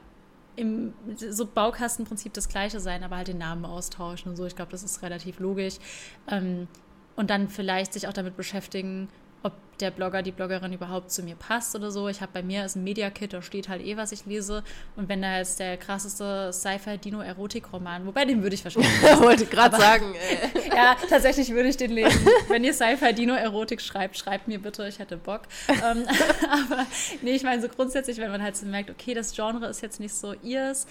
im 0.61 0.93
so 1.17 1.47
Baukastenprinzip 1.47 2.33
das 2.35 2.49
gleiche 2.49 2.81
sein, 2.81 3.03
aber 3.03 3.17
halt 3.17 3.29
den 3.29 3.39
Namen 3.39 3.65
austauschen 3.65 4.31
und 4.31 4.37
so. 4.37 4.45
Ich 4.47 4.55
glaube, 4.55 4.71
das 4.71 4.83
ist 4.83 5.03
relativ 5.03 5.41
logisch. 5.41 5.79
Ähm, 6.29 6.69
und 7.17 7.31
dann 7.31 7.49
vielleicht 7.49 7.93
sich 7.93 8.07
auch 8.07 8.13
damit 8.13 8.37
beschäftigen, 8.37 9.09
der 9.81 9.91
Blogger, 9.91 10.23
die 10.23 10.33
Bloggerin 10.33 10.73
überhaupt 10.73 11.11
zu 11.11 11.23
mir 11.23 11.35
passt 11.35 11.75
oder 11.75 11.91
so. 11.91 12.09
Ich 12.09 12.21
habe 12.21 12.33
bei 12.33 12.43
mir 12.43 12.65
ist 12.65 12.77
ein 12.77 12.85
Media 12.85 13.11
Kit, 13.11 13.33
da 13.33 13.43
steht 13.43 13.69
halt 13.69 13.85
eh, 13.85 13.97
was 13.97 14.13
ich 14.13 14.27
lese. 14.27 14.63
Und 14.97 15.09
wenn 15.09 15.23
da 15.23 15.39
jetzt 15.39 15.59
der 15.59 15.77
krasseste 15.77 16.53
Sci-Fi-Dino-Erotik-Roman, 16.53 18.07
wobei 18.07 18.25
den 18.25 18.43
würde 18.43 18.55
ich 18.55 18.65
wahrscheinlich. 18.65 18.91
Ich 19.03 19.21
wollte 19.21 19.47
gerade 19.47 19.77
sagen. 19.77 20.15
Äh. 20.31 20.69
ja, 20.75 20.97
tatsächlich 21.09 21.51
würde 21.51 21.69
ich 21.69 21.77
den 21.77 21.93
lesen. 21.93 22.27
Wenn 22.49 22.63
ihr 22.63 22.75
Sci-Fi-Dino-Erotik 22.75 23.81
schreibt, 23.81 24.19
schreibt 24.19 24.49
mir 24.49 24.61
bitte, 24.61 24.87
ich 24.87 24.99
hätte 24.99 25.17
Bock. 25.17 25.43
Ähm, 25.69 26.07
aber 26.51 26.87
nee, 27.23 27.33
ich 27.33 27.43
meine 27.43 27.61
so 27.63 27.69
grundsätzlich, 27.69 28.19
wenn 28.19 28.31
man 28.31 28.43
halt 28.43 28.57
so 28.57 28.67
merkt, 28.67 28.91
okay, 28.91 29.15
das 29.15 29.35
Genre 29.35 29.67
ist 29.67 29.81
jetzt 29.81 30.01
nicht 30.01 30.15
so 30.15 30.35
ihrs, 30.43 30.87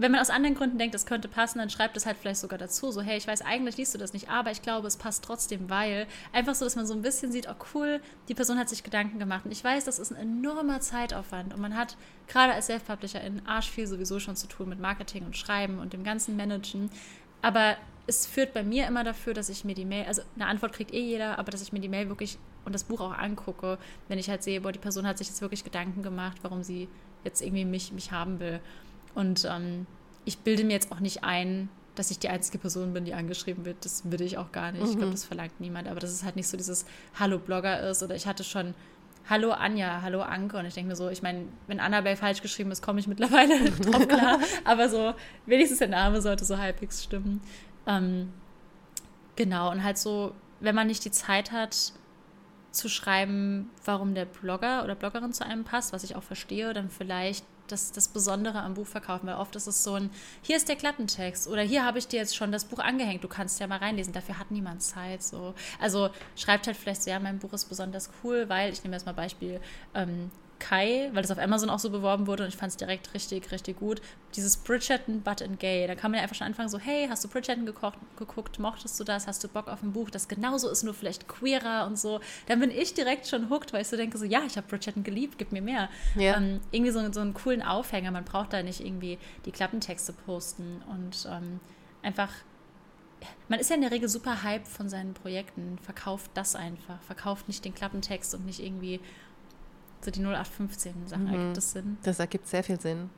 wenn 0.00 0.12
man 0.12 0.20
aus 0.20 0.30
anderen 0.30 0.54
Gründen 0.54 0.78
denkt, 0.78 0.94
das 0.94 1.04
könnte 1.04 1.28
passen, 1.28 1.58
dann 1.58 1.68
schreibt 1.68 1.96
es 1.96 2.06
halt 2.06 2.16
vielleicht 2.16 2.40
sogar 2.40 2.58
dazu. 2.58 2.90
So, 2.90 3.02
hey, 3.02 3.18
ich 3.18 3.26
weiß, 3.26 3.42
eigentlich 3.42 3.76
liest 3.76 3.94
du 3.94 3.98
das 3.98 4.12
nicht, 4.12 4.30
aber 4.30 4.50
ich 4.50 4.62
glaube, 4.62 4.86
es 4.86 4.96
passt 4.96 5.24
trotzdem, 5.24 5.68
weil 5.68 6.06
einfach 6.32 6.54
so, 6.54 6.64
dass 6.64 6.76
man 6.76 6.86
so 6.86 6.94
ein 6.94 7.02
bisschen 7.02 7.32
sieht, 7.32 7.48
oh 7.48 7.54
cool, 7.74 8.00
die 8.28 8.34
Person 8.34 8.58
hat 8.58 8.68
sich 8.68 8.82
Gedanken 8.82 9.18
gemacht. 9.18 9.44
Und 9.44 9.52
ich 9.52 9.62
weiß, 9.62 9.84
das 9.84 9.98
ist 9.98 10.10
ein 10.10 10.16
enormer 10.16 10.80
Zeitaufwand. 10.80 11.52
Und 11.52 11.60
man 11.60 11.76
hat 11.76 11.96
gerade 12.28 12.54
als 12.54 12.66
Self-Publisher 12.66 13.20
in 13.20 13.46
Arsch 13.46 13.70
viel 13.70 13.86
sowieso 13.86 14.20
schon 14.20 14.36
zu 14.36 14.46
tun 14.46 14.70
mit 14.70 14.80
Marketing 14.80 15.24
und 15.26 15.36
Schreiben 15.36 15.78
und 15.78 15.92
dem 15.92 16.02
ganzen 16.02 16.36
Managen. 16.36 16.90
Aber 17.42 17.76
es 18.06 18.26
führt 18.26 18.54
bei 18.54 18.62
mir 18.62 18.86
immer 18.86 19.04
dafür, 19.04 19.34
dass 19.34 19.48
ich 19.48 19.64
mir 19.64 19.74
die 19.74 19.84
Mail, 19.84 20.06
also 20.06 20.22
eine 20.34 20.46
Antwort 20.46 20.72
kriegt 20.72 20.92
eh 20.92 21.00
jeder, 21.00 21.38
aber 21.38 21.52
dass 21.52 21.62
ich 21.62 21.72
mir 21.72 21.80
die 21.80 21.88
Mail 21.88 22.08
wirklich 22.08 22.38
und 22.64 22.74
das 22.74 22.84
Buch 22.84 23.00
auch 23.00 23.12
angucke, 23.12 23.78
wenn 24.08 24.18
ich 24.18 24.28
halt 24.28 24.42
sehe, 24.42 24.60
boah, 24.60 24.72
die 24.72 24.78
Person 24.78 25.06
hat 25.06 25.18
sich 25.18 25.28
jetzt 25.28 25.40
wirklich 25.40 25.64
Gedanken 25.64 26.02
gemacht, 26.02 26.38
warum 26.42 26.62
sie 26.62 26.88
jetzt 27.24 27.42
irgendwie 27.42 27.64
mich, 27.64 27.92
mich 27.92 28.12
haben 28.12 28.40
will. 28.40 28.60
Und 29.14 29.44
ähm, 29.44 29.86
ich 30.24 30.38
bilde 30.38 30.64
mir 30.64 30.72
jetzt 30.72 30.92
auch 30.92 31.00
nicht 31.00 31.24
ein, 31.24 31.68
dass 31.94 32.10
ich 32.10 32.18
die 32.18 32.28
einzige 32.28 32.58
Person 32.58 32.92
bin, 32.92 33.04
die 33.04 33.14
angeschrieben 33.14 33.64
wird. 33.64 33.84
Das 33.84 34.10
würde 34.10 34.24
ich 34.24 34.38
auch 34.38 34.52
gar 34.52 34.72
nicht. 34.72 34.82
Mhm. 34.82 34.90
Ich 34.90 34.96
glaube, 34.96 35.12
das 35.12 35.24
verlangt 35.24 35.60
niemand. 35.60 35.88
Aber 35.88 36.00
dass 36.00 36.10
es 36.10 36.24
halt 36.24 36.36
nicht 36.36 36.48
so 36.48 36.56
dieses 36.56 36.86
Hallo-Blogger 37.18 37.88
ist. 37.90 38.02
Oder 38.02 38.14
ich 38.14 38.26
hatte 38.26 38.44
schon 38.44 38.74
Hallo 39.28 39.52
Anja, 39.52 40.02
Hallo 40.02 40.22
Anke. 40.22 40.56
Und 40.56 40.66
ich 40.66 40.74
denke 40.74 40.90
mir 40.90 40.96
so, 40.96 41.08
ich 41.08 41.22
meine, 41.22 41.46
wenn 41.66 41.80
Annabelle 41.80 42.16
falsch 42.16 42.42
geschrieben 42.42 42.70
ist, 42.70 42.82
komme 42.82 43.00
ich 43.00 43.06
mittlerweile 43.06 43.70
drauf 43.70 44.08
klar. 44.08 44.38
Aber 44.64 44.88
so, 44.88 45.14
wenigstens 45.46 45.78
der 45.78 45.88
Name 45.88 46.22
sollte 46.22 46.44
so 46.44 46.58
halbwegs 46.58 47.04
stimmen. 47.04 47.40
Ähm, 47.86 48.32
genau, 49.36 49.70
und 49.70 49.82
halt 49.82 49.98
so, 49.98 50.32
wenn 50.60 50.74
man 50.74 50.86
nicht 50.86 51.04
die 51.04 51.10
Zeit 51.10 51.52
hat, 51.52 51.92
zu 52.72 52.88
schreiben, 52.88 53.70
warum 53.84 54.14
der 54.14 54.24
Blogger 54.24 54.84
oder 54.84 54.94
Bloggerin 54.94 55.32
zu 55.32 55.44
einem 55.44 55.64
passt, 55.64 55.92
was 55.92 56.04
ich 56.04 56.16
auch 56.16 56.22
verstehe, 56.22 56.72
dann 56.72 56.88
vielleicht 56.88 57.44
das, 57.72 57.92
das 57.92 58.08
Besondere 58.08 58.60
am 58.60 58.74
Buch 58.74 58.86
verkaufen, 58.86 59.26
weil 59.26 59.36
oft 59.36 59.54
ist 59.56 59.66
es 59.66 59.82
so 59.84 59.94
ein, 59.94 60.10
hier 60.42 60.56
ist 60.56 60.68
der 60.68 60.76
Klappentext 60.76 61.48
oder 61.48 61.62
hier 61.62 61.84
habe 61.84 61.98
ich 61.98 62.08
dir 62.08 62.18
jetzt 62.18 62.36
schon 62.36 62.52
das 62.52 62.64
Buch 62.64 62.78
angehängt, 62.78 63.24
du 63.24 63.28
kannst 63.28 63.60
ja 63.60 63.66
mal 63.66 63.78
reinlesen, 63.78 64.12
dafür 64.12 64.38
hat 64.38 64.50
niemand 64.50 64.82
Zeit. 64.82 65.22
So. 65.22 65.54
Also 65.78 66.10
schreibt 66.36 66.66
halt 66.66 66.76
vielleicht 66.76 67.02
so, 67.02 67.10
ja, 67.10 67.18
mein 67.18 67.38
Buch 67.38 67.52
ist 67.52 67.66
besonders 67.66 68.10
cool, 68.22 68.48
weil, 68.48 68.72
ich 68.72 68.82
nehme 68.82 68.96
jetzt 68.96 69.06
mal 69.06 69.12
Beispiel, 69.12 69.60
ähm, 69.94 70.30
Kai, 70.60 71.10
weil 71.12 71.22
das 71.22 71.30
auf 71.30 71.38
Amazon 71.38 71.70
auch 71.70 71.80
so 71.80 71.90
beworben 71.90 72.26
wurde 72.28 72.44
und 72.44 72.50
ich 72.50 72.56
fand 72.56 72.70
es 72.70 72.76
direkt 72.76 73.12
richtig, 73.14 73.50
richtig 73.50 73.78
gut. 73.78 74.00
Dieses 74.36 74.56
Bridgerton 74.56 75.22
But 75.22 75.42
and 75.42 75.58
Gay. 75.58 75.86
Da 75.88 75.96
kann 75.96 76.12
man 76.12 76.18
ja 76.18 76.22
einfach 76.22 76.36
schon 76.36 76.46
anfangen, 76.46 76.68
so, 76.68 76.78
hey, 76.78 77.08
hast 77.10 77.24
du 77.24 77.28
Bridgerton 77.28 77.66
gekocht, 77.66 77.98
geguckt, 78.16 78.58
mochtest 78.58 79.00
du 79.00 79.04
das, 79.04 79.26
hast 79.26 79.42
du 79.42 79.48
Bock 79.48 79.66
auf 79.66 79.82
ein 79.82 79.92
Buch, 79.92 80.10
das 80.10 80.28
genauso 80.28 80.70
ist, 80.70 80.84
nur 80.84 80.94
vielleicht 80.94 81.26
queerer 81.26 81.86
und 81.86 81.98
so. 81.98 82.20
Dann 82.46 82.60
bin 82.60 82.70
ich 82.70 82.94
direkt 82.94 83.26
schon 83.26 83.50
hooked, 83.50 83.72
weil 83.72 83.82
ich 83.82 83.88
so 83.88 83.96
denke, 83.96 84.16
so, 84.18 84.24
ja, 84.24 84.42
ich 84.46 84.56
habe 84.56 84.68
Bridgerton 84.68 85.02
geliebt, 85.02 85.38
gib 85.38 85.50
mir 85.50 85.62
mehr. 85.62 85.88
Ja. 86.14 86.36
Ähm, 86.36 86.60
irgendwie 86.70 86.92
so, 86.92 87.12
so 87.12 87.20
einen 87.20 87.34
coolen 87.34 87.62
Aufhänger. 87.62 88.10
Man 88.12 88.24
braucht 88.24 88.52
da 88.52 88.62
nicht 88.62 88.80
irgendwie 88.80 89.18
die 89.46 89.52
Klappentexte 89.52 90.12
posten 90.12 90.82
und 90.88 91.26
ähm, 91.28 91.60
einfach 92.02 92.30
man 93.48 93.60
ist 93.60 93.68
ja 93.70 93.76
in 93.76 93.82
der 93.82 93.90
Regel 93.90 94.08
super 94.08 94.42
hype 94.42 94.66
von 94.66 94.88
seinen 94.88 95.14
Projekten. 95.14 95.78
Verkauft 95.82 96.30
das 96.34 96.54
einfach. 96.54 97.02
Verkauft 97.02 97.48
nicht 97.48 97.64
den 97.64 97.74
Klappentext 97.74 98.34
und 98.34 98.46
nicht 98.46 98.60
irgendwie 98.60 99.00
so 100.00 100.10
die 100.10 100.20
0815-Sachen. 100.20 101.24
Mhm. 101.24 101.34
Ergibt 101.34 101.56
das 101.56 101.72
Sinn? 101.72 101.98
Das 102.02 102.18
ergibt 102.18 102.46
sehr 102.46 102.62
viel 102.62 102.80
Sinn. 102.80 103.10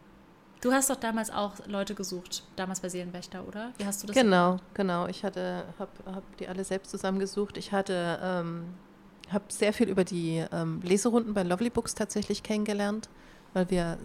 Du 0.62 0.72
hast 0.72 0.90
doch 0.90 0.96
damals 0.96 1.30
auch 1.30 1.54
Leute 1.66 1.94
gesucht, 1.94 2.44
damals 2.54 2.80
bei 2.80 2.88
Seelenwächter, 2.88 3.46
oder? 3.46 3.72
Wie 3.78 3.84
hast 3.84 4.02
du 4.02 4.06
das 4.06 4.14
Genau, 4.14 4.50
gemacht? 4.50 4.74
genau. 4.74 5.06
Ich 5.08 5.24
hatte, 5.24 5.64
habe 5.76 5.90
hab 6.06 6.36
die 6.36 6.46
alle 6.46 6.62
selbst 6.62 6.90
zusammengesucht. 6.90 7.56
Ich 7.56 7.72
hatte, 7.72 8.20
ähm, 8.22 8.66
habe 9.30 9.44
sehr 9.48 9.72
viel 9.72 9.88
über 9.88 10.04
die 10.04 10.44
ähm, 10.52 10.80
Leserunden 10.84 11.34
bei 11.34 11.42
Lovely 11.42 11.70
Books 11.70 11.96
tatsächlich 11.96 12.44
kennengelernt, 12.44 13.08
weil 13.54 13.70
wir 13.70 13.98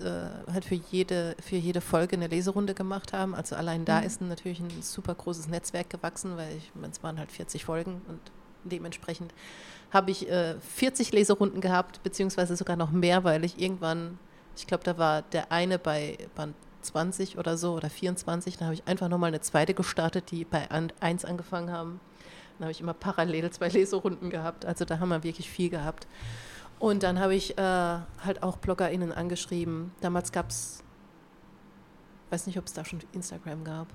äh, 0.00 0.52
halt 0.52 0.64
für 0.64 0.74
jede, 0.74 1.36
für 1.40 1.54
jede 1.54 1.80
Folge 1.80 2.16
eine 2.16 2.26
Leserunde 2.26 2.74
gemacht 2.74 3.12
haben. 3.12 3.32
Also 3.36 3.54
allein 3.54 3.84
da 3.84 4.00
mhm. 4.00 4.06
ist 4.06 4.20
natürlich 4.20 4.58
ein 4.58 4.82
super 4.82 5.14
großes 5.14 5.46
Netzwerk 5.46 5.88
gewachsen, 5.88 6.36
weil 6.36 6.56
ich, 6.56 6.72
es 6.90 7.02
waren 7.04 7.16
halt 7.16 7.30
40 7.30 7.64
Folgen 7.64 8.02
und 8.08 8.18
dementsprechend 8.64 9.32
habe 9.90 10.10
ich 10.10 10.28
äh, 10.30 10.54
40 10.60 11.12
Leserunden 11.12 11.60
gehabt, 11.60 12.02
beziehungsweise 12.02 12.56
sogar 12.56 12.76
noch 12.76 12.90
mehr, 12.90 13.24
weil 13.24 13.44
ich 13.44 13.60
irgendwann, 13.60 14.18
ich 14.56 14.66
glaube, 14.66 14.84
da 14.84 14.96
war 14.98 15.22
der 15.22 15.52
eine 15.52 15.78
bei 15.78 16.18
Band 16.34 16.54
20 16.80 17.38
oder 17.38 17.56
so 17.56 17.74
oder 17.74 17.90
24, 17.90 18.56
dann 18.56 18.66
habe 18.66 18.74
ich 18.74 18.86
einfach 18.86 19.08
nochmal 19.08 19.28
eine 19.28 19.40
zweite 19.40 19.74
gestartet, 19.74 20.30
die 20.30 20.44
bei 20.44 20.68
1 20.70 21.24
angefangen 21.24 21.70
haben. 21.70 22.00
Dann 22.58 22.66
habe 22.66 22.72
ich 22.72 22.80
immer 22.80 22.94
parallel 22.94 23.50
zwei 23.50 23.68
Leserunden 23.68 24.30
gehabt, 24.30 24.64
also 24.64 24.84
da 24.84 24.98
haben 24.98 25.10
wir 25.10 25.22
wirklich 25.22 25.50
viel 25.50 25.70
gehabt. 25.70 26.06
Und 26.78 27.04
dann 27.04 27.20
habe 27.20 27.34
ich 27.34 27.56
äh, 27.58 27.62
halt 27.62 28.42
auch 28.42 28.56
BloggerInnen 28.56 29.12
angeschrieben. 29.12 29.92
Damals 30.00 30.32
gab 30.32 30.50
es, 30.50 30.82
weiß 32.30 32.48
nicht, 32.48 32.58
ob 32.58 32.66
es 32.66 32.72
da 32.72 32.84
schon 32.84 33.00
Instagram 33.12 33.62
gab. 33.62 33.86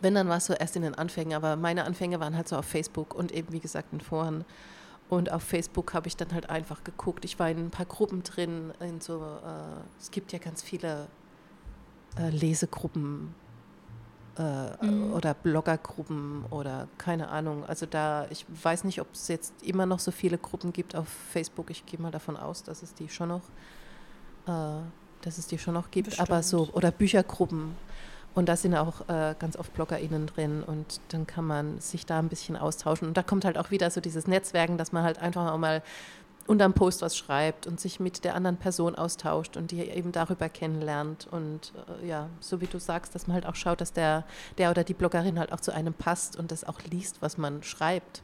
Wenn, 0.00 0.14
dann 0.14 0.28
war 0.28 0.36
es 0.36 0.46
so 0.46 0.54
erst 0.54 0.76
in 0.76 0.82
den 0.82 0.94
Anfängen, 0.94 1.34
aber 1.34 1.56
meine 1.56 1.84
Anfänge 1.84 2.20
waren 2.20 2.36
halt 2.36 2.48
so 2.48 2.56
auf 2.56 2.64
Facebook 2.64 3.14
und 3.14 3.32
eben, 3.32 3.52
wie 3.52 3.60
gesagt, 3.60 3.92
in 3.92 4.00
Foren. 4.00 4.44
Und 5.08 5.32
auf 5.32 5.42
Facebook 5.42 5.94
habe 5.94 6.06
ich 6.06 6.16
dann 6.16 6.32
halt 6.32 6.50
einfach 6.50 6.84
geguckt. 6.84 7.24
Ich 7.24 7.38
war 7.38 7.50
in 7.50 7.58
ein 7.58 7.70
paar 7.70 7.86
Gruppen 7.86 8.22
drin, 8.22 8.72
in 8.80 9.00
so, 9.00 9.22
äh, 9.22 9.80
es 9.98 10.10
gibt 10.10 10.32
ja 10.32 10.38
ganz 10.38 10.62
viele 10.62 11.06
äh, 12.18 12.28
Lesegruppen 12.28 13.34
äh, 14.38 14.86
mhm. 14.86 15.12
oder 15.14 15.34
Bloggergruppen 15.34 16.44
oder 16.50 16.88
keine 16.98 17.28
Ahnung. 17.28 17.64
Also 17.64 17.86
da, 17.86 18.26
ich 18.30 18.46
weiß 18.48 18.84
nicht, 18.84 19.00
ob 19.00 19.08
es 19.12 19.28
jetzt 19.28 19.62
immer 19.62 19.86
noch 19.86 19.98
so 19.98 20.10
viele 20.10 20.38
Gruppen 20.38 20.72
gibt 20.72 20.94
auf 20.94 21.08
Facebook. 21.08 21.70
Ich 21.70 21.86
gehe 21.86 21.98
mal 21.98 22.10
davon 22.10 22.36
aus, 22.36 22.62
dass 22.62 22.82
es 22.82 22.94
die 22.94 23.08
schon 23.08 23.28
noch, 23.28 23.42
äh, 24.46 24.82
dass 25.22 25.38
es 25.38 25.46
die 25.46 25.58
schon 25.58 25.74
noch 25.74 25.90
gibt. 25.90 26.10
Bestimmt. 26.10 26.30
Aber 26.30 26.42
so, 26.42 26.68
oder 26.72 26.90
Büchergruppen 26.90 27.74
und 28.38 28.48
da 28.48 28.54
sind 28.54 28.76
auch 28.76 29.00
äh, 29.08 29.34
ganz 29.36 29.56
oft 29.56 29.74
BloggerInnen 29.74 30.28
drin 30.28 30.62
und 30.62 31.00
dann 31.08 31.26
kann 31.26 31.44
man 31.44 31.80
sich 31.80 32.06
da 32.06 32.20
ein 32.20 32.28
bisschen 32.28 32.56
austauschen. 32.56 33.08
Und 33.08 33.16
da 33.16 33.24
kommt 33.24 33.44
halt 33.44 33.58
auch 33.58 33.72
wieder 33.72 33.90
so 33.90 34.00
dieses 34.00 34.28
Netzwerken, 34.28 34.78
dass 34.78 34.92
man 34.92 35.02
halt 35.02 35.18
einfach 35.18 35.50
auch 35.50 35.58
mal 35.58 35.82
unterm 36.46 36.72
Post 36.72 37.02
was 37.02 37.16
schreibt 37.16 37.66
und 37.66 37.80
sich 37.80 37.98
mit 37.98 38.22
der 38.22 38.36
anderen 38.36 38.56
Person 38.56 38.94
austauscht 38.94 39.56
und 39.56 39.72
die 39.72 39.80
eben 39.80 40.12
darüber 40.12 40.48
kennenlernt. 40.48 41.26
Und 41.28 41.72
äh, 42.00 42.06
ja, 42.06 42.28
so 42.38 42.60
wie 42.60 42.68
du 42.68 42.78
sagst, 42.78 43.12
dass 43.16 43.26
man 43.26 43.34
halt 43.34 43.44
auch 43.44 43.56
schaut, 43.56 43.80
dass 43.80 43.92
der, 43.92 44.22
der 44.56 44.70
oder 44.70 44.84
die 44.84 44.94
Bloggerin 44.94 45.40
halt 45.40 45.52
auch 45.52 45.60
zu 45.60 45.74
einem 45.74 45.92
passt 45.92 46.36
und 46.36 46.52
das 46.52 46.62
auch 46.62 46.80
liest, 46.88 47.20
was 47.20 47.38
man 47.38 47.64
schreibt. 47.64 48.22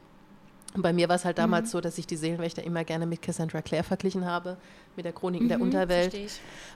Und 0.75 0.81
bei 0.81 0.91
mir 0.91 1.07
war 1.07 1.15
es 1.15 1.23
halt 1.23 1.37
damals 1.37 1.67
mhm. 1.67 1.71
so, 1.71 1.81
dass 1.81 1.97
ich 1.97 2.05
die 2.05 2.17
Seelenwächter 2.17 2.61
immer 2.63 2.83
gerne 2.83 3.05
mit 3.05 3.21
Cassandra 3.21 3.61
Clare 3.61 3.83
verglichen 3.83 4.25
habe, 4.25 4.57
mit 4.97 5.05
der 5.05 5.13
Chroniken 5.13 5.45
mhm, 5.45 5.49
der 5.49 5.61
Unterwelt, 5.61 6.13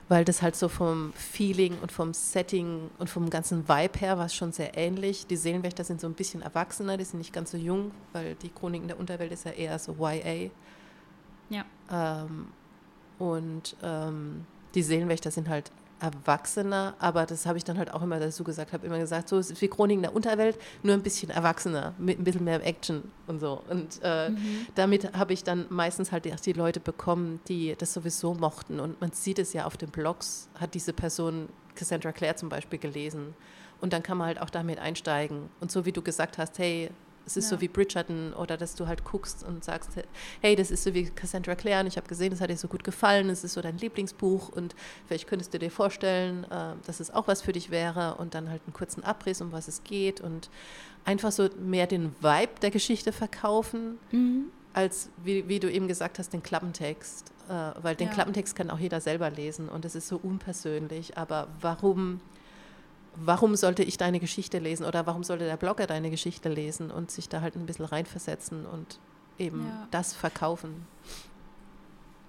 weil 0.08 0.24
das 0.24 0.40
halt 0.40 0.56
so 0.56 0.68
vom 0.68 1.12
Feeling 1.12 1.76
und 1.82 1.92
vom 1.92 2.14
Setting 2.14 2.90
und 2.98 3.10
vom 3.10 3.28
ganzen 3.28 3.68
Vibe 3.68 3.98
her 3.98 4.16
war 4.16 4.24
es 4.24 4.34
schon 4.34 4.52
sehr 4.52 4.76
ähnlich. 4.76 5.26
Die 5.26 5.36
Seelenwächter 5.36 5.84
sind 5.84 6.00
so 6.00 6.06
ein 6.06 6.14
bisschen 6.14 6.40
erwachsener, 6.40 6.96
die 6.96 7.04
sind 7.04 7.18
nicht 7.18 7.34
ganz 7.34 7.50
so 7.50 7.58
jung, 7.58 7.90
weil 8.14 8.36
die 8.36 8.48
Chroniken 8.48 8.88
der 8.88 8.98
Unterwelt 8.98 9.32
ist 9.32 9.44
ja 9.44 9.52
eher 9.52 9.78
so 9.78 9.94
YA. 10.00 10.50
Ja. 11.50 11.64
Ähm, 11.92 12.46
und 13.18 13.76
ähm, 13.82 14.46
die 14.74 14.82
Seelenwächter 14.82 15.30
sind 15.30 15.50
halt 15.50 15.70
erwachsener, 16.00 16.94
aber 16.98 17.26
das 17.26 17.46
habe 17.46 17.58
ich 17.58 17.64
dann 17.64 17.78
halt 17.78 17.92
auch 17.92 18.02
immer 18.02 18.18
dazu 18.18 18.44
gesagt, 18.44 18.72
habe 18.72 18.86
immer 18.86 18.98
gesagt, 18.98 19.28
so 19.28 19.38
ist 19.38 19.60
wie 19.60 19.68
Chroniken 19.68 20.02
der 20.02 20.14
Unterwelt, 20.14 20.58
nur 20.82 20.94
ein 20.94 21.02
bisschen 21.02 21.30
erwachsener, 21.30 21.94
mit 21.98 22.18
ein 22.18 22.24
bisschen 22.24 22.44
mehr 22.44 22.64
Action 22.64 23.10
und 23.26 23.40
so. 23.40 23.62
Und 23.68 24.00
äh, 24.02 24.30
mhm. 24.30 24.66
damit 24.74 25.12
habe 25.16 25.32
ich 25.32 25.44
dann 25.44 25.66
meistens 25.68 26.12
halt 26.12 26.24
die 26.46 26.52
Leute 26.52 26.80
bekommen, 26.80 27.40
die 27.48 27.74
das 27.76 27.92
sowieso 27.92 28.34
mochten. 28.34 28.80
Und 28.80 29.00
man 29.00 29.12
sieht 29.12 29.38
es 29.38 29.52
ja 29.52 29.66
auf 29.66 29.76
den 29.76 29.90
Blogs, 29.90 30.48
hat 30.58 30.74
diese 30.74 30.92
Person 30.92 31.48
Cassandra 31.74 32.12
Clare 32.12 32.36
zum 32.36 32.48
Beispiel 32.48 32.78
gelesen. 32.78 33.34
Und 33.80 33.92
dann 33.92 34.02
kann 34.02 34.18
man 34.18 34.26
halt 34.26 34.40
auch 34.40 34.50
damit 34.50 34.78
einsteigen. 34.78 35.48
Und 35.60 35.70
so 35.70 35.84
wie 35.84 35.92
du 35.92 36.02
gesagt 36.02 36.38
hast, 36.38 36.58
hey, 36.58 36.90
es 37.26 37.36
ist 37.36 37.50
ja. 37.50 37.56
so 37.56 37.60
wie 37.60 37.68
Bridgerton 37.68 38.32
oder 38.34 38.56
dass 38.56 38.74
du 38.74 38.86
halt 38.86 39.04
guckst 39.04 39.44
und 39.44 39.64
sagst, 39.64 39.90
hey, 40.40 40.56
das 40.56 40.70
ist 40.70 40.84
so 40.84 40.94
wie 40.94 41.04
Cassandra 41.04 41.54
Clare 41.54 41.80
und 41.80 41.86
ich 41.86 41.96
habe 41.96 42.08
gesehen, 42.08 42.30
das 42.30 42.40
hat 42.40 42.50
dir 42.50 42.56
so 42.56 42.68
gut 42.68 42.84
gefallen, 42.84 43.30
es 43.30 43.44
ist 43.44 43.54
so 43.54 43.60
dein 43.60 43.78
Lieblingsbuch 43.78 44.48
und 44.48 44.74
vielleicht 45.06 45.28
könntest 45.28 45.54
du 45.54 45.58
dir 45.58 45.70
vorstellen, 45.70 46.44
äh, 46.44 46.74
dass 46.86 47.00
es 47.00 47.12
auch 47.12 47.28
was 47.28 47.42
für 47.42 47.52
dich 47.52 47.70
wäre 47.70 48.16
und 48.16 48.34
dann 48.34 48.50
halt 48.50 48.62
einen 48.66 48.72
kurzen 48.72 49.04
Abriss, 49.04 49.40
um 49.40 49.52
was 49.52 49.68
es 49.68 49.84
geht 49.84 50.20
und 50.20 50.50
einfach 51.04 51.32
so 51.32 51.48
mehr 51.58 51.86
den 51.86 52.14
Vibe 52.20 52.60
der 52.62 52.70
Geschichte 52.70 53.12
verkaufen, 53.12 53.98
mhm. 54.10 54.46
als 54.72 55.10
wie, 55.24 55.48
wie 55.48 55.60
du 55.60 55.70
eben 55.70 55.88
gesagt 55.88 56.18
hast, 56.18 56.32
den 56.32 56.42
Klappentext. 56.42 57.32
Äh, 57.48 57.52
weil 57.82 57.96
den 57.96 58.08
ja. 58.08 58.14
Klappentext 58.14 58.54
kann 58.54 58.70
auch 58.70 58.78
jeder 58.78 59.00
selber 59.00 59.30
lesen 59.30 59.68
und 59.68 59.84
es 59.84 59.94
ist 59.94 60.08
so 60.08 60.20
unpersönlich, 60.22 61.16
aber 61.16 61.48
warum 61.60 62.20
warum 63.24 63.56
sollte 63.56 63.82
ich 63.82 63.96
deine 63.96 64.20
Geschichte 64.20 64.58
lesen 64.58 64.86
oder 64.86 65.06
warum 65.06 65.24
sollte 65.24 65.44
der 65.44 65.56
Blogger 65.56 65.86
deine 65.86 66.10
Geschichte 66.10 66.48
lesen 66.48 66.90
und 66.90 67.10
sich 67.10 67.28
da 67.28 67.40
halt 67.40 67.56
ein 67.56 67.66
bisschen 67.66 67.84
reinversetzen 67.84 68.66
und 68.66 68.98
eben 69.38 69.66
ja. 69.66 69.88
das 69.90 70.12
verkaufen. 70.14 70.86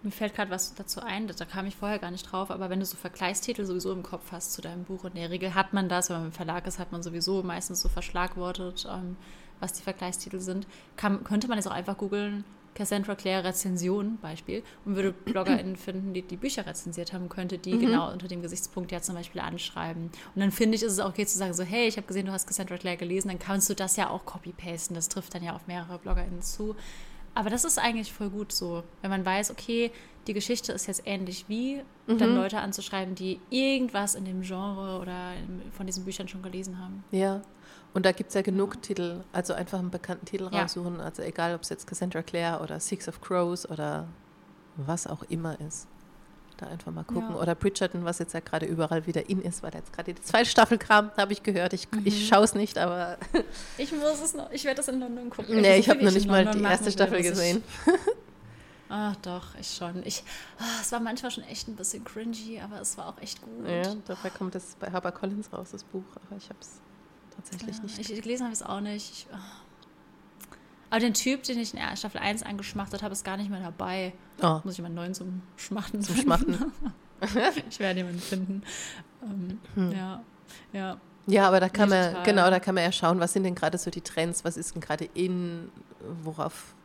Mir 0.03 0.11
fällt 0.11 0.33
gerade 0.33 0.49
was 0.49 0.73
dazu 0.73 0.99
ein, 1.01 1.27
da 1.27 1.45
kam 1.45 1.67
ich 1.67 1.75
vorher 1.75 1.99
gar 1.99 2.09
nicht 2.09 2.23
drauf, 2.23 2.49
aber 2.49 2.71
wenn 2.71 2.79
du 2.79 2.85
so 2.85 2.97
Vergleichstitel 2.97 3.65
sowieso 3.65 3.91
im 3.91 4.01
Kopf 4.01 4.31
hast 4.31 4.53
zu 4.53 4.61
deinem 4.61 4.83
Buch, 4.83 5.03
und 5.03 5.11
in 5.11 5.21
der 5.21 5.29
Regel 5.29 5.53
hat 5.53 5.73
man 5.73 5.89
das, 5.89 6.09
wenn 6.09 6.17
man 6.17 6.25
im 6.27 6.31
Verlag 6.31 6.65
ist, 6.65 6.79
hat 6.79 6.91
man 6.91 7.03
sowieso 7.03 7.43
meistens 7.43 7.81
so 7.81 7.89
verschlagwortet, 7.89 8.87
ähm, 8.91 9.15
was 9.59 9.73
die 9.73 9.83
Vergleichstitel 9.83 10.39
sind, 10.39 10.65
kann, 10.97 11.23
könnte 11.23 11.47
man 11.47 11.59
jetzt 11.59 11.67
auch 11.67 11.71
einfach 11.71 11.97
googeln, 11.97 12.43
Cassandra 12.73 13.15
Clare 13.15 13.43
Rezension 13.43 14.17
Beispiel 14.21 14.63
und 14.85 14.95
würde 14.95 15.11
BloggerInnen 15.25 15.75
finden, 15.75 16.13
die 16.13 16.21
die 16.21 16.37
Bücher 16.37 16.65
rezensiert 16.65 17.13
haben, 17.13 17.29
könnte 17.29 17.57
die 17.57 17.73
mhm. 17.73 17.79
genau 17.79 18.11
unter 18.11 18.27
dem 18.27 18.41
Gesichtspunkt 18.41 18.91
ja 18.91 19.01
zum 19.01 19.15
Beispiel 19.15 19.41
anschreiben. 19.41 20.03
Und 20.35 20.41
dann 20.41 20.51
finde 20.51 20.75
ich, 20.75 20.83
ist 20.83 20.93
es 20.93 20.99
auch 20.99 21.09
okay 21.09 21.25
zu 21.25 21.37
sagen, 21.37 21.53
so, 21.53 21.63
hey, 21.63 21.87
ich 21.87 21.97
habe 21.97 22.07
gesehen, 22.07 22.25
du 22.25 22.31
hast 22.31 22.47
Cassandra 22.47 22.77
Clare 22.77 22.97
gelesen, 22.97 23.29
dann 23.29 23.39
kannst 23.39 23.69
du 23.69 23.73
das 23.73 23.95
ja 23.97 24.09
auch 24.09 24.25
copy-pasten. 24.25 24.95
Das 24.95 25.09
trifft 25.09 25.33
dann 25.35 25.43
ja 25.43 25.55
auf 25.55 25.67
mehrere 25.67 25.97
BloggerInnen 25.97 26.41
zu. 26.41 26.75
Aber 27.33 27.49
das 27.49 27.63
ist 27.63 27.79
eigentlich 27.79 28.11
voll 28.11 28.29
gut 28.29 28.51
so, 28.51 28.83
wenn 29.01 29.09
man 29.09 29.25
weiß, 29.25 29.51
okay, 29.51 29.91
die 30.27 30.33
Geschichte 30.33 30.71
ist 30.71 30.87
jetzt 30.87 31.03
ähnlich 31.05 31.45
wie, 31.47 31.81
mhm. 32.07 32.17
dann 32.17 32.35
Leute 32.35 32.59
anzuschreiben, 32.59 33.15
die 33.15 33.39
irgendwas 33.49 34.15
in 34.15 34.25
dem 34.25 34.41
Genre 34.41 34.99
oder 34.99 35.33
von 35.71 35.85
diesen 35.85 36.05
Büchern 36.05 36.27
schon 36.27 36.41
gelesen 36.41 36.79
haben. 36.79 37.03
Ja, 37.11 37.41
und 37.93 38.05
da 38.05 38.11
gibt 38.11 38.29
es 38.29 38.35
ja 38.35 38.41
genug 38.41 38.75
ja. 38.75 38.81
Titel, 38.81 39.23
also 39.33 39.53
einfach 39.53 39.79
einen 39.79 39.91
bekannten 39.91 40.25
Titel 40.25 40.49
ja. 40.51 40.61
raussuchen, 40.61 41.01
also 41.01 41.21
egal, 41.23 41.55
ob 41.55 41.61
es 41.61 41.69
jetzt 41.69 41.87
Cassandra 41.87 42.21
Clare 42.21 42.63
oder 42.63 42.79
Six 42.79 43.07
of 43.07 43.19
Crows 43.21 43.69
oder 43.69 44.07
was 44.77 45.07
auch 45.07 45.23
immer 45.29 45.59
ist. 45.59 45.87
Da 46.57 46.67
einfach 46.67 46.91
mal 46.91 47.03
gucken. 47.03 47.31
Ja. 47.31 47.41
Oder 47.41 47.55
Bridgerton, 47.55 48.05
was 48.05 48.19
jetzt 48.19 48.33
ja 48.33 48.39
gerade 48.39 48.67
überall 48.67 49.07
wieder 49.07 49.27
in 49.27 49.41
ist, 49.41 49.63
weil 49.63 49.73
jetzt 49.73 49.91
gerade 49.91 50.13
die 50.13 50.21
zweite 50.21 50.47
Staffel 50.47 50.77
kam, 50.77 51.09
habe 51.17 51.33
ich 51.33 51.41
gehört. 51.41 51.73
Ich, 51.73 51.91
mhm. 51.91 52.01
ich 52.05 52.27
schaue 52.27 52.43
es 52.43 52.53
nicht, 52.53 52.77
aber. 52.77 53.17
ich 53.79 53.91
muss 53.91 54.21
es 54.23 54.35
noch, 54.35 54.51
ich 54.51 54.63
werde 54.63 54.77
das 54.77 54.87
in 54.87 54.99
London 54.99 55.29
gucken. 55.31 55.59
Nee, 55.59 55.77
ich 55.77 55.89
habe 55.89 56.03
noch 56.05 56.11
nicht 56.11 56.27
mal 56.27 56.45
die 56.45 56.61
erste 56.61 56.91
Staffel 56.91 57.23
gesehen. 57.23 57.63
Ach 58.93 59.15
doch, 59.21 59.55
ich 59.57 59.73
schon. 59.73 60.05
Ich, 60.05 60.21
oh, 60.59 60.63
es 60.81 60.91
war 60.91 60.99
manchmal 60.99 61.31
schon 61.31 61.45
echt 61.45 61.69
ein 61.69 61.77
bisschen 61.77 62.03
cringy, 62.03 62.59
aber 62.61 62.81
es 62.81 62.97
war 62.97 63.07
auch 63.07 63.17
echt 63.21 63.41
gut. 63.41 63.65
Ja, 63.65 63.95
dabei 64.05 64.29
kommt 64.29 64.53
es 64.53 64.75
bei 64.75 64.89
Collins 65.11 65.53
raus, 65.53 65.69
das 65.71 65.85
Buch, 65.85 66.03
aber 66.15 66.35
ich 66.35 66.49
habe 66.49 66.59
es 66.59 66.81
tatsächlich 67.33 67.77
ja, 67.77 67.83
nicht. 67.83 67.99
Ich, 67.99 68.21
gelesen 68.21 68.43
habe 68.43 68.53
es 68.53 68.61
auch 68.61 68.81
nicht. 68.81 69.09
Ich, 69.13 69.27
oh. 69.31 69.37
Aber 70.89 70.99
den 70.99 71.13
Typ, 71.13 71.43
den 71.43 71.57
ich 71.57 71.73
in 71.73 71.79
Staffel 71.95 72.19
1 72.19 72.43
angeschmachtet 72.43 73.01
habe, 73.01 73.13
ist 73.13 73.23
gar 73.23 73.37
nicht 73.37 73.49
mehr 73.49 73.61
dabei. 73.61 74.11
Oh. 74.43 74.59
Muss 74.65 74.73
ich 74.73 74.79
jemanden 74.79 74.97
neuen 74.97 75.13
zum 75.13 75.41
Schmachten 75.55 76.01
Zum 76.01 76.17
Schmachten. 76.17 76.73
ich 77.69 77.79
werde 77.79 77.99
jemanden 77.99 78.19
finden. 78.19 78.61
Ähm, 79.23 79.59
hm. 79.75 79.91
Ja, 79.93 80.21
ja. 80.73 80.97
Ja, 81.27 81.47
aber 81.47 81.61
da 81.61 81.69
kann 81.69 81.87
man, 81.87 82.25
genau, 82.25 82.49
da 82.49 82.59
kann 82.59 82.75
man 82.75 82.83
ja 82.83 82.91
schauen, 82.91 83.21
was 83.21 83.31
sind 83.31 83.43
denn 83.43 83.55
gerade 83.55 83.77
so 83.77 83.89
die 83.89 84.01
Trends, 84.01 84.43
was 84.43 84.57
ist 84.57 84.75
denn 84.75 84.81
gerade 84.81 85.05
in, 85.13 85.71
worauf, 86.23 86.75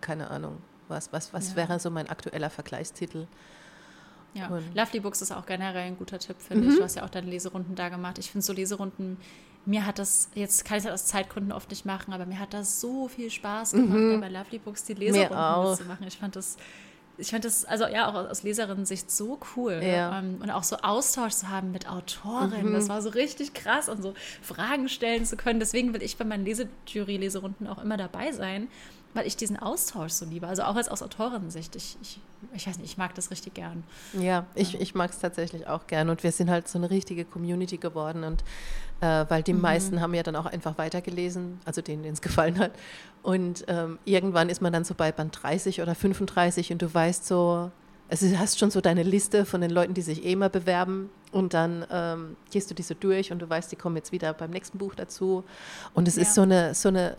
keine 0.00 0.30
Ahnung, 0.30 0.62
was, 0.88 1.12
was, 1.12 1.32
was 1.32 1.50
ja. 1.50 1.56
wäre 1.56 1.78
so 1.80 1.90
mein 1.90 2.08
aktueller 2.08 2.50
Vergleichstitel. 2.50 3.26
Ja, 4.34 4.48
und 4.48 4.74
Lovely 4.74 5.00
Books 5.00 5.22
ist 5.22 5.32
auch 5.32 5.46
generell 5.46 5.86
ein 5.86 5.96
guter 5.96 6.18
Tipp, 6.18 6.36
finde 6.40 6.64
mhm. 6.64 6.70
ich. 6.70 6.76
Du 6.76 6.84
hast 6.84 6.96
ja 6.96 7.04
auch 7.04 7.10
deine 7.10 7.30
Leserunden 7.30 7.74
da 7.74 7.88
gemacht. 7.88 8.18
Ich 8.18 8.30
finde 8.30 8.44
so 8.44 8.52
Leserunden 8.52 9.16
mir 9.66 9.84
hat 9.84 9.98
das, 9.98 10.30
jetzt 10.34 10.64
kann 10.64 10.78
ich 10.78 10.84
das 10.84 10.92
aus 10.92 11.06
Zeitgründen 11.06 11.52
oft 11.52 11.68
nicht 11.70 11.84
machen, 11.84 12.14
aber 12.14 12.24
mir 12.24 12.38
hat 12.38 12.54
das 12.54 12.80
so 12.80 13.08
viel 13.08 13.30
Spaß 13.30 13.72
gemacht, 13.72 13.98
mhm. 13.98 14.20
bei 14.20 14.28
Lovely 14.28 14.58
Books 14.58 14.84
die 14.84 14.94
Leserunden 14.94 15.76
zu 15.76 15.84
machen. 15.84 16.06
Ich 16.06 16.18
fand 16.18 16.36
das, 16.36 16.56
ich 17.18 17.30
fand 17.30 17.44
das, 17.44 17.64
also 17.64 17.86
ja, 17.86 18.08
auch 18.08 18.14
aus 18.14 18.44
Leserinnen-Sicht 18.44 19.10
so 19.10 19.40
cool. 19.56 19.80
Ja. 19.82 20.20
Ähm, 20.20 20.38
und 20.40 20.50
auch 20.50 20.62
so 20.62 20.76
Austausch 20.76 21.32
zu 21.32 21.48
haben 21.48 21.72
mit 21.72 21.90
Autorinnen. 21.90 22.70
Mhm. 22.70 22.74
Das 22.74 22.88
war 22.88 23.02
so 23.02 23.08
richtig 23.08 23.54
krass 23.54 23.88
und 23.88 24.02
so 24.02 24.14
Fragen 24.40 24.88
stellen 24.88 25.26
zu 25.26 25.36
können. 25.36 25.58
Deswegen 25.58 25.92
will 25.92 26.02
ich 26.02 26.16
bei 26.16 26.24
meinen 26.24 26.44
Lesejury-Leserunden 26.44 27.66
auch 27.66 27.82
immer 27.82 27.96
dabei 27.96 28.30
sein, 28.30 28.68
weil 29.16 29.26
ich 29.26 29.36
diesen 29.36 29.58
Austausch 29.58 30.12
so 30.12 30.24
liebe. 30.24 30.46
Also 30.46 30.62
auch 30.62 30.76
als 30.76 30.88
aus 30.88 31.02
Autorinnen-Sicht. 31.02 31.74
Ich, 31.74 31.96
ich, 32.02 32.20
ich 32.54 32.66
weiß 32.66 32.78
nicht, 32.78 32.90
ich 32.90 32.98
mag 32.98 33.14
das 33.14 33.30
richtig 33.30 33.54
gern. 33.54 33.82
Ja, 34.12 34.46
ich, 34.54 34.80
ich 34.80 34.94
mag 34.94 35.10
es 35.10 35.18
tatsächlich 35.18 35.66
auch 35.66 35.86
gern. 35.86 36.10
Und 36.10 36.22
wir 36.22 36.32
sind 36.32 36.50
halt 36.50 36.68
so 36.68 36.78
eine 36.78 36.90
richtige 36.90 37.24
Community 37.24 37.78
geworden. 37.78 38.24
Und 38.24 38.44
äh, 39.00 39.24
weil 39.28 39.42
die 39.42 39.52
mhm. 39.52 39.62
meisten 39.62 40.00
haben 40.00 40.14
ja 40.14 40.22
dann 40.22 40.36
auch 40.36 40.46
einfach 40.46 40.78
weitergelesen, 40.78 41.60
also 41.64 41.80
denen, 41.80 42.02
denen 42.02 42.14
es 42.14 42.20
gefallen 42.20 42.58
hat. 42.58 42.72
Und 43.22 43.64
ähm, 43.68 43.98
irgendwann 44.04 44.48
ist 44.48 44.60
man 44.60 44.72
dann 44.72 44.84
so 44.84 44.94
bei 44.94 45.12
Band 45.12 45.36
30 45.42 45.82
oder 45.82 45.94
35 45.94 46.72
und 46.72 46.82
du 46.82 46.92
weißt 46.92 47.26
so, 47.26 47.70
also 48.08 48.28
du 48.28 48.38
hast 48.38 48.58
schon 48.58 48.70
so 48.70 48.80
deine 48.80 49.02
Liste 49.02 49.44
von 49.44 49.60
den 49.60 49.70
Leuten, 49.70 49.94
die 49.94 50.02
sich 50.02 50.24
eh 50.24 50.32
immer 50.32 50.48
bewerben 50.48 51.10
und 51.32 51.54
dann 51.54 51.84
ähm, 51.90 52.36
gehst 52.50 52.70
du 52.70 52.74
diese 52.74 52.94
durch 52.94 53.32
und 53.32 53.40
du 53.40 53.50
weißt, 53.50 53.72
die 53.72 53.76
kommen 53.76 53.96
jetzt 53.96 54.12
wieder 54.12 54.32
beim 54.32 54.50
nächsten 54.50 54.78
Buch 54.78 54.94
dazu. 54.94 55.44
Und 55.92 56.06
es 56.06 56.16
ja. 56.16 56.22
ist 56.22 56.34
so 56.34 56.42
eine, 56.42 56.74
so 56.74 56.88
eine 56.88 57.16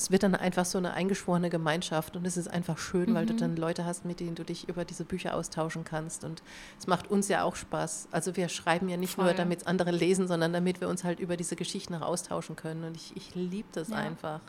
es 0.00 0.10
wird 0.10 0.22
dann 0.22 0.34
einfach 0.34 0.64
so 0.64 0.78
eine 0.78 0.94
eingeschworene 0.94 1.50
Gemeinschaft 1.50 2.16
und 2.16 2.26
es 2.26 2.38
ist 2.38 2.48
einfach 2.48 2.78
schön, 2.78 3.10
mhm. 3.10 3.14
weil 3.14 3.26
du 3.26 3.34
mhm. 3.34 3.38
dann 3.38 3.56
Leute 3.56 3.84
hast, 3.84 4.06
mit 4.06 4.18
denen 4.20 4.34
du 4.34 4.44
dich 4.44 4.66
über 4.66 4.86
diese 4.86 5.04
Bücher 5.04 5.34
austauschen 5.34 5.84
kannst 5.84 6.24
und 6.24 6.42
es 6.78 6.86
macht 6.86 7.10
uns 7.10 7.28
ja 7.28 7.42
auch 7.42 7.54
Spaß. 7.54 8.08
Also 8.10 8.34
wir 8.34 8.48
schreiben 8.48 8.88
ja 8.88 8.96
nicht 8.96 9.16
Voll. 9.16 9.26
nur, 9.26 9.34
damit 9.34 9.66
andere 9.66 9.90
lesen, 9.90 10.26
sondern 10.26 10.54
damit 10.54 10.80
wir 10.80 10.88
uns 10.88 11.04
halt 11.04 11.20
über 11.20 11.36
diese 11.36 11.54
Geschichten 11.54 11.94
auch 11.94 12.00
austauschen 12.00 12.56
können 12.56 12.84
und 12.84 12.96
ich, 12.96 13.14
ich 13.14 13.34
liebe 13.34 13.68
das 13.72 13.90
ja. 13.90 13.96
einfach. 13.96 14.40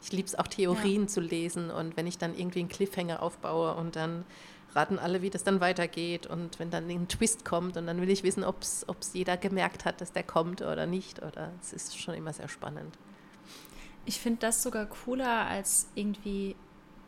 Ich 0.00 0.10
liebe 0.10 0.26
es 0.26 0.38
auch 0.38 0.48
Theorien 0.48 1.02
ja. 1.02 1.08
zu 1.08 1.20
lesen 1.20 1.70
und 1.70 1.98
wenn 1.98 2.06
ich 2.06 2.16
dann 2.16 2.34
irgendwie 2.34 2.60
einen 2.60 2.68
Cliffhanger 2.70 3.22
aufbaue 3.22 3.74
und 3.74 3.96
dann 3.96 4.24
raten 4.74 4.98
alle, 4.98 5.20
wie 5.20 5.30
das 5.30 5.44
dann 5.44 5.60
weitergeht 5.60 6.26
und 6.26 6.58
wenn 6.58 6.70
dann 6.70 6.88
ein 6.88 7.08
Twist 7.08 7.44
kommt 7.44 7.76
und 7.76 7.86
dann 7.86 8.00
will 8.00 8.10
ich 8.10 8.22
wissen, 8.22 8.42
ob 8.42 8.62
es 8.62 8.86
jeder 9.12 9.36
gemerkt 9.36 9.84
hat, 9.84 10.00
dass 10.00 10.12
der 10.12 10.22
kommt 10.22 10.62
oder 10.62 10.86
nicht 10.86 11.22
oder 11.22 11.50
es 11.60 11.74
ist 11.74 11.98
schon 11.98 12.14
immer 12.14 12.32
sehr 12.32 12.48
spannend. 12.48 12.96
Ich 14.04 14.20
finde 14.20 14.40
das 14.40 14.62
sogar 14.62 14.86
cooler 14.86 15.46
als 15.46 15.88
irgendwie, 15.94 16.56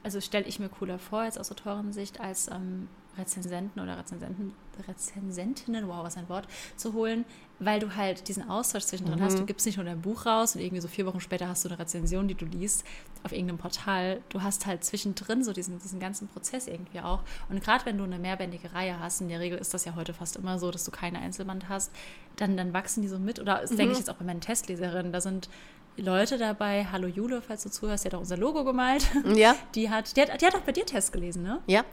also 0.02 0.20
stelle 0.20 0.46
ich 0.46 0.58
mir 0.58 0.68
cooler 0.68 0.98
vor 0.98 1.20
als 1.20 1.38
aus 1.38 1.50
Autorensicht, 1.50 2.20
als 2.20 2.48
ähm, 2.48 2.88
Rezensenten 3.18 3.80
oder 3.80 3.98
Rezensenten, 3.98 4.52
Rezensentinnen, 4.86 5.88
wow, 5.88 6.04
was 6.04 6.16
ein 6.16 6.28
Wort, 6.28 6.46
zu 6.76 6.92
holen, 6.92 7.24
weil 7.58 7.80
du 7.80 7.96
halt 7.96 8.28
diesen 8.28 8.48
Austausch 8.48 8.84
zwischendrin 8.84 9.18
mhm. 9.18 9.24
hast. 9.24 9.38
Du 9.38 9.46
gibst 9.46 9.64
nicht 9.64 9.76
nur 9.76 9.86
dein 9.86 10.02
Buch 10.02 10.26
raus 10.26 10.54
und 10.54 10.60
irgendwie 10.60 10.82
so 10.82 10.88
vier 10.88 11.06
Wochen 11.06 11.20
später 11.20 11.48
hast 11.48 11.64
du 11.64 11.68
eine 11.70 11.78
Rezension, 11.78 12.28
die 12.28 12.34
du 12.34 12.44
liest 12.44 12.84
auf 13.24 13.32
irgendeinem 13.32 13.58
Portal. 13.58 14.20
Du 14.28 14.42
hast 14.42 14.66
halt 14.66 14.84
zwischendrin 14.84 15.42
so 15.42 15.52
diesen, 15.52 15.78
diesen 15.78 15.98
ganzen 15.98 16.28
Prozess 16.28 16.66
irgendwie 16.66 17.00
auch. 17.00 17.22
Und 17.48 17.62
gerade 17.62 17.86
wenn 17.86 17.96
du 17.96 18.04
eine 18.04 18.18
mehrbändige 18.18 18.74
Reihe 18.74 19.00
hast, 19.00 19.20
in 19.22 19.28
der 19.28 19.40
Regel 19.40 19.58
ist 19.58 19.72
das 19.72 19.84
ja 19.84 19.94
heute 19.94 20.12
fast 20.12 20.36
immer 20.36 20.58
so, 20.58 20.70
dass 20.70 20.84
du 20.84 20.90
keine 20.90 21.18
Einzelband 21.18 21.68
hast, 21.68 21.90
dann, 22.36 22.56
dann 22.56 22.74
wachsen 22.74 23.00
die 23.00 23.08
so 23.08 23.18
mit. 23.18 23.40
Oder 23.40 23.60
das 23.62 23.70
mhm. 23.70 23.76
denke 23.76 23.92
ich 23.92 23.98
jetzt 23.98 24.10
auch 24.10 24.16
bei 24.16 24.24
meinen 24.24 24.42
Testleserinnen, 24.42 25.12
da 25.12 25.22
sind 25.22 25.48
Leute 25.96 26.38
dabei. 26.38 26.86
Hallo 26.90 27.08
Jule, 27.08 27.42
falls 27.42 27.62
du 27.62 27.70
zuhörst, 27.70 28.04
die 28.04 28.08
hat 28.08 28.14
auch 28.14 28.20
unser 28.20 28.36
Logo 28.36 28.64
gemalt. 28.64 29.06
Ja. 29.34 29.56
Die 29.74 29.90
hat, 29.90 30.16
die 30.16 30.22
hat, 30.22 30.40
die 30.40 30.46
hat 30.46 30.54
auch 30.54 30.60
bei 30.60 30.72
dir 30.72 30.86
Test 30.86 31.12
gelesen, 31.12 31.42
ne? 31.42 31.60
Ja. 31.66 31.84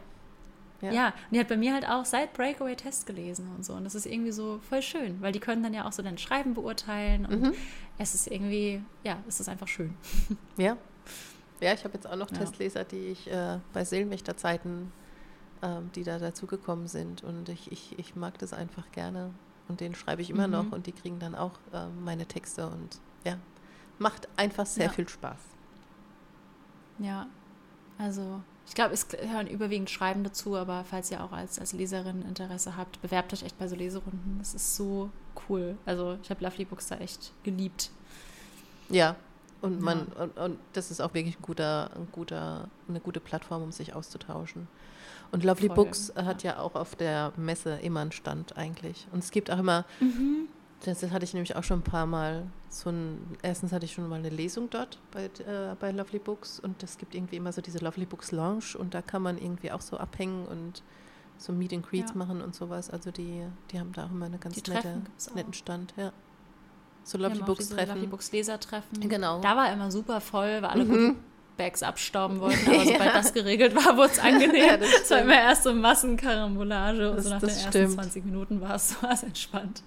Ja. 0.81 0.91
ja, 0.91 1.05
und 1.07 1.13
die 1.31 1.39
hat 1.39 1.47
bei 1.47 1.55
mir 1.55 1.73
halt 1.73 1.87
auch 1.87 2.03
seit 2.03 2.33
Breakaway 2.33 2.75
Test 2.75 3.05
gelesen 3.05 3.47
und 3.55 3.63
so. 3.63 3.73
Und 3.73 3.85
das 3.85 3.95
ist 3.95 4.05
irgendwie 4.05 4.33
so 4.33 4.59
voll 4.67 4.81
schön, 4.81 5.21
weil 5.21 5.31
die 5.31 5.39
können 5.39 5.63
dann 5.63 5.73
ja 5.73 5.87
auch 5.87 5.93
so 5.93 6.03
dein 6.03 6.17
Schreiben 6.17 6.53
beurteilen 6.53 7.25
und 7.25 7.41
mhm. 7.41 7.53
es 7.97 8.13
ist 8.13 8.27
irgendwie, 8.27 8.81
ja, 9.05 9.17
es 9.25 9.39
ist 9.39 9.47
einfach 9.47 9.67
schön. 9.67 9.95
Ja. 10.57 10.77
Ja, 11.61 11.73
ich 11.73 11.85
habe 11.85 11.93
jetzt 11.93 12.05
auch 12.05 12.17
noch 12.17 12.29
ja. 12.31 12.39
Testleser, 12.39 12.83
die 12.83 13.07
ich 13.07 13.31
äh, 13.31 13.59
bei 13.71 13.85
Seelenwächterzeiten, 13.85 14.91
äh, 15.61 15.67
die 15.95 16.03
da 16.03 16.19
dazugekommen 16.19 16.87
sind. 16.87 17.23
Und 17.23 17.47
ich, 17.47 17.71
ich, 17.71 17.97
ich 17.97 18.17
mag 18.17 18.37
das 18.39 18.51
einfach 18.51 18.91
gerne. 18.91 19.31
Und 19.69 19.79
denen 19.79 19.95
schreibe 19.95 20.21
ich 20.21 20.29
immer 20.29 20.47
mhm. 20.47 20.53
noch 20.53 20.71
und 20.73 20.87
die 20.87 20.91
kriegen 20.91 21.19
dann 21.19 21.35
auch 21.35 21.53
äh, 21.71 21.87
meine 22.03 22.25
Texte 22.25 22.67
und 22.67 22.99
ja, 23.23 23.37
macht 23.99 24.27
einfach 24.37 24.65
sehr 24.65 24.85
ja. 24.85 24.91
viel 24.91 25.07
Spaß. 25.07 25.39
Ja, 26.99 27.27
also 27.97 28.41
ich 28.67 28.75
glaube, 28.75 28.93
es 28.93 29.07
hören 29.29 29.47
überwiegend 29.47 29.89
Schreiben 29.89 30.23
dazu, 30.23 30.55
aber 30.55 30.83
falls 30.83 31.11
ihr 31.11 31.23
auch 31.23 31.31
als, 31.31 31.59
als 31.59 31.73
Leserin 31.73 32.21
Interesse 32.23 32.77
habt, 32.77 33.01
bewerbt 33.01 33.33
euch 33.33 33.43
echt 33.43 33.57
bei 33.57 33.67
so 33.67 33.75
Leserunden. 33.75 34.37
Das 34.39 34.53
ist 34.53 34.75
so 34.75 35.09
cool. 35.49 35.77
Also 35.85 36.17
ich 36.23 36.29
habe 36.29 36.43
Lovely 36.43 36.65
Books 36.65 36.87
da 36.87 36.97
echt 36.97 37.33
geliebt. 37.43 37.91
Ja, 38.89 39.15
und 39.61 39.81
man 39.81 40.07
ja. 40.15 40.23
und, 40.23 40.37
und, 40.37 40.59
das 40.73 40.91
ist 40.91 41.01
auch 41.01 41.13
wirklich 41.13 41.37
ein 41.37 41.41
guter, 41.41 41.91
ein 41.95 42.07
guter, 42.11 42.67
eine 42.87 42.99
gute 42.99 43.19
Plattform, 43.19 43.63
um 43.63 43.71
sich 43.71 43.93
auszutauschen. 43.93 44.67
Und 45.31 45.43
Lovely 45.43 45.67
Voll, 45.67 45.75
Books 45.75 46.13
ja. 46.15 46.25
hat 46.25 46.43
ja 46.43 46.59
auch 46.59 46.75
auf 46.75 46.95
der 46.95 47.33
Messe 47.37 47.79
immer 47.81 48.01
einen 48.01 48.11
Stand 48.11 48.57
eigentlich. 48.57 49.07
Und 49.11 49.19
es 49.19 49.31
gibt 49.31 49.49
auch 49.49 49.59
immer 49.59 49.85
mhm. 49.99 50.47
Das 50.83 51.01
hatte 51.11 51.23
ich 51.23 51.33
nämlich 51.33 51.55
auch 51.55 51.63
schon 51.63 51.79
ein 51.79 51.83
paar 51.83 52.05
Mal. 52.05 52.45
So 52.69 52.89
ein, 52.89 53.37
erstens 53.41 53.71
hatte 53.71 53.85
ich 53.85 53.93
schon 53.93 54.07
mal 54.09 54.19
eine 54.19 54.29
Lesung 54.29 54.69
dort 54.69 54.99
bei, 55.11 55.25
äh, 55.25 55.75
bei 55.79 55.91
Lovely 55.91 56.19
Books 56.19 56.59
und 56.59 56.83
es 56.83 56.97
gibt 56.97 57.15
irgendwie 57.15 57.37
immer 57.37 57.53
so 57.53 57.61
diese 57.61 57.79
Lovely 57.79 58.05
Books 58.05 58.31
Lounge 58.31 58.77
und 58.77 58.93
da 58.93 59.01
kann 59.01 59.21
man 59.21 59.37
irgendwie 59.37 59.71
auch 59.71 59.81
so 59.81 59.97
abhängen 59.97 60.45
und 60.45 60.83
so 61.37 61.53
Meet 61.53 61.73
and 61.73 61.87
Greets 61.87 62.11
ja. 62.11 62.17
machen 62.17 62.41
und 62.41 62.53
sowas. 62.53 62.89
Also 62.89 63.11
die, 63.11 63.43
die 63.71 63.79
haben 63.79 63.93
da 63.93 64.05
auch 64.05 64.11
immer 64.11 64.25
einen 64.25 64.39
ganz 64.39 64.55
nette, 64.67 65.01
netten 65.35 65.53
Stand, 65.53 65.93
ja. 65.97 66.11
So 67.03 67.17
Lovely 67.17 67.41
Books 67.43 67.69
Treffen. 67.69 67.89
Lovely 67.89 68.07
Books 68.07 68.31
Lesertreffen. 68.31 69.09
Genau. 69.09 69.41
Da 69.41 69.55
war 69.55 69.71
immer 69.71 69.91
super 69.91 70.21
voll, 70.21 70.61
weil 70.61 70.65
alle 70.65 70.85
mhm. 70.85 71.15
Bags 71.57 71.83
abstauben 71.83 72.39
wollten, 72.39 72.67
aber 72.67 72.85
sobald 72.85 73.05
ja. 73.05 73.13
das 73.13 73.33
geregelt 73.33 73.75
war, 73.75 73.97
wurde 73.97 74.13
es 74.13 74.19
angenehm. 74.19 74.55
ja, 74.67 74.77
das 74.77 75.09
war 75.11 75.19
immer 75.19 75.39
erst 75.39 75.63
so 75.63 75.73
Massenkarambolage 75.73 77.11
und 77.11 77.21
so 77.21 77.29
nach 77.29 77.39
den 77.39 77.49
ersten 77.49 77.69
stimmt. 77.69 77.93
20 77.93 78.25
Minuten 78.25 78.61
war 78.61 78.75
es 78.75 78.95
entspannt. 79.23 79.83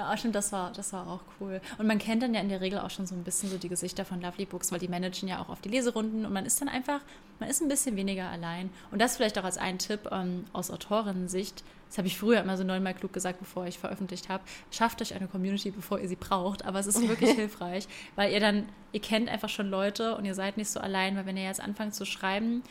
Ja, 0.00 0.16
stimmt, 0.16 0.34
das 0.34 0.50
war, 0.50 0.72
das 0.72 0.94
war 0.94 1.06
auch 1.06 1.20
cool. 1.38 1.60
Und 1.76 1.86
man 1.86 1.98
kennt 1.98 2.22
dann 2.22 2.32
ja 2.32 2.40
in 2.40 2.48
der 2.48 2.62
Regel 2.62 2.78
auch 2.78 2.88
schon 2.88 3.06
so 3.06 3.14
ein 3.14 3.22
bisschen 3.22 3.50
so 3.50 3.58
die 3.58 3.68
Gesichter 3.68 4.06
von 4.06 4.22
Lovely 4.22 4.46
Books, 4.46 4.72
weil 4.72 4.78
die 4.78 4.88
managen 4.88 5.28
ja 5.28 5.42
auch 5.42 5.50
auf 5.50 5.60
die 5.60 5.68
Leserunden 5.68 6.24
und 6.24 6.32
man 6.32 6.46
ist 6.46 6.58
dann 6.58 6.70
einfach, 6.70 7.00
man 7.38 7.50
ist 7.50 7.60
ein 7.60 7.68
bisschen 7.68 7.96
weniger 7.96 8.30
allein. 8.30 8.70
Und 8.90 9.02
das 9.02 9.18
vielleicht 9.18 9.38
auch 9.38 9.44
als 9.44 9.58
ein 9.58 9.78
Tipp 9.78 10.08
ähm, 10.10 10.46
aus 10.54 10.70
Autorinnen-Sicht. 10.70 11.62
Das 11.86 11.98
habe 11.98 12.08
ich 12.08 12.16
früher 12.16 12.40
immer 12.40 12.56
so 12.56 12.64
neunmal 12.64 12.94
klug 12.94 13.12
gesagt, 13.12 13.40
bevor 13.40 13.66
ich 13.66 13.78
veröffentlicht 13.78 14.30
habe. 14.30 14.42
Schafft 14.70 15.02
euch 15.02 15.12
eine 15.12 15.28
Community, 15.28 15.70
bevor 15.70 16.00
ihr 16.00 16.08
sie 16.08 16.16
braucht. 16.16 16.64
Aber 16.64 16.78
es 16.78 16.86
ist 16.86 17.06
wirklich 17.06 17.30
hilfreich, 17.34 17.86
weil 18.16 18.32
ihr 18.32 18.40
dann, 18.40 18.66
ihr 18.92 19.00
kennt 19.00 19.28
einfach 19.28 19.50
schon 19.50 19.68
Leute 19.68 20.16
und 20.16 20.24
ihr 20.24 20.34
seid 20.34 20.56
nicht 20.56 20.70
so 20.70 20.80
allein, 20.80 21.14
weil 21.16 21.26
wenn 21.26 21.36
ihr 21.36 21.44
jetzt 21.44 21.60
anfangt 21.60 21.94
zu 21.94 22.06
schreiben, 22.06 22.62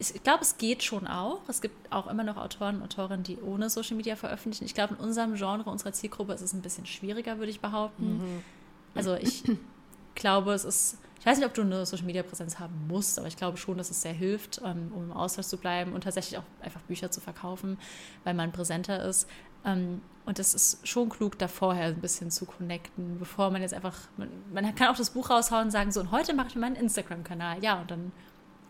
ich 0.00 0.22
glaube, 0.22 0.42
es 0.42 0.56
geht 0.56 0.82
schon 0.82 1.06
auch. 1.06 1.42
Es 1.46 1.60
gibt 1.60 1.92
auch 1.92 2.06
immer 2.06 2.24
noch 2.24 2.38
Autoren 2.38 2.76
und 2.76 2.84
Autorinnen, 2.84 3.22
die 3.22 3.38
ohne 3.38 3.68
Social 3.68 3.96
Media 3.96 4.16
veröffentlichen. 4.16 4.64
Ich 4.64 4.74
glaube, 4.74 4.94
in 4.94 5.00
unserem 5.00 5.34
Genre, 5.34 5.68
unserer 5.68 5.92
Zielgruppe 5.92 6.32
ist 6.32 6.40
es 6.40 6.54
ein 6.54 6.62
bisschen 6.62 6.86
schwieriger, 6.86 7.38
würde 7.38 7.50
ich 7.50 7.60
behaupten. 7.60 8.16
Mhm. 8.16 8.42
Also 8.94 9.14
ich 9.14 9.44
glaube, 10.14 10.54
es 10.54 10.64
ist, 10.64 10.96
ich 11.18 11.26
weiß 11.26 11.36
nicht, 11.36 11.46
ob 11.46 11.52
du 11.52 11.60
eine 11.60 11.84
Social 11.84 12.06
Media 12.06 12.22
Präsenz 12.22 12.58
haben 12.58 12.86
musst, 12.88 13.18
aber 13.18 13.28
ich 13.28 13.36
glaube 13.36 13.58
schon, 13.58 13.76
dass 13.76 13.90
es 13.90 14.00
sehr 14.00 14.14
hilft, 14.14 14.62
ähm, 14.64 14.90
um 14.94 15.04
im 15.04 15.12
Austausch 15.12 15.46
zu 15.46 15.58
bleiben 15.58 15.92
und 15.92 16.04
tatsächlich 16.04 16.38
auch 16.38 16.44
einfach 16.62 16.80
Bücher 16.82 17.10
zu 17.10 17.20
verkaufen, 17.20 17.76
weil 18.24 18.32
man 18.32 18.52
präsenter 18.52 19.04
ist. 19.04 19.28
Ähm, 19.66 20.00
und 20.24 20.38
es 20.38 20.54
ist 20.54 20.88
schon 20.88 21.10
klug, 21.10 21.38
da 21.38 21.46
vorher 21.46 21.88
ein 21.88 22.00
bisschen 22.00 22.30
zu 22.30 22.46
connecten, 22.46 23.18
bevor 23.18 23.50
man 23.50 23.60
jetzt 23.60 23.74
einfach, 23.74 23.98
man, 24.16 24.30
man 24.50 24.74
kann 24.74 24.88
auch 24.88 24.96
das 24.96 25.10
Buch 25.10 25.28
raushauen 25.28 25.64
und 25.64 25.70
sagen, 25.70 25.92
so, 25.92 26.00
und 26.00 26.10
heute 26.10 26.32
mache 26.32 26.48
ich 26.48 26.56
meinen 26.56 26.76
Instagram-Kanal. 26.76 27.62
Ja, 27.62 27.80
und 27.80 27.90
dann 27.90 28.12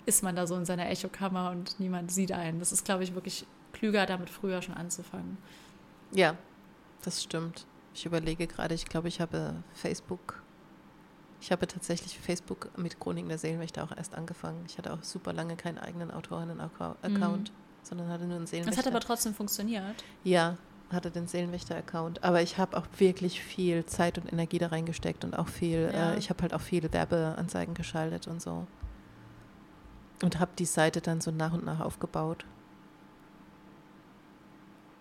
ist 0.06 0.22
man 0.22 0.36
da 0.36 0.46
so 0.46 0.56
in 0.56 0.64
seiner 0.64 0.88
Echokammer 0.88 1.50
und 1.50 1.78
niemand 1.78 2.10
sieht 2.10 2.32
einen. 2.32 2.58
Das 2.58 2.72
ist, 2.72 2.84
glaube 2.84 3.04
ich, 3.04 3.14
wirklich 3.14 3.46
klüger, 3.72 4.06
damit 4.06 4.30
früher 4.30 4.62
schon 4.62 4.74
anzufangen. 4.74 5.38
Ja, 6.12 6.36
das 7.02 7.22
stimmt. 7.22 7.66
Ich 7.94 8.06
überlege 8.06 8.46
gerade, 8.46 8.74
ich 8.74 8.86
glaube, 8.86 9.08
ich 9.08 9.20
habe 9.20 9.54
Facebook, 9.74 10.42
ich 11.40 11.50
habe 11.50 11.66
tatsächlich 11.66 12.18
Facebook 12.18 12.70
mit 12.76 13.00
Chroniken 13.00 13.28
der 13.28 13.38
Seelenwächter 13.38 13.82
auch 13.84 13.96
erst 13.96 14.14
angefangen. 14.14 14.64
Ich 14.66 14.78
hatte 14.78 14.92
auch 14.92 15.02
super 15.02 15.32
lange 15.32 15.56
keinen 15.56 15.78
eigenen 15.78 16.10
Autorinnen-Account, 16.10 17.02
mhm. 17.02 17.54
sondern 17.82 18.08
hatte 18.08 18.24
nur 18.24 18.36
einen 18.36 18.46
Seelenwächter. 18.46 18.76
Das 18.76 18.86
hat 18.86 18.92
aber 18.92 19.00
trotzdem 19.00 19.34
funktioniert. 19.34 20.04
Ja, 20.22 20.56
hatte 20.92 21.10
den 21.10 21.26
Seelenwächter-Account. 21.26 22.22
Aber 22.22 22.42
ich 22.42 22.58
habe 22.58 22.76
auch 22.76 22.86
wirklich 22.98 23.40
viel 23.42 23.86
Zeit 23.86 24.18
und 24.18 24.30
Energie 24.32 24.58
da 24.58 24.68
reingesteckt 24.68 25.24
und 25.24 25.38
auch 25.38 25.48
viel, 25.48 25.90
ja. 25.92 26.12
äh, 26.12 26.18
ich 26.18 26.30
habe 26.30 26.42
halt 26.42 26.54
auch 26.54 26.60
viele 26.60 26.92
Werbeanzeigen 26.92 27.74
geschaltet 27.74 28.26
und 28.26 28.42
so. 28.42 28.66
Und 30.22 30.38
habe 30.38 30.50
die 30.58 30.66
Seite 30.66 31.00
dann 31.00 31.20
so 31.20 31.30
nach 31.30 31.52
und 31.52 31.64
nach 31.64 31.80
aufgebaut. 31.80 32.44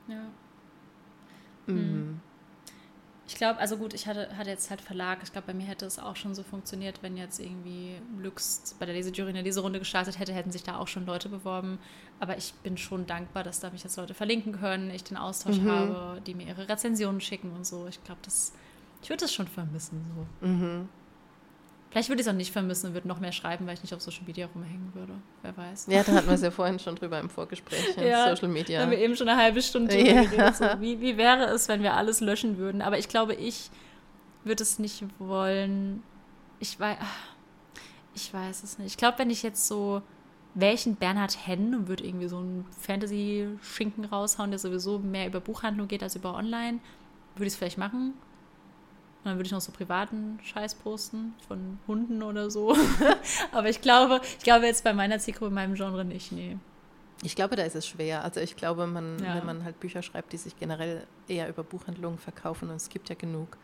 Ja. 0.08 0.24
Mhm. 1.68 1.78
Hm. 1.78 2.20
Ich 3.30 3.36
glaube, 3.36 3.60
also 3.60 3.78
gut, 3.78 3.94
ich 3.94 4.08
hatte, 4.08 4.36
hatte 4.36 4.50
jetzt 4.50 4.72
halt 4.72 4.82
Verlag. 4.82 5.20
Ich 5.22 5.32
glaube, 5.32 5.46
bei 5.46 5.54
mir 5.54 5.68
hätte 5.68 5.86
es 5.86 6.00
auch 6.00 6.16
schon 6.16 6.34
so 6.34 6.42
funktioniert, 6.42 7.04
wenn 7.04 7.16
jetzt 7.16 7.40
irgendwie 7.40 8.02
Lux 8.18 8.76
bei 8.80 8.88
der 8.88 8.96
Lesejury 8.96 9.30
eine 9.30 9.44
Leserunde 9.44 9.78
gestartet 9.78 10.18
hätte, 10.18 10.34
hätten 10.34 10.52
sich 10.52 10.64
da 10.64 10.78
auch 10.78 10.88
schon 10.88 11.06
Leute 11.06 11.30
beworben. 11.30 11.78
Aber 12.20 12.38
ich 12.38 12.56
bin 12.64 12.76
schon 12.76 13.06
dankbar, 13.06 13.44
dass 13.44 13.60
da 13.60 13.70
mich 13.70 13.84
jetzt 13.84 13.98
Leute 13.98 14.16
verlinken 14.16 14.54
können, 14.54 14.90
ich 14.90 15.04
den 15.04 15.16
Austausch 15.16 15.60
mhm. 15.60 15.70
habe, 15.70 16.22
die 16.26 16.34
mir 16.34 16.48
ihre 16.48 16.68
Rezensionen 16.68 17.22
schicken 17.22 17.52
und 17.52 17.68
so. 17.68 17.86
Ich 17.86 18.04
glaube, 18.04 18.20
das, 18.24 18.52
ich 19.04 19.10
würde 19.10 19.22
das 19.22 19.32
schon 19.32 19.48
vermissen. 19.48 20.04
So. 20.42 20.48
Mhm. 20.48 20.90
Vielleicht 21.92 22.10
würde 22.10 22.22
ich 22.22 22.28
es 22.28 22.32
auch 22.32 22.38
nicht 22.38 22.52
vermissen 22.52 22.88
und 22.88 22.94
würde 22.94 23.08
noch 23.08 23.20
mehr 23.20 23.32
schreiben, 23.32 23.66
weil 23.66 23.74
ich 23.74 23.82
nicht 23.82 23.94
auf 23.96 24.02
Social 24.02 24.24
Media 24.28 24.48
rumhängen 24.54 24.94
würde. 24.94 25.14
Wer 25.42 25.58
weiß. 25.58 25.88
Ja, 25.90 26.04
da 26.04 26.14
hatten 26.14 26.28
wir 26.28 26.36
es 26.36 26.42
ja 26.42 26.52
vorhin 26.52 26.78
schon 26.78 26.96
drüber 26.96 27.20
im 27.20 27.30
Vorgespräch. 27.30 27.96
ja, 27.98 28.30
Social 28.30 28.50
Media. 28.50 28.82
haben 28.82 28.92
wir 28.92 29.00
eben 29.00 29.16
schon 29.16 29.28
eine 29.28 29.42
halbe 29.42 29.62
Stunde 29.62 29.98
ja. 29.98 30.24
geredet. 30.24 30.56
So, 30.56 30.66
wie, 30.80 31.02
wie 31.02 31.18
wäre 31.18 31.46
es, 31.46 31.68
wenn 31.68 31.82
wir 31.82 31.96
alles 31.96 32.22
löschen 32.22 32.58
würden? 32.58 32.84
Aber 32.84 33.00
ich 33.00 33.08
glaube, 33.08 33.34
ich 33.34 33.72
würde 34.44 34.62
es 34.62 34.78
nicht 34.78 35.04
wollen. 35.18 36.04
Ich 36.60 36.80
weiß, 36.80 36.98
ich 38.14 38.34
weiß 38.34 38.64
es 38.64 38.78
nicht. 38.78 38.92
Ich 38.92 38.98
glaube, 38.98 39.18
wenn 39.18 39.32
ich 39.32 39.42
jetzt 39.42 39.68
so 39.68 40.04
welchen 40.54 40.96
Bernhard 40.96 41.48
Henn 41.48 41.74
und 41.74 41.88
würde 41.88 42.04
irgendwie 42.06 42.28
so 42.28 42.38
einen 42.38 42.66
Fantasy-Schinken 42.82 44.06
raushauen, 44.06 44.52
der 44.52 44.60
sowieso 44.60 45.00
mehr 45.00 45.28
über 45.28 45.40
Buchhandlung 45.40 45.88
geht 45.88 46.04
als 46.04 46.16
über 46.16 46.36
Online, 46.36 46.80
würde 47.36 47.48
ich 47.48 47.54
es 47.54 47.56
vielleicht 47.56 47.78
machen. 47.78 48.14
Und 49.20 49.26
dann 49.26 49.38
würde 49.38 49.48
ich 49.48 49.52
noch 49.52 49.62
so 49.62 49.74
privaten 49.74 50.40
Scheiß 50.44 50.76
posten 50.76 51.34
von 51.48 51.78
Hunden 51.88 52.24
oder 52.24 52.50
so. 52.50 52.76
Aber 53.52 53.70
ich 53.70 53.82
glaube, 53.82 54.22
ich 54.38 54.44
glaube 54.44 54.66
jetzt 54.66 54.84
bei 54.84 54.94
meiner 54.94 55.20
Zielgruppe, 55.20 55.48
in 55.48 55.56
meinem 55.56 55.76
Genre 55.76 56.06
nicht, 56.06 56.32
nee. 56.32 56.58
Ich 57.22 57.36
glaube, 57.36 57.58
da 57.58 57.64
ist 57.64 57.76
es 57.76 57.86
schwer. 57.86 58.24
Also 58.24 58.40
ich 58.40 58.56
glaube, 58.56 58.88
man, 58.88 59.22
ja. 59.22 59.36
wenn 59.36 59.46
man 59.46 59.66
halt 59.66 59.80
Bücher 59.82 60.02
schreibt, 60.02 60.32
die 60.32 60.38
sich 60.38 60.58
generell 60.58 61.06
eher 61.28 61.50
über 61.50 61.64
Buchhandlungen 61.64 62.18
verkaufen, 62.18 62.70
und 62.70 62.78
es 62.78 62.88
gibt 62.88 63.10
ja 63.10 63.16
genug, 63.16 63.58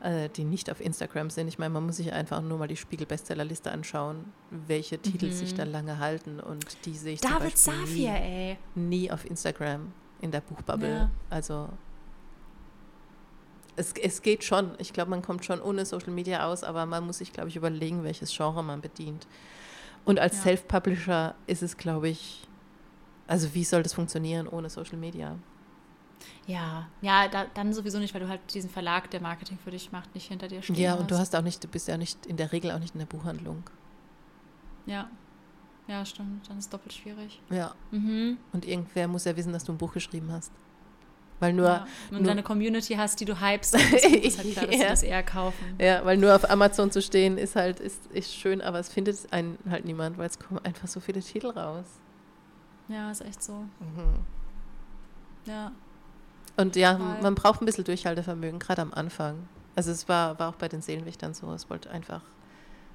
äh, 0.00 0.28
die 0.28 0.44
nicht 0.44 0.70
auf 0.70 0.80
Instagram 0.80 1.30
sind. 1.30 1.46
Ich 1.46 1.58
meine, 1.58 1.70
man 1.70 1.86
muss 1.86 1.98
sich 1.98 2.12
einfach 2.12 2.42
nur 2.42 2.58
mal 2.58 2.66
die 2.66 2.76
Spiegel-Bestsellerliste 2.76 3.70
anschauen, 3.70 4.32
welche 4.50 4.98
Titel 4.98 5.26
mhm. 5.26 5.32
sich 5.32 5.54
da 5.54 5.64
lange 5.64 5.98
halten. 5.98 6.40
Und 6.40 6.84
die 6.84 6.96
sehe 6.96 7.14
ich 7.14 7.20
David 7.20 7.56
zum 7.56 7.74
Beispiel 7.74 8.06
Safir, 8.06 8.12
nie, 8.12 8.26
ey. 8.26 8.58
nie 8.74 9.10
auf 9.12 9.24
Instagram 9.24 9.92
in 10.20 10.30
der 10.32 10.40
Buchbubble. 10.40 10.90
Ja. 10.90 11.10
Also 11.28 11.68
es, 13.80 13.94
es 13.94 14.22
geht 14.22 14.44
schon. 14.44 14.72
Ich 14.78 14.92
glaube, 14.92 15.10
man 15.10 15.22
kommt 15.22 15.44
schon 15.44 15.60
ohne 15.60 15.84
Social 15.86 16.10
Media 16.12 16.46
aus, 16.46 16.62
aber 16.62 16.86
man 16.86 17.04
muss 17.06 17.18
sich, 17.18 17.32
glaube 17.32 17.48
ich, 17.48 17.56
überlegen, 17.56 18.04
welches 18.04 18.34
Genre 18.36 18.62
man 18.62 18.80
bedient. 18.80 19.26
Und 20.04 20.18
als 20.18 20.36
ja. 20.36 20.42
Self-Publisher 20.42 21.34
ist 21.46 21.62
es, 21.62 21.76
glaube 21.76 22.08
ich, 22.08 22.46
also 23.26 23.54
wie 23.54 23.64
soll 23.64 23.82
das 23.82 23.94
funktionieren 23.94 24.46
ohne 24.48 24.70
Social 24.70 24.98
Media? 24.98 25.36
Ja, 26.46 26.88
ja, 27.00 27.28
da, 27.28 27.46
dann 27.54 27.72
sowieso 27.72 27.98
nicht, 27.98 28.12
weil 28.12 28.20
du 28.20 28.28
halt 28.28 28.40
diesen 28.52 28.68
Verlag, 28.68 29.10
der 29.10 29.20
Marketing 29.20 29.58
für 29.62 29.70
dich 29.70 29.92
macht, 29.92 30.14
nicht 30.14 30.28
hinter 30.28 30.48
dir 30.48 30.62
stehen 30.62 30.76
Ja, 30.76 30.94
und 30.94 31.02
hast. 31.02 31.10
du 31.10 31.18
hast 31.18 31.36
auch 31.36 31.42
nicht, 31.42 31.62
du 31.64 31.68
bist 31.68 31.88
ja 31.88 31.96
nicht 31.96 32.26
in 32.26 32.36
der 32.36 32.52
Regel 32.52 32.72
auch 32.72 32.78
nicht 32.78 32.94
in 32.94 32.98
der 32.98 33.06
Buchhandlung. 33.06 33.62
Ja. 34.86 35.08
Ja, 35.86 36.04
stimmt. 36.04 36.48
Dann 36.48 36.58
ist 36.58 36.66
es 36.66 36.70
doppelt 36.70 36.92
schwierig. 36.92 37.40
Ja. 37.50 37.74
Mhm. 37.90 38.38
Und 38.52 38.66
irgendwer 38.66 39.08
muss 39.08 39.24
ja 39.24 39.36
wissen, 39.36 39.52
dass 39.52 39.64
du 39.64 39.72
ein 39.72 39.78
Buch 39.78 39.92
geschrieben 39.92 40.30
hast. 40.30 40.52
Weil 41.40 41.54
nur. 41.54 41.66
Ja, 41.66 41.86
wenn 42.10 42.22
du 42.22 42.30
eine 42.30 42.42
Community 42.42 42.94
hast, 42.94 43.18
die 43.18 43.24
du 43.24 43.40
hypst, 43.40 43.74
dann 43.74 43.80
ist 43.80 44.38
halt 44.38 44.52
klar, 44.52 44.66
dass 44.66 44.76
ja. 44.76 44.88
das 44.88 45.02
eher 45.02 45.22
kaufen. 45.22 45.76
Ja, 45.80 46.04
weil 46.04 46.18
nur 46.18 46.36
auf 46.36 46.48
Amazon 46.48 46.90
zu 46.90 47.02
stehen 47.02 47.38
ist 47.38 47.56
halt 47.56 47.80
ist, 47.80 48.06
ist 48.12 48.32
schön, 48.32 48.60
aber 48.60 48.78
es 48.78 48.90
findet 48.90 49.32
einen 49.32 49.58
halt 49.68 49.84
niemand, 49.86 50.18
weil 50.18 50.26
es 50.26 50.38
kommen 50.38 50.60
einfach 50.64 50.86
so 50.86 51.00
viele 51.00 51.20
Titel 51.20 51.48
raus. 51.48 51.86
Ja, 52.88 53.10
ist 53.10 53.22
echt 53.22 53.42
so. 53.42 53.52
Mhm. 53.80 54.18
Ja. 55.46 55.72
Und 56.56 56.76
ja, 56.76 56.94
Total. 56.94 57.22
man 57.22 57.34
braucht 57.34 57.62
ein 57.62 57.64
bisschen 57.64 57.84
Durchhaltevermögen, 57.84 58.58
gerade 58.58 58.82
am 58.82 58.92
Anfang. 58.92 59.48
Also 59.76 59.92
es 59.92 60.08
war, 60.08 60.38
war 60.38 60.50
auch 60.50 60.56
bei 60.56 60.68
den 60.68 60.82
Seelenwächtern 60.82 61.32
so. 61.32 61.52
Es 61.52 61.70
wollte 61.70 61.90
einfach, 61.90 62.22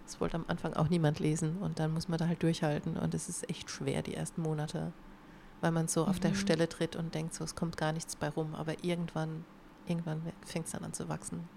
es 0.05 0.19
wollte 0.21 0.35
am 0.35 0.45
Anfang 0.47 0.73
auch 0.73 0.89
niemand 0.89 1.19
lesen 1.19 1.57
und 1.57 1.79
dann 1.79 1.93
muss 1.93 2.07
man 2.07 2.19
da 2.19 2.27
halt 2.27 2.43
durchhalten 2.43 2.97
und 2.97 3.13
es 3.13 3.27
ist 3.29 3.49
echt 3.49 3.71
schwer 3.71 4.03
die 4.03 4.13
ersten 4.13 4.41
Monate, 4.41 4.91
weil 5.61 5.71
man 5.71 5.87
so 5.87 6.03
mhm. 6.03 6.09
auf 6.09 6.19
der 6.19 6.31
mhm. 6.31 6.35
Stelle 6.35 6.69
tritt 6.69 6.95
und 6.95 7.13
denkt 7.13 7.33
so, 7.33 7.43
es 7.43 7.55
kommt 7.55 7.77
gar 7.77 7.93
nichts 7.93 8.15
bei 8.15 8.29
rum, 8.29 8.55
aber 8.55 8.83
irgendwann, 8.83 9.45
irgendwann 9.87 10.21
fängt 10.45 10.65
es 10.65 10.71
dann 10.71 10.83
an 10.83 10.93
zu 10.93 11.09
wachsen. 11.09 11.47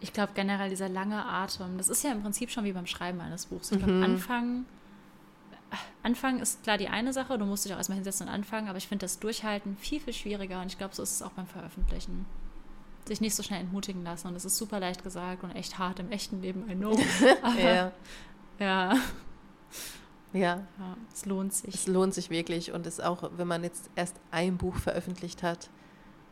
Ich 0.00 0.12
glaube 0.12 0.32
generell 0.34 0.70
dieser 0.70 0.88
lange 0.88 1.24
Atem, 1.24 1.78
das 1.78 1.88
ist 1.88 2.02
ja 2.02 2.12
im 2.12 2.22
Prinzip 2.22 2.50
schon 2.50 2.64
wie 2.64 2.72
beim 2.72 2.86
Schreiben 2.86 3.20
eines 3.20 3.46
Buchs. 3.46 3.70
Ich 3.70 3.78
glaube, 3.78 3.92
mhm. 3.92 4.02
Anfang, 4.02 4.64
Anfang 6.02 6.40
ist 6.40 6.62
klar 6.62 6.78
die 6.78 6.88
eine 6.88 7.12
Sache, 7.12 7.38
du 7.38 7.44
musst 7.44 7.64
dich 7.64 7.72
auch 7.72 7.78
erstmal 7.78 7.96
hinsetzen 7.96 8.28
und 8.28 8.32
anfangen, 8.32 8.68
aber 8.68 8.78
ich 8.78 8.88
finde 8.88 9.04
das 9.04 9.18
Durchhalten 9.18 9.76
viel, 9.76 10.00
viel 10.00 10.12
schwieriger 10.12 10.60
und 10.60 10.66
ich 10.66 10.78
glaube, 10.78 10.94
so 10.94 11.02
ist 11.02 11.12
es 11.12 11.22
auch 11.22 11.32
beim 11.32 11.46
Veröffentlichen. 11.46 12.26
Sich 13.06 13.20
nicht 13.20 13.34
so 13.34 13.42
schnell 13.42 13.60
entmutigen 13.60 14.04
lassen 14.04 14.28
und 14.28 14.36
es 14.36 14.44
ist 14.44 14.56
super 14.56 14.80
leicht 14.80 15.02
gesagt 15.02 15.42
und 15.44 15.50
echt 15.52 15.78
hart 15.78 15.98
im 15.98 16.10
echten 16.10 16.42
Leben, 16.42 16.68
I 16.70 16.74
know. 16.74 16.98
Aber, 17.42 17.60
ja. 17.60 17.92
ja. 18.58 18.96
Ja. 20.32 20.66
ja. 20.78 20.96
Es 21.12 21.24
lohnt 21.26 21.52
sich. 21.52 21.74
Es 21.74 21.86
lohnt 21.86 22.14
sich 22.14 22.30
wirklich 22.30 22.72
und 22.72 22.86
es 22.86 23.00
auch, 23.00 23.30
wenn 23.36 23.48
man 23.48 23.64
jetzt 23.64 23.90
erst 23.96 24.16
ein 24.30 24.56
Buch 24.56 24.76
veröffentlicht 24.76 25.42
hat, 25.42 25.70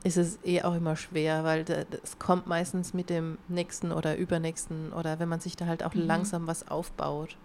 ist 0.05 0.17
es 0.17 0.39
eh 0.45 0.63
auch 0.63 0.75
immer 0.75 0.97
schwer, 0.97 1.43
weil 1.45 1.65
es 2.03 2.19
kommt 2.19 2.47
meistens 2.47 2.95
mit 2.95 3.11
dem 3.11 3.39
nächsten 3.49 3.91
oder 3.93 4.17
übernächsten 4.17 4.93
oder 4.93 5.19
wenn 5.19 5.29
man 5.29 5.41
sich 5.41 5.57
da 5.57 5.67
halt 5.67 5.83
auch 5.83 5.95
mhm. 5.95 6.03
langsam 6.03 6.47
was 6.47 6.69
aufbaut. 6.69 7.37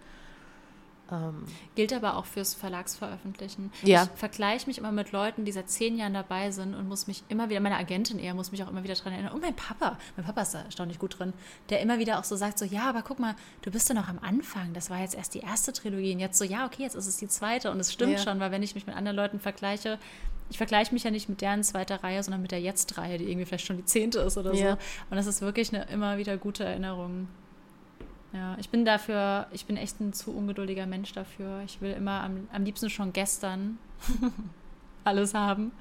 Ähm, 1.12 1.44
Gilt 1.74 1.92
aber 1.92 2.16
auch 2.16 2.24
fürs 2.24 2.54
Verlagsveröffentlichen. 2.54 3.70
Ja. 3.82 4.04
Ich 4.04 4.18
vergleiche 4.18 4.66
mich 4.66 4.78
immer 4.78 4.92
mit 4.92 5.12
Leuten, 5.12 5.44
die 5.44 5.52
seit 5.52 5.68
zehn 5.68 5.98
Jahren 5.98 6.14
dabei 6.14 6.50
sind 6.50 6.74
und 6.74 6.88
muss 6.88 7.06
mich 7.06 7.22
immer 7.28 7.50
wieder, 7.50 7.60
meine 7.60 7.76
Agentin 7.76 8.18
eher, 8.18 8.34
muss 8.34 8.50
mich 8.50 8.62
auch 8.64 8.70
immer 8.70 8.82
wieder 8.82 8.94
daran 8.94 9.12
erinnern. 9.12 9.32
Und 9.32 9.42
mein 9.42 9.54
Papa, 9.54 9.98
mein 10.16 10.24
Papa 10.24 10.42
ist 10.42 10.54
da 10.54 10.62
erstaunlich 10.62 10.98
gut 10.98 11.18
drin, 11.18 11.34
der 11.68 11.80
immer 11.80 11.98
wieder 11.98 12.18
auch 12.18 12.24
so 12.24 12.34
sagt, 12.34 12.58
so, 12.58 12.64
ja, 12.64 12.88
aber 12.88 13.02
guck 13.02 13.18
mal, 13.18 13.34
du 13.60 13.70
bist 13.70 13.88
ja 13.90 13.94
noch 13.94 14.08
am 14.08 14.18
Anfang. 14.20 14.72
Das 14.72 14.88
war 14.88 15.00
jetzt 15.00 15.14
erst 15.14 15.34
die 15.34 15.40
erste 15.40 15.72
Trilogie 15.72 16.14
und 16.14 16.20
jetzt 16.20 16.38
so, 16.38 16.44
ja, 16.44 16.64
okay, 16.64 16.82
jetzt 16.82 16.94
ist 16.94 17.06
es 17.06 17.18
die 17.18 17.28
zweite. 17.28 17.70
Und 17.70 17.78
es 17.78 17.92
stimmt 17.92 18.12
ja. 18.12 18.18
schon, 18.18 18.40
weil 18.40 18.50
wenn 18.50 18.62
ich 18.62 18.74
mich 18.74 18.86
mit 18.86 18.96
anderen 18.96 19.16
Leuten 19.16 19.38
vergleiche, 19.38 19.98
ich 20.50 20.56
vergleiche 20.56 20.92
mich 20.92 21.04
ja 21.04 21.10
nicht 21.10 21.28
mit 21.28 21.40
deren 21.40 21.62
zweiter 21.62 22.02
Reihe, 22.02 22.22
sondern 22.22 22.42
mit 22.42 22.50
der 22.50 22.60
Jetzt-Reihe, 22.60 23.18
die 23.18 23.24
irgendwie 23.24 23.46
vielleicht 23.46 23.66
schon 23.66 23.76
die 23.76 23.84
zehnte 23.84 24.20
ist 24.20 24.36
oder 24.36 24.54
ja. 24.54 24.72
so. 24.72 24.78
Und 25.10 25.16
das 25.16 25.26
ist 25.26 25.40
wirklich 25.40 25.74
eine 25.74 25.84
immer 25.86 26.18
wieder 26.18 26.36
gute 26.36 26.64
Erinnerung. 26.64 27.28
Ja, 28.32 28.56
ich 28.58 28.70
bin 28.70 28.84
dafür, 28.84 29.46
ich 29.50 29.66
bin 29.66 29.76
echt 29.76 30.00
ein 30.00 30.12
zu 30.12 30.34
ungeduldiger 30.34 30.86
Mensch 30.86 31.12
dafür. 31.12 31.60
Ich 31.64 31.80
will 31.80 31.92
immer 31.92 32.22
am, 32.22 32.48
am 32.52 32.64
liebsten 32.64 32.88
schon 32.88 33.12
gestern 33.12 33.78
alles 35.04 35.34
haben 35.34 35.72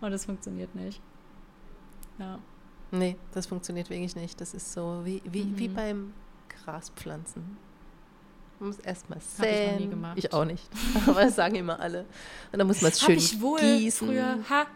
und 0.00 0.10
das 0.12 0.24
funktioniert 0.24 0.74
nicht. 0.74 1.00
Ja. 2.18 2.38
Nee, 2.92 3.16
das 3.32 3.46
funktioniert 3.46 3.90
wirklich 3.90 4.14
nicht. 4.14 4.40
Das 4.40 4.54
ist 4.54 4.72
so 4.72 5.00
wie, 5.04 5.20
wie, 5.24 5.44
mhm. 5.44 5.58
wie 5.58 5.68
beim 5.68 6.12
Graspflanzen. 6.48 7.56
Man 8.58 8.68
muss 8.68 8.78
erstmal 8.78 9.20
säen. 9.20 9.64
Ich, 9.64 9.72
noch 9.72 9.80
nie 9.80 9.88
gemacht. 9.88 10.18
ich 10.18 10.32
auch 10.32 10.44
nicht. 10.44 10.68
Aber 11.06 11.22
das 11.22 11.34
sagen 11.34 11.56
immer 11.56 11.78
alle. 11.80 12.06
Und 12.52 12.58
dann 12.58 12.66
muss 12.66 12.80
man 12.80 12.92
es 12.92 13.00
schön 13.00 13.18
ich 13.18 13.40
wohl 13.40 13.60
gießen. 13.60 14.08
Früher, 14.08 14.38
ha, 14.48 14.66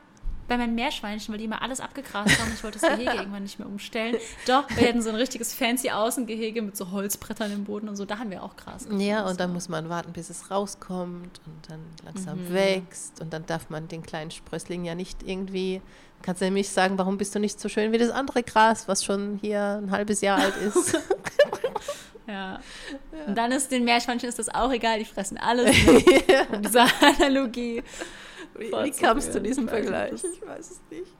bei 0.50 0.58
meinen 0.58 0.74
Meerschweinchen, 0.74 1.32
weil 1.32 1.38
die 1.38 1.44
immer 1.44 1.62
alles 1.62 1.80
abgegrast 1.80 2.40
haben. 2.40 2.50
Ich 2.52 2.64
wollte 2.64 2.80
das 2.80 2.90
Gehege 2.90 3.12
irgendwann 3.16 3.44
nicht 3.44 3.60
mehr 3.60 3.68
umstellen. 3.68 4.16
Doch, 4.46 4.64
wir 4.68 4.88
hatten 4.88 5.00
so 5.00 5.08
ein 5.08 5.14
richtiges 5.14 5.54
fancy 5.54 5.90
Außengehege 5.90 6.60
mit 6.60 6.76
so 6.76 6.90
Holzbrettern 6.90 7.52
im 7.52 7.64
Boden 7.64 7.88
und 7.88 7.94
so. 7.94 8.04
Da 8.04 8.18
haben 8.18 8.30
wir 8.30 8.42
auch 8.42 8.56
Gras. 8.56 8.82
Gefunden, 8.82 9.00
ja, 9.00 9.24
und 9.26 9.38
dann 9.38 9.52
muss 9.52 9.68
man 9.68 9.88
warten, 9.88 10.12
bis 10.12 10.28
es 10.28 10.50
rauskommt 10.50 11.40
und 11.46 11.70
dann 11.70 11.78
langsam 12.04 12.48
mhm. 12.48 12.52
wächst. 12.52 13.20
Und 13.20 13.32
dann 13.32 13.46
darf 13.46 13.70
man 13.70 13.86
den 13.86 14.02
kleinen 14.02 14.32
Sprössling 14.32 14.84
ja 14.84 14.96
nicht 14.96 15.22
irgendwie. 15.22 15.80
Kannst 16.22 16.40
du 16.40 16.46
nämlich 16.46 16.68
sagen, 16.68 16.98
warum 16.98 17.16
bist 17.16 17.32
du 17.34 17.38
nicht 17.38 17.60
so 17.60 17.68
schön 17.68 17.92
wie 17.92 17.98
das 17.98 18.10
andere 18.10 18.42
Gras, 18.42 18.88
was 18.88 19.04
schon 19.04 19.38
hier 19.40 19.80
ein 19.80 19.92
halbes 19.92 20.20
Jahr 20.20 20.38
alt 20.38 20.56
ist? 20.56 20.98
Ja. 22.26 22.60
ja. 23.12 23.24
Und 23.26 23.34
dann 23.36 23.50
ist 23.50 23.72
den 23.72 23.82
Meerschweinchen 23.84 24.28
ist 24.28 24.38
das 24.38 24.48
auch 24.48 24.70
egal, 24.70 25.00
die 25.00 25.04
fressen 25.04 25.36
alles. 25.36 25.74
ja. 26.28 26.44
Und 26.52 26.64
diese 26.64 26.84
Analogie. 27.00 27.82
Wie, 28.56 28.70
wie 28.70 28.90
kamst 28.90 29.28
du 29.28 29.32
zu 29.32 29.40
diesem 29.40 29.68
Vergleich? 29.68 30.12
Ich 30.12 30.46
weiß 30.46 30.70
es 30.70 30.80
nicht. 30.90 31.12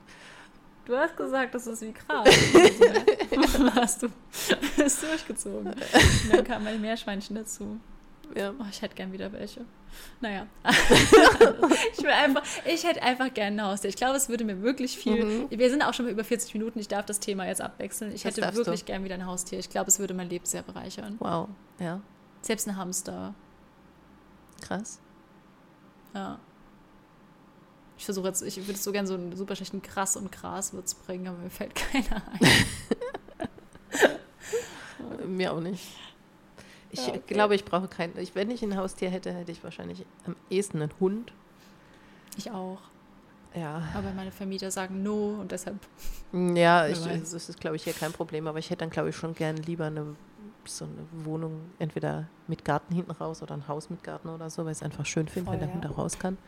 Du 0.85 0.97
hast 0.97 1.17
gesagt, 1.17 1.55
das 1.55 1.67
ist 1.67 1.83
wie 1.83 1.93
krass. 1.93 2.29
hast 3.75 4.03
du 4.03 4.09
es 4.83 5.01
durchgezogen. 5.01 5.69
Und 5.69 6.33
dann 6.33 6.45
kam 6.45 6.65
mein 6.65 6.81
Meerschweinchen 6.81 7.37
dazu. 7.37 7.79
Ja. 8.35 8.53
Oh, 8.59 8.65
ich 8.71 8.81
hätte 8.83 8.95
gern 8.95 9.13
wieder 9.13 9.33
welche. 9.33 9.65
Naja. 10.21 10.47
ich, 10.65 12.03
will 12.03 12.11
einfach, 12.11 12.43
ich 12.65 12.85
hätte 12.85 13.03
einfach 13.03 13.33
gerne 13.35 13.63
ein 13.63 13.69
Haustier. 13.69 13.91
Ich 13.91 13.97
glaube, 13.97 14.17
es 14.17 14.29
würde 14.29 14.45
mir 14.45 14.63
wirklich 14.63 14.97
viel. 14.97 15.25
Mhm. 15.25 15.47
Wir 15.51 15.71
sind 15.71 15.83
auch 15.83 15.95
schon 15.95 16.07
mal 16.07 16.13
über 16.13 16.25
40 16.25 16.55
Minuten. 16.55 16.79
Ich 16.79 16.89
darf 16.89 17.07
das 17.07 17.21
Thema 17.21 17.47
jetzt 17.47 17.61
abwechseln. 17.61 18.13
Ich 18.13 18.23
das 18.23 18.37
hätte 18.37 18.55
wirklich 18.57 18.85
gern 18.85 19.05
wieder 19.05 19.15
ein 19.15 19.27
Haustier. 19.27 19.59
Ich 19.59 19.71
glaube, 19.71 19.89
es 19.89 19.99
würde 19.99 20.15
mein 20.15 20.29
Leben 20.29 20.45
sehr 20.45 20.63
bereichern. 20.63 21.17
Wow. 21.19 21.49
Ja. 21.79 22.01
Selbst 22.43 22.69
ein 22.69 22.77
Hamster. 22.77 23.35
Krass. 24.61 25.01
Ja. 26.15 26.39
Ich 28.01 28.07
versuche 28.07 28.29
jetzt, 28.29 28.41
ich 28.41 28.67
würde 28.67 28.79
so 28.79 28.93
gerne 28.93 29.07
so 29.07 29.13
einen 29.13 29.37
super 29.37 29.55
schlechten 29.55 29.83
Krass 29.83 30.17
und 30.17 30.33
Graswitz 30.33 30.95
bringen, 30.95 31.29
aber 31.29 31.37
mir 31.37 31.51
fällt 31.51 31.75
keiner 31.93 32.23
ein. 32.33 32.41
mir 35.37 35.53
auch 35.53 35.61
nicht. 35.61 35.87
Ich 36.93 37.07
ja, 37.07 37.13
okay. 37.13 37.21
glaube, 37.27 37.55
ich 37.55 37.67
brauche 37.67 37.89
keinen. 37.89 38.17
Ich, 38.17 38.35
wenn 38.35 38.51
ich 38.51 38.63
ein 38.63 38.75
Haustier 38.75 39.11
hätte, 39.11 39.35
hätte 39.35 39.53
ich 39.53 39.63
wahrscheinlich 39.63 40.07
am 40.27 40.35
ehesten 40.49 40.81
einen 40.81 40.93
Hund. 40.99 41.35
Ich 42.39 42.51
auch. 42.51 42.79
Ja. 43.55 43.83
Aber 43.95 44.13
meine 44.13 44.33
Vermieter 44.33 44.71
sagen 44.71 45.03
no 45.03 45.37
und 45.39 45.53
deshalb. 45.53 45.77
Ja, 46.33 46.87
ich, 46.89 47.01
das 47.01 47.35
ist, 47.35 47.61
glaube 47.61 47.77
ich, 47.77 47.85
hier 47.85 47.93
kein 47.93 48.13
Problem. 48.13 48.47
Aber 48.47 48.59
ich 48.59 48.71
hätte 48.71 48.79
dann, 48.79 48.91
glaube 48.91 49.11
ich, 49.11 49.17
schon 49.17 49.35
gern 49.35 49.59
lieber 49.59 49.85
eine, 49.85 50.17
so 50.65 50.87
eine 50.87 51.27
Wohnung, 51.27 51.61
entweder 51.79 52.29
mit 52.47 52.65
Garten 52.65 52.95
hinten 52.95 53.11
raus 53.11 53.43
oder 53.43 53.53
ein 53.53 53.69
Haus 53.69 53.91
mit 53.91 54.03
Garten 54.03 54.31
oder 54.31 54.49
so, 54.49 54.65
weil 54.65 54.73
ich 54.73 54.79
es 54.79 54.83
einfach 54.83 55.05
schön 55.05 55.29
finde, 55.29 55.53
wenn 55.53 55.61
der 55.61 55.71
Hund 55.71 55.85
da 55.85 55.91
raus 55.91 56.19
kann. 56.19 56.39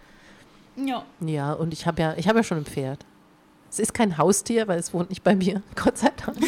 Ja. 0.77 1.05
Ja, 1.21 1.53
und 1.53 1.73
ich 1.73 1.87
habe 1.87 2.01
ja, 2.01 2.15
ich 2.17 2.29
habe 2.29 2.39
ja 2.39 2.43
schon 2.43 2.59
ein 2.59 2.65
Pferd. 2.65 3.05
Es 3.71 3.79
ist 3.79 3.95
kein 3.95 4.19
Haustier, 4.19 4.69
weil 4.69 4.79
es 4.79 4.93
wohnt 4.93 5.11
nicht 5.11 5.23
bei 5.23 5.35
mir, 5.35 5.63
Gott 5.75 5.99
sei 5.99 6.11
Dank. 6.25 6.39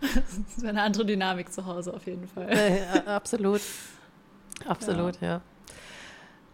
das 0.00 0.56
ist 0.56 0.64
eine 0.64 0.82
andere 0.82 1.06
Dynamik 1.06 1.52
zu 1.52 1.64
Hause 1.64 1.94
auf 1.94 2.06
jeden 2.06 2.26
Fall. 2.26 2.50
Ja, 2.52 3.16
absolut. 3.16 3.60
Absolut, 4.66 5.20
ja. 5.20 5.28
ja. 5.28 5.40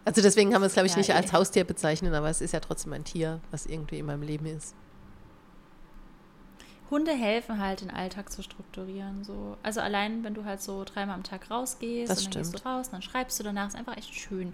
Also 0.03 0.21
deswegen 0.21 0.53
haben 0.53 0.61
wir 0.61 0.67
es, 0.67 0.73
glaube 0.73 0.87
ich, 0.87 0.93
ja, 0.93 0.97
nicht 0.97 1.09
ey. 1.09 1.15
als 1.15 1.29
eh. 1.29 1.33
Haustier 1.33 1.63
bezeichnet, 1.63 2.13
aber 2.13 2.29
es 2.29 2.41
ist 2.41 2.53
ja 2.53 2.59
trotzdem 2.59 2.93
ein 2.93 3.03
Tier, 3.03 3.39
was 3.51 3.65
irgendwie 3.65 3.99
in 3.99 4.05
meinem 4.07 4.23
Leben 4.23 4.45
ist. 4.47 4.75
Hunde 6.91 7.11
helfen 7.11 7.57
halt, 7.59 7.81
den 7.81 7.89
Alltag 7.89 8.31
zu 8.31 8.43
strukturieren. 8.43 9.23
So. 9.23 9.57
Also 9.63 9.79
allein, 9.79 10.23
wenn 10.23 10.33
du 10.33 10.45
halt 10.45 10.61
so 10.61 10.83
dreimal 10.83 11.15
am 11.15 11.23
Tag 11.23 11.49
rausgehst 11.49 12.11
das 12.11 12.19
und 12.19 12.25
dann 12.25 12.31
stimmt. 12.43 12.53
gehst 12.53 12.65
du 12.65 12.69
raus 12.69 12.87
und 12.87 12.93
dann 12.93 13.01
schreibst 13.01 13.39
du 13.39 13.43
danach, 13.43 13.69
ist 13.69 13.75
einfach 13.75 13.97
echt 13.97 14.13
schön. 14.13 14.49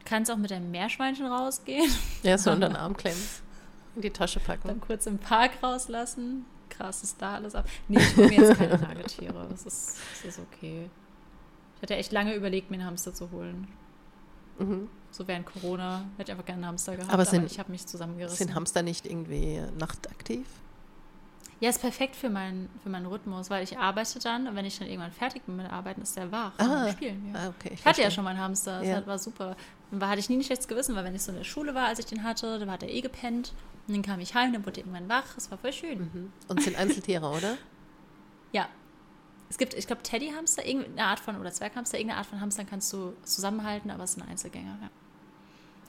Du 0.00 0.04
kannst 0.04 0.30
auch 0.30 0.36
mit 0.36 0.50
deinem 0.50 0.70
Meerschweinchen 0.70 1.26
rausgehen. 1.26 1.90
Ja, 2.22 2.36
so 2.36 2.50
unter 2.50 2.68
den 2.68 2.76
Arm 2.84 2.96
klemmen. 2.96 3.22
In 3.94 4.02
die 4.02 4.10
Tasche 4.10 4.40
packen. 4.40 4.68
Dann 4.68 4.80
kurz 4.80 5.06
im 5.06 5.18
Park 5.18 5.52
rauslassen. 5.62 6.44
Krass 6.68 7.02
ist 7.02 7.20
da 7.20 7.34
alles 7.34 7.54
ab. 7.54 7.66
Nee, 7.88 7.98
ich 7.98 8.16
hole 8.16 8.28
mir 8.28 8.40
jetzt 8.40 8.58
keine 8.58 8.78
Nagetiere. 8.78 9.46
Das 9.50 9.64
ist, 9.64 9.98
das 10.24 10.36
ist 10.36 10.40
okay. 10.40 10.88
Ich 11.76 11.82
hatte 11.82 11.94
echt 11.96 12.12
lange 12.12 12.34
überlegt, 12.34 12.70
mir 12.70 12.78
einen 12.78 12.86
Hamster 12.86 13.12
zu 13.12 13.30
holen. 13.30 13.68
Mhm. 14.58 14.88
So 15.10 15.28
während 15.28 15.46
Corona 15.46 16.04
hätte 16.16 16.30
ich 16.30 16.32
einfach 16.32 16.46
gerne 16.46 16.62
einen 16.62 16.68
Hamster 16.68 16.96
gehabt, 16.96 17.12
aber, 17.12 17.24
sind, 17.26 17.40
aber 17.40 17.46
ich 17.52 17.58
habe 17.58 17.70
mich 17.70 17.86
zusammengerissen. 17.86 18.38
Sind 18.38 18.54
Hamster 18.54 18.82
nicht 18.82 19.06
irgendwie 19.06 19.60
nachtaktiv? 19.78 20.46
Ja, 21.60 21.70
ist 21.70 21.80
perfekt 21.80 22.16
für 22.16 22.28
meinen, 22.28 22.68
für 22.82 22.88
meinen 22.88 23.06
Rhythmus, 23.06 23.48
weil 23.48 23.62
ich 23.62 23.78
arbeite 23.78 24.18
dann 24.18 24.48
und 24.48 24.56
wenn 24.56 24.64
ich 24.64 24.78
dann 24.80 24.88
irgendwann 24.88 25.12
fertig 25.12 25.42
bin 25.44 25.56
mit 25.56 25.70
Arbeiten, 25.70 26.02
ist 26.02 26.16
der 26.16 26.32
wach 26.32 26.52
ah, 26.58 26.90
spielen. 26.90 27.32
Ja. 27.32 27.40
Ah, 27.40 27.48
okay, 27.50 27.70
ich, 27.72 27.80
ich 27.80 27.84
hatte 27.86 28.02
ja 28.02 28.10
schon 28.10 28.24
meinen 28.24 28.40
Hamster, 28.40 28.80
das 28.80 28.88
ja. 28.88 29.06
war 29.06 29.18
super. 29.18 29.56
Und 29.92 30.00
da 30.00 30.08
hatte 30.08 30.18
ich 30.18 30.28
nie 30.28 30.38
ein 30.38 30.42
schlechtes 30.42 30.66
Gewissen, 30.66 30.96
weil 30.96 31.04
wenn 31.04 31.14
ich 31.14 31.22
so 31.22 31.30
in 31.30 31.38
der 31.38 31.44
Schule 31.44 31.74
war, 31.74 31.86
als 31.86 32.00
ich 32.00 32.06
den 32.06 32.24
hatte, 32.24 32.58
da 32.58 32.66
war 32.66 32.78
der 32.78 32.92
eh 32.92 33.00
gepennt. 33.00 33.52
Und 33.86 33.94
dann 33.94 34.02
kam 34.02 34.20
ich 34.20 34.34
heim, 34.34 34.52
dann 34.52 34.64
wurde 34.66 34.80
er 34.80 34.86
irgendwann 34.86 35.08
wach. 35.08 35.34
Das 35.34 35.50
war 35.50 35.58
voll 35.58 35.72
schön. 35.72 36.00
Mhm. 36.00 36.32
Und 36.48 36.62
sind 36.62 36.76
Einzeltiere, 36.76 37.28
oder? 37.28 37.56
Ja. 38.54 38.68
Es 39.48 39.56
gibt, 39.56 39.72
ich 39.72 39.86
glaube, 39.86 40.02
Teddyhamster, 40.02 40.66
irgendeine 40.66 41.04
Art 41.06 41.20
von, 41.20 41.40
oder 41.40 41.50
Zwerghamster, 41.50 41.96
irgendeine 41.96 42.18
Art 42.18 42.26
von 42.26 42.40
Hamstern 42.40 42.66
kannst 42.66 42.92
du 42.92 43.14
zusammenhalten, 43.22 43.90
aber 43.90 44.04
es 44.04 44.12
sind 44.12 44.28
Einzelgänger, 44.28 44.78
ja. 44.82 44.90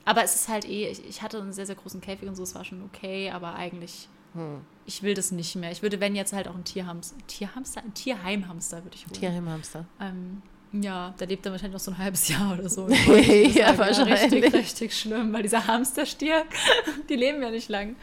Aber 0.06 0.22
es 0.22 0.34
ist 0.34 0.48
halt 0.48 0.66
eh, 0.66 0.88
ich, 0.88 1.04
ich 1.06 1.22
hatte 1.22 1.40
einen 1.40 1.52
sehr, 1.52 1.66
sehr 1.66 1.74
großen 1.74 2.00
Käfig 2.00 2.28
und 2.28 2.36
so, 2.36 2.42
es 2.42 2.54
war 2.54 2.64
schon 2.64 2.82
okay, 2.82 3.30
aber 3.30 3.54
eigentlich 3.54 4.08
hm. 4.34 4.60
Ich 4.86 5.02
will 5.02 5.14
das 5.14 5.32
nicht 5.32 5.56
mehr. 5.56 5.70
Ich 5.70 5.82
würde, 5.82 6.00
wenn 6.00 6.14
jetzt 6.14 6.32
halt 6.32 6.46
auch 6.46 6.54
ein 6.54 6.64
Tierhamster, 6.64 7.16
Tierhamster, 7.26 7.82
ein 7.82 7.94
Tierheimhamster 7.94 8.84
würde 8.84 8.96
ich 8.96 9.06
holen. 9.06 9.14
Tierheimhamster. 9.14 9.86
Ähm, 9.98 10.42
ja, 10.72 11.14
der 11.18 11.26
lebt 11.26 11.46
dann 11.46 11.52
wahrscheinlich 11.52 11.74
noch 11.74 11.80
so 11.80 11.92
ein 11.92 11.98
halbes 11.98 12.28
Jahr 12.28 12.52
oder 12.52 12.68
so. 12.68 12.88
ja, 12.88 13.78
wahrscheinlich. 13.78 14.32
Richtig, 14.32 14.54
richtig 14.54 14.98
schlimm, 14.98 15.32
weil 15.32 15.42
dieser 15.42 15.66
Hamsterstier, 15.66 16.44
die 17.08 17.16
leben 17.16 17.42
ja 17.42 17.50
nicht 17.50 17.68
lang. 17.68 17.96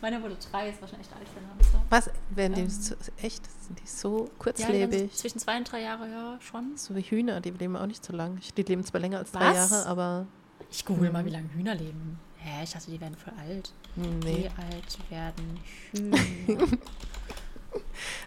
Meiner 0.00 0.22
wurde 0.22 0.36
drei, 0.50 0.70
ist 0.70 0.80
wahrscheinlich 0.80 1.08
echt 1.08 1.16
alt 1.18 1.28
für 1.28 1.38
einen 1.38 1.50
Hamster. 1.50 1.82
Was? 1.90 2.10
Werden 2.30 2.54
die 2.54 2.60
ähm, 2.60 2.70
so, 2.70 2.94
echt? 3.20 3.42
Sind 3.62 3.80
die 3.80 3.88
so 3.88 4.30
kurzlebig? 4.38 5.10
Ja, 5.10 5.16
zwischen 5.16 5.40
zwei 5.40 5.56
und 5.56 5.70
drei 5.70 5.80
Jahre, 5.80 6.08
ja, 6.08 6.38
schon. 6.40 6.76
So 6.76 6.94
wie 6.94 7.00
Hühner, 7.00 7.40
die 7.40 7.50
leben 7.50 7.76
auch 7.76 7.86
nicht 7.86 8.04
so 8.04 8.12
lang. 8.12 8.38
Die 8.56 8.62
leben 8.62 8.84
zwar 8.84 9.00
länger 9.00 9.18
als 9.18 9.34
Was? 9.34 9.40
drei 9.40 9.54
Jahre, 9.54 9.86
aber. 9.86 10.26
Ich 10.70 10.84
google 10.84 11.10
mal, 11.10 11.24
wie 11.24 11.30
lange 11.30 11.52
Hühner 11.54 11.74
leben. 11.74 12.20
Hä, 12.48 12.64
ich 12.64 12.72
dachte, 12.72 12.90
die 12.90 13.00
werden 13.00 13.16
voll 13.16 13.32
alt. 13.38 13.72
Nee. 13.96 14.24
Wie 14.24 14.46
alt 14.46 14.98
werden 15.10 15.60
Hühner? 15.92 16.18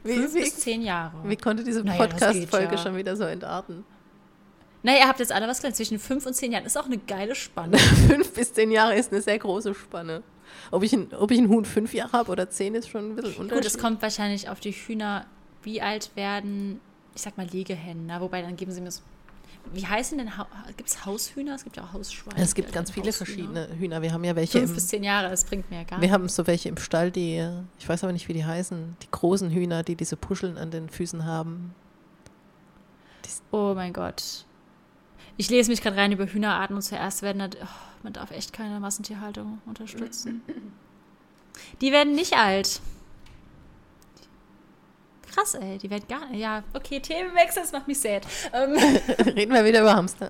Wie, 0.03 0.13
Fünf 0.13 0.34
wie, 0.36 0.39
bis 0.41 0.57
zehn 0.57 0.82
Jahre. 0.82 1.13
wie 1.24 1.36
konnte 1.36 1.63
diese 1.63 1.84
Naja, 1.84 2.05
Podcast-Folge 2.05 2.76
ja. 2.76 2.78
schon 2.78 2.95
wieder 2.95 3.15
so 3.15 3.24
entarten? 3.24 3.84
Naja, 4.84 4.99
ihr 4.99 5.07
habt 5.07 5.19
jetzt 5.19 5.32
alle 5.32 5.47
was 5.47 5.59
gelernt. 5.59 5.76
Zwischen 5.76 5.99
fünf 5.99 6.26
und 6.26 6.34
zehn 6.34 6.51
Jahren 6.51 6.65
ist 6.65 6.78
auch 6.78 6.86
eine 6.86 6.97
geile 6.97 7.36
Spanne. 7.36 7.78
fünf 8.07 8.34
bis 8.34 8.53
zehn 8.53 8.72
Jahre 8.72 8.95
ist 8.95 9.11
eine 9.11 9.22
sehr 9.22 9.39
große 9.39 9.74
Spanne. 9.74 10.24
Ob 10.72 10.84
ich 10.84 10.93
ein, 10.93 11.13
ob 11.13 11.32
ich 11.32 11.39
ein 11.39 11.49
Huhn 11.49 11.65
fünf 11.65 11.93
Jahre 11.93 12.11
habe 12.13 12.32
oder 12.32 12.49
zehn, 12.49 12.76
ist 12.76 12.89
schon 12.89 13.11
ein 13.11 13.15
bisschen 13.15 13.34
Gut, 13.34 13.36
es 13.36 13.51
unterschiedlich. 13.55 13.82
kommt 13.82 14.01
wahrscheinlich 14.01 14.49
auf 14.49 14.59
die 14.59 14.72
Hühner, 14.72 15.26
wie 15.63 15.82
alt 15.82 16.11
werden, 16.15 16.80
ich 17.15 17.22
sag 17.22 17.38
mal 17.38 17.47
Legehennen, 17.47 18.05
na, 18.07 18.22
wobei 18.22 18.41
dann 18.41 18.55
geben 18.55 18.72
sie 18.72 18.82
mir 18.82 18.91
so. 18.91 19.01
Wie 19.74 19.86
heißen 19.86 20.18
denn, 20.18 20.30
gibt 20.76 20.89
es 20.89 21.05
Haushühner? 21.05 21.55
Es 21.55 21.64
gibt 21.64 21.78
ja 21.78 21.84
auch 21.84 21.93
Hausschweine. 21.93 22.41
Es 22.41 22.53
gibt 22.55 22.74
ganz 22.74 22.89
dann 22.89 22.93
viele 22.95 23.07
Haushühner. 23.07 23.26
verschiedene 23.26 23.68
Hühner. 23.80 24.01
Wir 24.01 24.12
haben 24.12 24.24
ja 24.24 24.36
welche 24.36 24.57
Fünf 24.59 24.70
im, 24.72 24.76
bis 24.76 24.88
zehn 24.88 25.03
Jahre, 25.03 25.30
das 25.30 25.45
bringt 25.45 25.70
mir 25.72 25.78
ja 25.78 25.84
gar 25.84 25.97
Wir 25.99 26.01
nichts. 26.01 26.14
haben 26.14 26.28
so 26.30 26.45
welche 26.47 26.68
im 26.70 26.78
Stall, 26.78 27.09
die, 27.12 27.47
ich 27.80 27.88
weiß 27.88 28.03
aber 28.03 28.12
nicht, 28.14 28.28
wie 28.28 28.34
die 28.34 28.43
heißen, 28.45 28.97
die 29.01 29.12
großen 29.12 29.49
Hühner, 29.51 29.84
die 29.84 29.95
diese 29.95 30.18
Puscheln 30.18 30.57
an 30.57 30.72
den 30.72 30.89
Füßen 30.89 31.26
haben. 31.26 31.74
Oh 33.51 33.74
mein 33.76 33.93
Gott. 33.93 34.45
Ich 35.38 35.49
lese 35.49 35.72
mich 35.72 35.82
gerade 35.82 35.95
rein 35.97 36.12
über 36.12 36.26
Hühnerarten 36.26 36.76
und 36.76 36.82
zuerst 36.82 37.22
werden, 37.22 37.39
da- 37.39 37.57
oh, 37.64 37.68
man 38.03 38.14
darf 38.14 38.32
echt 38.32 38.53
keine 38.53 38.80
Massentierhaltung 38.80 39.62
unterstützen. 39.66 40.41
Die 41.82 41.91
werden 41.91 42.14
nicht 42.16 42.34
alt. 42.38 42.82
Krass, 45.34 45.53
ey, 45.55 45.77
die 45.77 45.89
werden 45.89 46.05
gar 46.09 46.27
nicht. 46.29 46.39
Ja, 46.41 46.63
okay, 46.73 46.99
Themenwechsel, 46.99 47.61
das 47.63 47.71
macht 47.71 47.88
mich 47.88 47.99
sad. 47.99 48.25
Ähm, 48.53 48.73
Reden 49.25 49.53
wir 49.53 49.63
wieder 49.65 49.82
über 49.82 49.95
Hamster. 49.95 50.29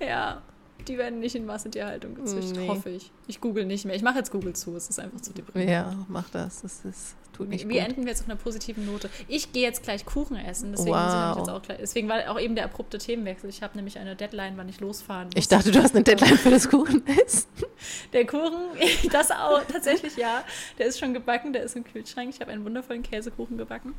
ja, 0.00 0.40
die 0.88 0.98
werden 0.98 1.20
nicht 1.20 1.34
in 1.34 1.44
Massentierhaltung 1.46 2.14
gezüchtet, 2.14 2.56
Nee. 2.56 2.68
hoffe 2.68 2.90
ich. 2.90 3.10
Ich 3.26 3.40
google 3.40 3.64
nicht 3.66 3.84
mehr. 3.84 3.94
Ich 3.94 4.02
mache 4.02 4.18
jetzt 4.18 4.30
Google 4.32 4.54
zu, 4.54 4.74
es 4.76 4.88
ist 4.88 4.98
einfach 4.98 5.20
zu 5.20 5.32
deprimierend. 5.32 5.70
Ja, 5.92 6.06
mach 6.08 6.28
das. 6.30 6.62
Das 6.62 6.84
ist, 6.84 7.14
tut 7.32 7.48
nicht 7.48 7.68
Wie, 7.68 7.74
gut. 7.78 7.82
enden 7.88 8.02
wir 8.02 8.10
jetzt 8.10 8.20
auf 8.22 8.28
einer 8.28 8.36
positiven 8.36 8.84
Note? 8.86 9.08
Ich 9.28 9.52
gehe 9.52 9.62
jetzt 9.62 9.82
gleich 9.82 10.04
Kuchen 10.04 10.36
essen, 10.36 10.72
deswegen, 10.72 10.94
Wow. 10.94 11.48
auch 11.48 11.62
deswegen 11.62 12.08
war 12.08 12.30
auch 12.30 12.38
eben 12.38 12.54
der 12.54 12.64
abrupte 12.64 12.98
Themenwechsel. 12.98 13.48
Ich 13.50 13.62
habe 13.62 13.76
nämlich 13.76 13.98
eine 13.98 14.14
Deadline, 14.16 14.56
wann 14.56 14.68
ich 14.68 14.80
losfahren 14.80 15.26
muss. 15.28 15.34
Ich 15.36 15.48
dachte, 15.48 15.70
du 15.70 15.82
hast 15.82 15.94
eine 15.94 16.04
Deadline 16.04 16.36
für 16.38 16.50
das 16.50 16.68
Kuchenessen. 16.68 17.46
Der 18.12 18.26
Kuchen, 18.26 18.52
das 19.10 19.30
auch 19.30 19.60
tatsächlich 19.66 20.16
ja. 20.16 20.44
Der 20.78 20.86
ist 20.86 20.98
schon 21.00 21.14
gebacken, 21.14 21.52
der 21.52 21.62
ist 21.64 21.74
im 21.74 21.84
Kühlschrank. 21.84 22.28
Ich 22.32 22.40
habe 22.40 22.52
einen 22.52 22.64
wundervollen 22.64 23.02
Käsekuchen 23.02 23.56
gebacken. 23.58 23.94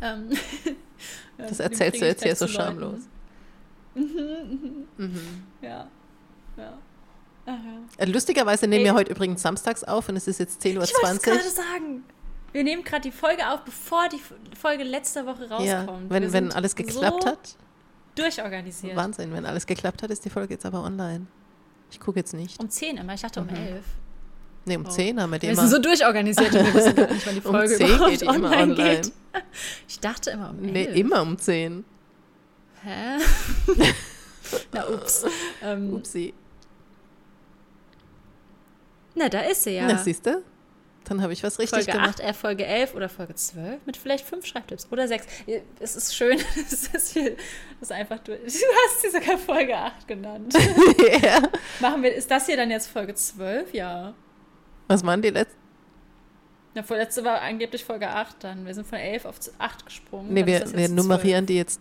Ähm, 0.00 0.30
Das 1.38 1.60
erzählst 1.60 2.00
du 2.00 2.06
jetzt 2.06 2.22
hier 2.22 2.34
so 2.34 2.46
zu 2.46 2.52
Leuten. 2.52 2.64
schamlos. 2.64 3.00
Mhm. 3.94 4.86
Ja. 5.62 5.88
Ja. 6.56 6.78
Ach, 7.46 7.52
ja. 7.52 8.04
Äh, 8.04 8.06
Lustigerweise 8.06 8.66
nehmen 8.66 8.80
Ey. 8.80 8.92
wir 8.92 8.94
heute 8.94 9.12
übrigens 9.12 9.42
samstags 9.42 9.84
auf 9.84 10.08
und 10.08 10.16
es 10.16 10.26
ist 10.26 10.38
jetzt 10.40 10.62
10.20 10.62 10.68
Ich 10.68 10.76
wollte 10.76 10.84
es 10.92 11.14
Uhr. 11.14 11.18
gerade 11.34 11.50
sagen. 11.50 12.04
Wir 12.56 12.64
nehmen 12.64 12.82
gerade 12.84 13.02
die 13.02 13.10
Folge 13.10 13.46
auf, 13.50 13.60
bevor 13.66 14.08
die 14.08 14.18
Folge 14.58 14.82
letzte 14.82 15.26
Woche 15.26 15.46
rauskommt. 15.46 15.66
Ja, 15.66 15.86
wenn, 16.08 16.32
wenn 16.32 16.52
alles 16.52 16.74
geklappt 16.74 17.24
so 17.24 17.28
hat. 17.28 17.54
Durchorganisiert. 18.14 18.96
Wahnsinn, 18.96 19.30
wenn 19.34 19.44
alles 19.44 19.66
geklappt 19.66 20.02
hat, 20.02 20.10
ist 20.10 20.24
die 20.24 20.30
Folge 20.30 20.54
jetzt 20.54 20.64
aber 20.64 20.82
online. 20.82 21.26
Ich 21.90 22.00
gucke 22.00 22.18
jetzt 22.18 22.32
nicht. 22.32 22.58
Um 22.58 22.70
10 22.70 22.96
immer, 22.96 23.12
ich 23.12 23.20
dachte 23.20 23.42
um 23.42 23.50
11. 23.50 23.84
Ne, 24.64 24.78
um 24.78 24.86
Oh. 24.86 24.88
10 24.88 25.20
haben 25.20 25.32
wir 25.32 25.38
die 25.38 25.48
Wir 25.48 25.56
sind 25.56 25.68
so 25.68 25.78
durchorganisiert 25.78 26.54
und 26.54 26.64
wir 26.64 26.74
wissen 26.74 26.94
nicht, 26.94 27.26
wann 27.26 27.34
die 27.34 27.40
Um 27.46 27.52
Folge 27.52 27.76
10 27.76 27.86
überhaupt 27.88 28.10
geht 28.12 28.20
die 28.22 28.24
immer 28.24 28.34
online, 28.34 28.62
online. 28.72 29.00
geht. 29.02 29.12
Ich 29.86 30.00
dachte 30.00 30.30
immer 30.30 30.48
um 30.48 30.64
11. 30.64 30.72
Nee, 30.72 30.84
immer 30.98 31.20
um 31.20 31.36
10. 31.38 31.84
Hä? 32.84 33.18
Na, 34.72 34.88
ups. 34.88 35.26
Ähm, 35.62 35.92
Upsi. 35.92 36.32
na, 39.14 39.28
da 39.28 39.40
ist 39.40 39.62
sie 39.62 39.72
ja. 39.72 39.88
Na, 39.88 39.98
siehst 39.98 40.24
du? 40.24 40.42
Dann 41.08 41.22
habe 41.22 41.32
ich 41.32 41.42
was 41.44 41.58
richtig 41.60 41.84
Folge 41.84 41.92
gemacht. 41.92 42.20
8, 42.20 42.28
äh, 42.28 42.34
Folge 42.34 42.66
11 42.66 42.94
oder 42.94 43.08
Folge 43.08 43.34
12 43.34 43.86
mit 43.86 43.96
vielleicht 43.96 44.26
fünf 44.26 44.44
Schreibtipps 44.44 44.88
oder 44.90 45.06
sechs. 45.06 45.26
Es 45.78 45.94
ist 45.94 46.16
schön, 46.16 46.38
es 46.56 46.88
ist 46.88 47.12
viel, 47.12 47.36
das 47.80 47.90
ist 47.90 47.92
einfach 47.92 48.18
durch. 48.20 48.40
Du 48.44 48.50
hast 48.50 49.02
sie 49.02 49.10
sogar 49.10 49.38
Folge 49.38 49.76
8 49.76 50.08
genannt. 50.08 50.52
ja. 51.22 51.42
Machen 51.80 52.02
wir, 52.02 52.14
ist 52.14 52.30
das 52.30 52.46
hier 52.46 52.56
dann 52.56 52.70
jetzt 52.70 52.88
Folge 52.88 53.14
12? 53.14 53.72
Ja. 53.72 54.14
Was 54.88 55.04
waren 55.04 55.22
die 55.22 55.30
letzten? 55.30 55.56
Na, 56.74 56.82
vorletzte 56.82 57.24
war 57.24 57.40
angeblich 57.40 57.84
Folge 57.84 58.08
8 58.08 58.42
dann. 58.42 58.66
Wir 58.66 58.74
sind 58.74 58.86
von 58.86 58.98
11 58.98 59.24
auf 59.24 59.36
8 59.58 59.86
gesprungen. 59.86 60.34
Nee, 60.34 60.44
wir, 60.44 60.72
wir 60.72 60.80
jetzt 60.80 60.92
nummerieren 60.92 61.46
die 61.46 61.56
jetzt 61.56 61.80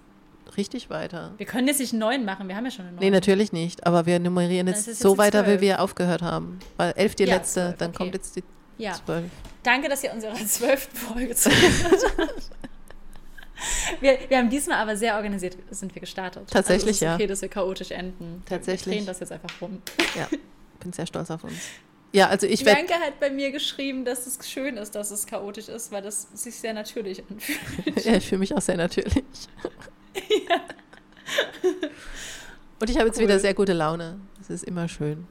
richtig 0.55 0.89
weiter. 0.89 1.27
12. 1.29 1.39
Wir 1.39 1.45
können 1.47 1.67
jetzt 1.67 1.79
nicht 1.79 1.93
9 1.93 2.23
machen, 2.23 2.47
wir 2.47 2.55
haben 2.55 2.65
ja 2.65 2.71
schon 2.71 2.85
eine 2.85 2.95
9. 2.95 3.03
Nee, 3.03 3.09
natürlich 3.09 3.51
nicht. 3.51 3.85
Aber 3.87 4.05
wir 4.05 4.19
nummerieren 4.19 4.67
jetzt 4.67 4.87
es 4.87 4.99
so 4.99 5.09
jetzt 5.09 5.17
weiter, 5.17 5.41
wie 5.43 5.57
12. 5.57 5.61
wir 5.61 5.81
aufgehört 5.81 6.21
haben. 6.21 6.59
Weil 6.77 6.93
11 6.95 7.15
die 7.15 7.23
Ja, 7.23 7.35
letzte, 7.35 7.61
12, 7.61 7.77
dann 7.77 7.89
okay. 7.89 7.97
kommt 7.97 8.13
jetzt 8.13 8.35
die 8.35 8.43
Ja, 8.77 8.93
12. 9.05 9.25
danke, 9.63 9.89
dass 9.89 10.03
ihr 10.03 10.11
unserer 10.13 10.35
12. 10.45 10.89
Folge 10.93 11.35
zugehört 11.35 12.05
habt. 12.17 12.49
Wir, 14.01 14.19
wir 14.27 14.37
haben 14.37 14.49
diesmal 14.49 14.79
aber 14.79 14.97
sehr 14.97 15.15
organisiert 15.15 15.55
sind 15.71 15.95
wir 15.95 16.01
gestartet. 16.01 16.49
Tatsächlich, 16.51 16.87
also 16.87 16.89
es 16.89 16.95
ist 16.97 17.01
ja. 17.01 17.15
okay, 17.15 17.27
dass 17.27 17.41
wir 17.41 17.49
chaotisch 17.49 17.91
enden. 17.91 18.43
Tatsächlich. 18.47 18.85
Wir 18.87 18.93
drehen 18.97 19.05
das 19.05 19.21
jetzt 19.21 19.31
einfach 19.31 19.49
rum. 19.61 19.81
Ja, 20.15 20.27
bin 20.81 20.91
sehr 20.91 21.05
stolz 21.07 21.31
auf 21.31 21.43
uns. 21.45 21.53
Ja, 22.11 22.27
also 22.27 22.47
ich 22.47 22.65
werde. 22.65 22.83
Bianca 22.83 23.05
hat 23.05 23.19
bei 23.19 23.29
mir 23.29 23.51
geschrieben, 23.51 24.05
dass 24.05 24.27
es 24.27 24.37
schön 24.49 24.77
ist, 24.77 24.95
dass 24.95 25.11
es 25.11 25.25
chaotisch 25.25 25.67
ist, 25.69 25.91
weil 25.91 26.01
das 26.01 26.27
sich 26.33 26.55
sehr 26.55 26.73
natürlich 26.73 27.23
anfühlt. 27.29 28.05
Ja, 28.05 28.15
ich 28.15 28.27
fühle 28.27 28.39
mich 28.39 28.55
auch 28.55 28.61
sehr 28.61 28.77
natürlich. 28.77 29.15
Und 32.79 32.89
ich 32.89 32.97
habe 32.97 33.07
jetzt 33.07 33.17
Cool. 33.17 33.23
wieder 33.23 33.39
sehr 33.39 33.53
gute 33.53 33.73
Laune. 33.73 34.19
Das 34.37 34.49
ist 34.49 34.63
immer 34.63 34.87
schön. 34.87 35.27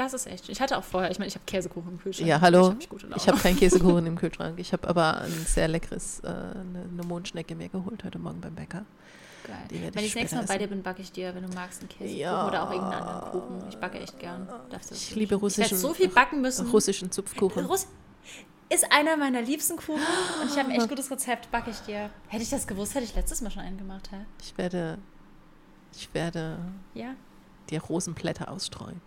Das 0.00 0.14
ist 0.14 0.26
echt. 0.26 0.48
Ich 0.48 0.62
hatte 0.62 0.78
auch 0.78 0.82
vorher, 0.84 1.10
ich 1.10 1.18
meine, 1.18 1.28
ich 1.28 1.34
habe 1.34 1.44
Käsekuchen 1.44 1.92
im 1.92 1.98
Kühlschrank. 1.98 2.26
Ja, 2.26 2.40
hallo. 2.40 2.74
Ich 2.80 2.88
habe 2.90 3.26
habe 3.26 3.38
keinen 3.38 3.58
Käsekuchen 3.58 4.06
im 4.06 4.16
Kühlschrank. 4.16 4.58
Ich 4.58 4.72
habe 4.72 4.88
aber 4.88 5.18
ein 5.20 5.30
sehr 5.46 5.68
leckeres, 5.68 6.20
äh, 6.20 6.28
eine, 6.28 6.86
eine 6.90 7.02
Mondschnecke 7.06 7.54
mir 7.54 7.68
geholt 7.68 8.02
heute 8.02 8.18
Morgen 8.18 8.40
beim 8.40 8.54
Bäcker. 8.54 8.86
Geil. 9.46 9.56
die 9.70 9.74
Wenn 9.74 10.02
ich 10.04 10.12
das 10.12 10.14
nächste 10.14 10.36
Mal 10.36 10.42
später 10.44 10.46
bei 10.46 10.56
dir 10.56 10.64
essen. 10.64 10.70
bin, 10.70 10.82
backe 10.82 11.02
ich 11.02 11.12
dir, 11.12 11.34
wenn 11.34 11.42
du 11.46 11.54
magst, 11.54 11.80
einen 11.80 11.90
Käsekuchen 11.90 12.18
Ja. 12.18 12.48
oder 12.48 12.62
auch 12.66 12.70
irgendeinen 12.72 13.02
anderen 13.02 13.30
Kuchen. 13.30 13.68
Ich 13.68 13.76
backe 13.76 13.98
echt 14.00 14.18
gern. 14.18 14.48
Darfst 14.70 14.90
du 14.90 14.94
Ich 14.94 15.14
liebe 15.14 15.18
nicht? 15.20 15.22
Ich 15.24 15.30
werde 15.30 15.40
russischen, 15.42 15.76
so 15.78 15.92
viel 15.92 16.08
backen 16.08 16.40
müssen. 16.40 16.66
russischen 16.70 17.10
Zupfkuchen. 17.10 17.66
Russ 17.66 17.86
ist 18.70 18.90
einer 18.90 19.18
meiner 19.18 19.42
liebsten 19.42 19.76
Kuchen 19.76 20.00
und 20.40 20.50
ich 20.50 20.56
habe 20.58 20.70
ein 20.70 20.76
echt 20.80 20.88
gutes 20.88 21.10
Rezept, 21.10 21.50
backe 21.50 21.72
ich 21.72 21.80
dir. 21.80 22.08
Hätte 22.28 22.42
ich 22.42 22.48
das 22.48 22.66
gewusst, 22.66 22.94
hätte 22.94 23.04
ich 23.04 23.14
letztes 23.14 23.42
Mal 23.42 23.50
schon 23.50 23.60
einen 23.64 23.76
gemacht, 23.76 24.10
hä? 24.12 24.24
Ich 24.40 24.56
werde, 24.56 24.96
ich 25.94 26.08
werde 26.14 26.56
Ja, 26.94 27.14
dir 27.68 27.82
Rosenblätter 27.82 28.50
ausstreuen. 28.50 29.02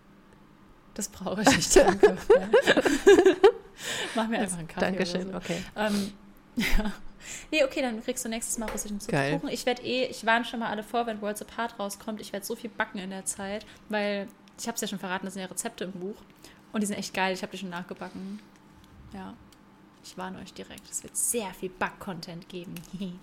Das 0.94 1.08
brauche 1.08 1.42
ich 1.42 1.56
nicht, 1.56 1.76
danke. 1.76 2.16
Mach 4.14 4.28
mir 4.28 4.38
einfach 4.38 4.58
einen 4.58 4.68
Kaffee 4.68 4.80
Dankeschön, 4.80 5.30
so. 5.30 5.36
okay. 5.36 5.62
Ähm, 5.76 6.12
ja. 6.56 6.92
Nee, 7.50 7.64
okay, 7.64 7.82
dann 7.82 8.02
kriegst 8.02 8.24
du 8.24 8.28
nächstes 8.28 8.58
Mal 8.58 8.70
russischen. 8.70 9.00
Zupfkuchen. 9.00 9.48
Ich 9.48 9.66
werde 9.66 9.82
eh, 9.82 10.06
ich 10.06 10.24
warne 10.26 10.44
schon 10.44 10.60
mal 10.60 10.68
alle 10.68 10.82
vor, 10.82 11.06
wenn 11.06 11.20
Worlds 11.20 11.42
Apart 11.42 11.78
rauskommt. 11.78 12.20
Ich 12.20 12.32
werde 12.32 12.44
so 12.46 12.54
viel 12.54 12.70
backen 12.70 12.98
in 12.98 13.10
der 13.10 13.24
Zeit, 13.24 13.66
weil 13.88 14.28
ich 14.58 14.66
habe 14.66 14.76
es 14.76 14.80
ja 14.80 14.88
schon 14.88 14.98
verraten, 14.98 15.24
das 15.24 15.34
sind 15.34 15.42
ja 15.42 15.48
Rezepte 15.48 15.84
im 15.84 15.92
Buch. 15.92 16.16
Und 16.72 16.82
die 16.82 16.86
sind 16.86 16.96
echt 16.96 17.14
geil. 17.14 17.32
Ich 17.32 17.42
habe 17.42 17.52
die 17.52 17.58
schon 17.58 17.70
nachgebacken. 17.70 18.40
Ja, 19.12 19.34
ich 20.02 20.18
warne 20.18 20.38
euch 20.40 20.52
direkt. 20.52 20.90
Es 20.90 21.02
wird 21.02 21.16
sehr 21.16 21.52
viel 21.54 21.70
Back-Content 21.70 22.48
geben. 22.48 22.74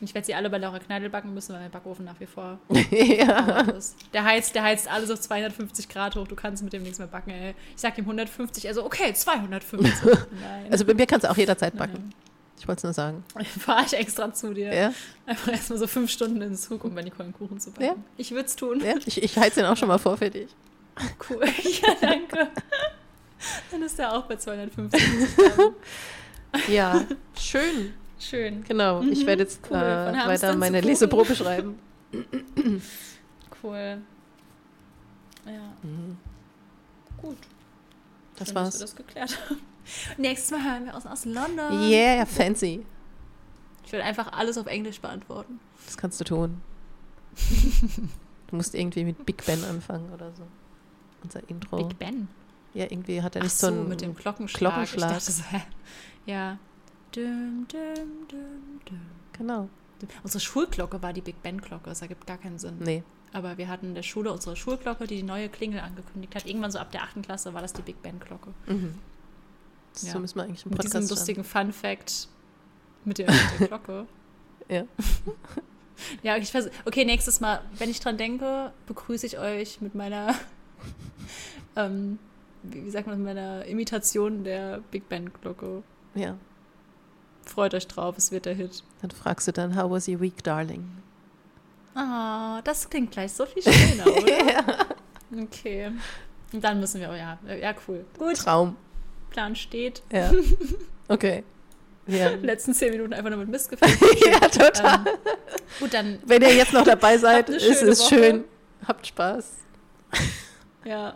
Ich 0.00 0.14
werde 0.14 0.24
sie 0.24 0.34
alle 0.34 0.48
bei 0.48 0.58
Laura 0.58 0.78
Kneidel 0.78 1.10
backen 1.10 1.34
müssen, 1.34 1.52
weil 1.52 1.60
mein 1.60 1.70
Backofen 1.70 2.04
nach 2.04 2.18
wie 2.20 2.26
vor 2.26 2.58
ja. 2.90 3.60
ist. 3.76 3.96
Der 4.12 4.24
heizt, 4.24 4.54
der 4.54 4.62
heizt 4.62 4.90
alles 4.90 5.10
auf 5.10 5.20
250 5.20 5.88
Grad 5.88 6.16
hoch. 6.16 6.26
Du 6.26 6.36
kannst 6.36 6.62
mit 6.62 6.72
dem 6.72 6.82
nichts 6.82 6.98
mehr 6.98 7.08
backen, 7.08 7.30
ey. 7.30 7.54
Ich 7.74 7.80
sag 7.80 7.98
ihm 7.98 8.04
150, 8.04 8.66
also 8.68 8.84
okay, 8.84 9.12
250. 9.12 9.90
Nein. 10.40 10.66
Also 10.70 10.84
bei 10.84 10.94
mir 10.94 11.06
kannst 11.06 11.24
du 11.24 11.30
auch 11.30 11.36
jederzeit 11.36 11.74
Nein, 11.74 11.92
backen. 11.92 12.14
Ich 12.58 12.68
wollte 12.68 12.80
es 12.80 12.84
nur 12.84 12.92
sagen. 12.92 13.24
fahre 13.58 13.84
ich 13.84 13.92
extra 13.94 14.32
zu 14.32 14.54
dir. 14.54 14.72
Ja, 14.72 14.92
Einfach 15.26 15.52
erstmal 15.52 15.78
so 15.78 15.86
fünf 15.86 16.10
Stunden 16.10 16.36
in 16.36 16.50
den 16.50 16.56
Zug, 16.56 16.84
um 16.84 16.94
bei 16.94 17.02
Nicole 17.02 17.24
einen 17.24 17.32
Kuchen 17.34 17.58
zu 17.60 17.70
backen. 17.70 17.84
Ja. 17.84 17.94
Ich 18.16 18.30
würde 18.30 18.46
es 18.46 18.56
tun. 18.56 18.80
ja. 18.84 18.94
Ich, 19.06 19.22
ich 19.22 19.36
heiz 19.36 19.54
den 19.54 19.64
auch 19.64 19.76
schon 19.76 19.88
mal 19.88 19.98
vor 19.98 20.16
für 20.16 20.30
dich. 20.30 20.48
Cool. 21.28 21.44
Ja, 21.82 21.94
danke. 22.00 22.48
Dann 23.70 23.82
ist 23.82 23.98
er 23.98 24.14
auch 24.14 24.24
bei 24.26 24.36
250. 24.36 25.02
Ja, 26.68 27.04
schön. 27.38 27.94
Schön. 28.20 28.62
Genau. 28.64 29.02
Ich 29.02 29.26
werde 29.26 29.42
jetzt 29.42 29.60
Cool. 29.68 29.76
Äh, 29.76 30.26
weiter 30.28 30.54
meine. 30.54 30.80
Leseprobe 30.80 31.34
schreiben. 31.34 31.78
Cool. 33.62 34.00
Ja, 35.44 35.76
gut. 37.20 37.36
Das 38.36 38.48
Schön, 38.48 38.54
war's. 38.54 38.70
Dass 38.70 38.80
wir 38.80 38.86
das 38.86 38.96
geklärt 38.96 39.38
haben. 39.50 39.60
Nächstes 40.16 40.50
Mal 40.50 40.64
hören 40.64 40.86
wir 40.86 40.96
aus, 40.96 41.04
aus 41.04 41.26
London. 41.26 41.90
Yeah, 41.90 42.24
fancy. 42.24 42.86
Ich 43.84 43.92
will 43.92 44.00
einfach 44.00 44.32
alles 44.32 44.56
auf 44.56 44.66
Englisch 44.66 45.00
beantworten. 45.00 45.60
Das 45.84 45.98
kannst 45.98 46.20
du 46.20 46.24
tun. 46.24 46.62
Du 48.46 48.56
musst 48.56 48.74
irgendwie 48.74 49.04
mit 49.04 49.26
Big 49.26 49.44
Ben 49.44 49.62
anfangen 49.64 50.10
oder 50.12 50.32
so. 50.32 50.44
Unser 51.22 51.46
Intro. 51.48 51.84
Big 51.84 51.98
Ben. 51.98 52.28
Ja, 52.72 52.84
irgendwie 52.84 53.20
hat 53.20 53.36
er 53.36 53.40
Ach 53.40 53.44
nicht 53.44 53.56
so, 53.56 53.66
so, 53.66 53.74
ein 53.74 53.88
mit 53.88 54.00
dem 54.00 54.14
Glockenschlag. 54.14 54.72
Glockenschlag. 54.72 55.10
Ich 55.10 55.16
dachte 55.16 55.32
so, 55.32 55.42
hä? 55.50 55.62
Ja. 56.24 56.58
Düm, 57.14 57.66
düm, 57.68 58.28
düm, 58.28 58.80
düm. 58.88 59.00
Genau. 59.32 59.68
Unsere 60.22 60.40
Schulglocke 60.40 61.02
war 61.02 61.12
die 61.12 61.20
Big 61.20 61.42
Ben-Glocke. 61.42 61.90
Das 61.90 62.02
ergibt 62.02 62.26
gar 62.26 62.38
keinen 62.38 62.58
Sinn. 62.58 62.76
Nee. 62.78 63.02
Aber 63.32 63.58
wir 63.58 63.68
hatten 63.68 63.86
in 63.86 63.94
der 63.94 64.02
Schule 64.02 64.32
unsere 64.32 64.56
Schulglocke, 64.56 65.06
die 65.06 65.16
die 65.16 65.22
neue 65.22 65.48
Klingel 65.48 65.80
angekündigt 65.80 66.34
hat. 66.34 66.46
Irgendwann 66.46 66.70
so 66.70 66.78
ab 66.78 66.90
der 66.90 67.02
achten 67.02 67.22
Klasse 67.22 67.52
war 67.54 67.62
das 67.62 67.72
die 67.72 67.82
Big 67.82 68.02
Ben 68.02 68.18
Glocke. 68.18 68.50
Mhm. 68.66 68.94
So 69.92 70.18
müssen 70.18 70.36
wir 70.36 70.44
eigentlich 70.44 70.64
im 70.64 70.70
Podcast 70.70 70.94
Mit 70.94 71.02
diesem 71.02 71.16
lustigen 71.16 71.44
Fun 71.44 71.72
Fact 71.72 72.28
mit 73.04 73.18
der, 73.18 73.30
mit 73.30 73.60
der 73.60 73.68
Glocke. 73.68 74.06
ja. 74.68 74.84
ja, 76.22 76.36
ich 76.36 76.52
weiß. 76.52 76.70
Okay, 76.84 77.04
nächstes 77.04 77.40
Mal, 77.40 77.60
wenn 77.78 77.90
ich 77.90 78.00
dran 78.00 78.16
denke, 78.16 78.72
begrüße 78.86 79.26
ich 79.26 79.38
euch 79.38 79.80
mit 79.80 79.94
meiner, 79.94 80.34
ähm, 81.76 82.18
wie, 82.62 82.90
sagt 82.90 83.06
man, 83.06 83.18
mit 83.18 83.26
meiner 83.26 83.64
Imitation 83.64 84.44
der 84.44 84.80
Big 84.90 85.08
Ben 85.08 85.32
Glocke. 85.32 85.82
Ja. 86.14 86.36
Freut 87.52 87.74
euch 87.74 87.88
drauf, 87.88 88.16
es 88.16 88.30
wird 88.30 88.46
der 88.46 88.54
Hit. 88.54 88.84
Dann 89.02 89.10
fragst 89.10 89.48
du 89.48 89.52
dann, 89.52 89.76
how 89.76 89.90
was 89.90 90.06
your 90.06 90.20
week, 90.20 90.42
darling? 90.44 90.88
Ah, 91.96 92.58
oh, 92.58 92.60
das 92.62 92.88
klingt 92.88 93.10
gleich 93.10 93.32
so 93.32 93.44
viel 93.44 93.60
schöner, 93.62 94.06
oder? 94.16 94.52
ja. 94.52 94.64
Okay. 95.42 95.90
Und 96.52 96.62
dann 96.62 96.78
müssen 96.78 97.00
wir, 97.00 97.10
oh 97.10 97.14
ja, 97.14 97.38
ja, 97.56 97.74
cool. 97.88 98.04
Gut. 98.16 98.36
Traum. 98.36 98.76
Plan 99.30 99.54
steht. 99.56 100.02
Ja. 100.12 100.30
Okay. 101.08 101.42
Ja. 102.06 102.28
letzten 102.28 102.72
zehn 102.72 102.92
Minuten 102.92 103.12
einfach 103.12 103.30
nur 103.30 103.40
mit 103.40 103.48
Mist 103.48 103.68
gefällt. 103.70 103.98
ja, 104.24 104.38
total. 104.48 105.00
Ähm, 105.04 105.14
gut, 105.80 105.92
dann. 105.92 106.20
Wenn 106.24 106.40
ihr 106.42 106.54
jetzt 106.54 106.72
noch 106.72 106.84
dabei 106.84 107.18
seid, 107.18 107.48
ist 107.48 107.82
es 107.82 107.98
Woche. 107.98 108.14
schön. 108.14 108.44
Habt 108.86 109.08
Spaß. 109.08 109.54
Ja, 110.84 111.14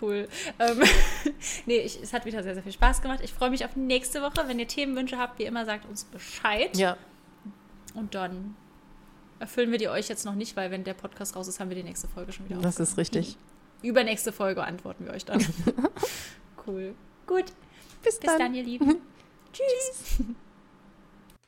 cool. 0.00 0.28
Ähm, 0.58 0.82
nee, 1.66 1.78
ich, 1.78 2.00
es 2.02 2.12
hat 2.12 2.24
wieder 2.24 2.42
sehr, 2.42 2.54
sehr 2.54 2.62
viel 2.62 2.72
Spaß 2.72 3.02
gemacht. 3.02 3.20
Ich 3.22 3.32
freue 3.32 3.50
mich 3.50 3.64
auf 3.64 3.76
nächste 3.76 4.22
Woche. 4.22 4.46
Wenn 4.46 4.58
ihr 4.58 4.68
Themenwünsche 4.68 5.18
habt, 5.18 5.38
wie 5.38 5.44
immer, 5.44 5.64
sagt 5.64 5.86
uns 5.86 6.04
Bescheid. 6.04 6.76
Ja. 6.76 6.96
Und 7.94 8.14
dann 8.14 8.56
erfüllen 9.38 9.70
wir 9.70 9.78
die 9.78 9.88
euch 9.88 10.08
jetzt 10.08 10.24
noch 10.24 10.34
nicht, 10.34 10.56
weil 10.56 10.70
wenn 10.70 10.84
der 10.84 10.94
Podcast 10.94 11.34
raus 11.34 11.48
ist, 11.48 11.60
haben 11.60 11.70
wir 11.70 11.76
die 11.76 11.82
nächste 11.82 12.08
Folge 12.08 12.32
schon 12.32 12.48
wieder 12.48 12.60
Das 12.60 12.78
ist 12.78 12.96
richtig. 12.96 13.36
Übernächste 13.82 14.32
Folge 14.32 14.62
antworten 14.62 15.06
wir 15.06 15.12
euch 15.14 15.24
dann. 15.24 15.44
cool. 16.66 16.94
Gut. 17.26 17.46
Bis, 18.02 18.18
Bis 18.18 18.30
dann. 18.30 18.38
dann, 18.38 18.54
ihr 18.54 18.62
Lieben. 18.62 18.96
Tschüss. 19.52 20.24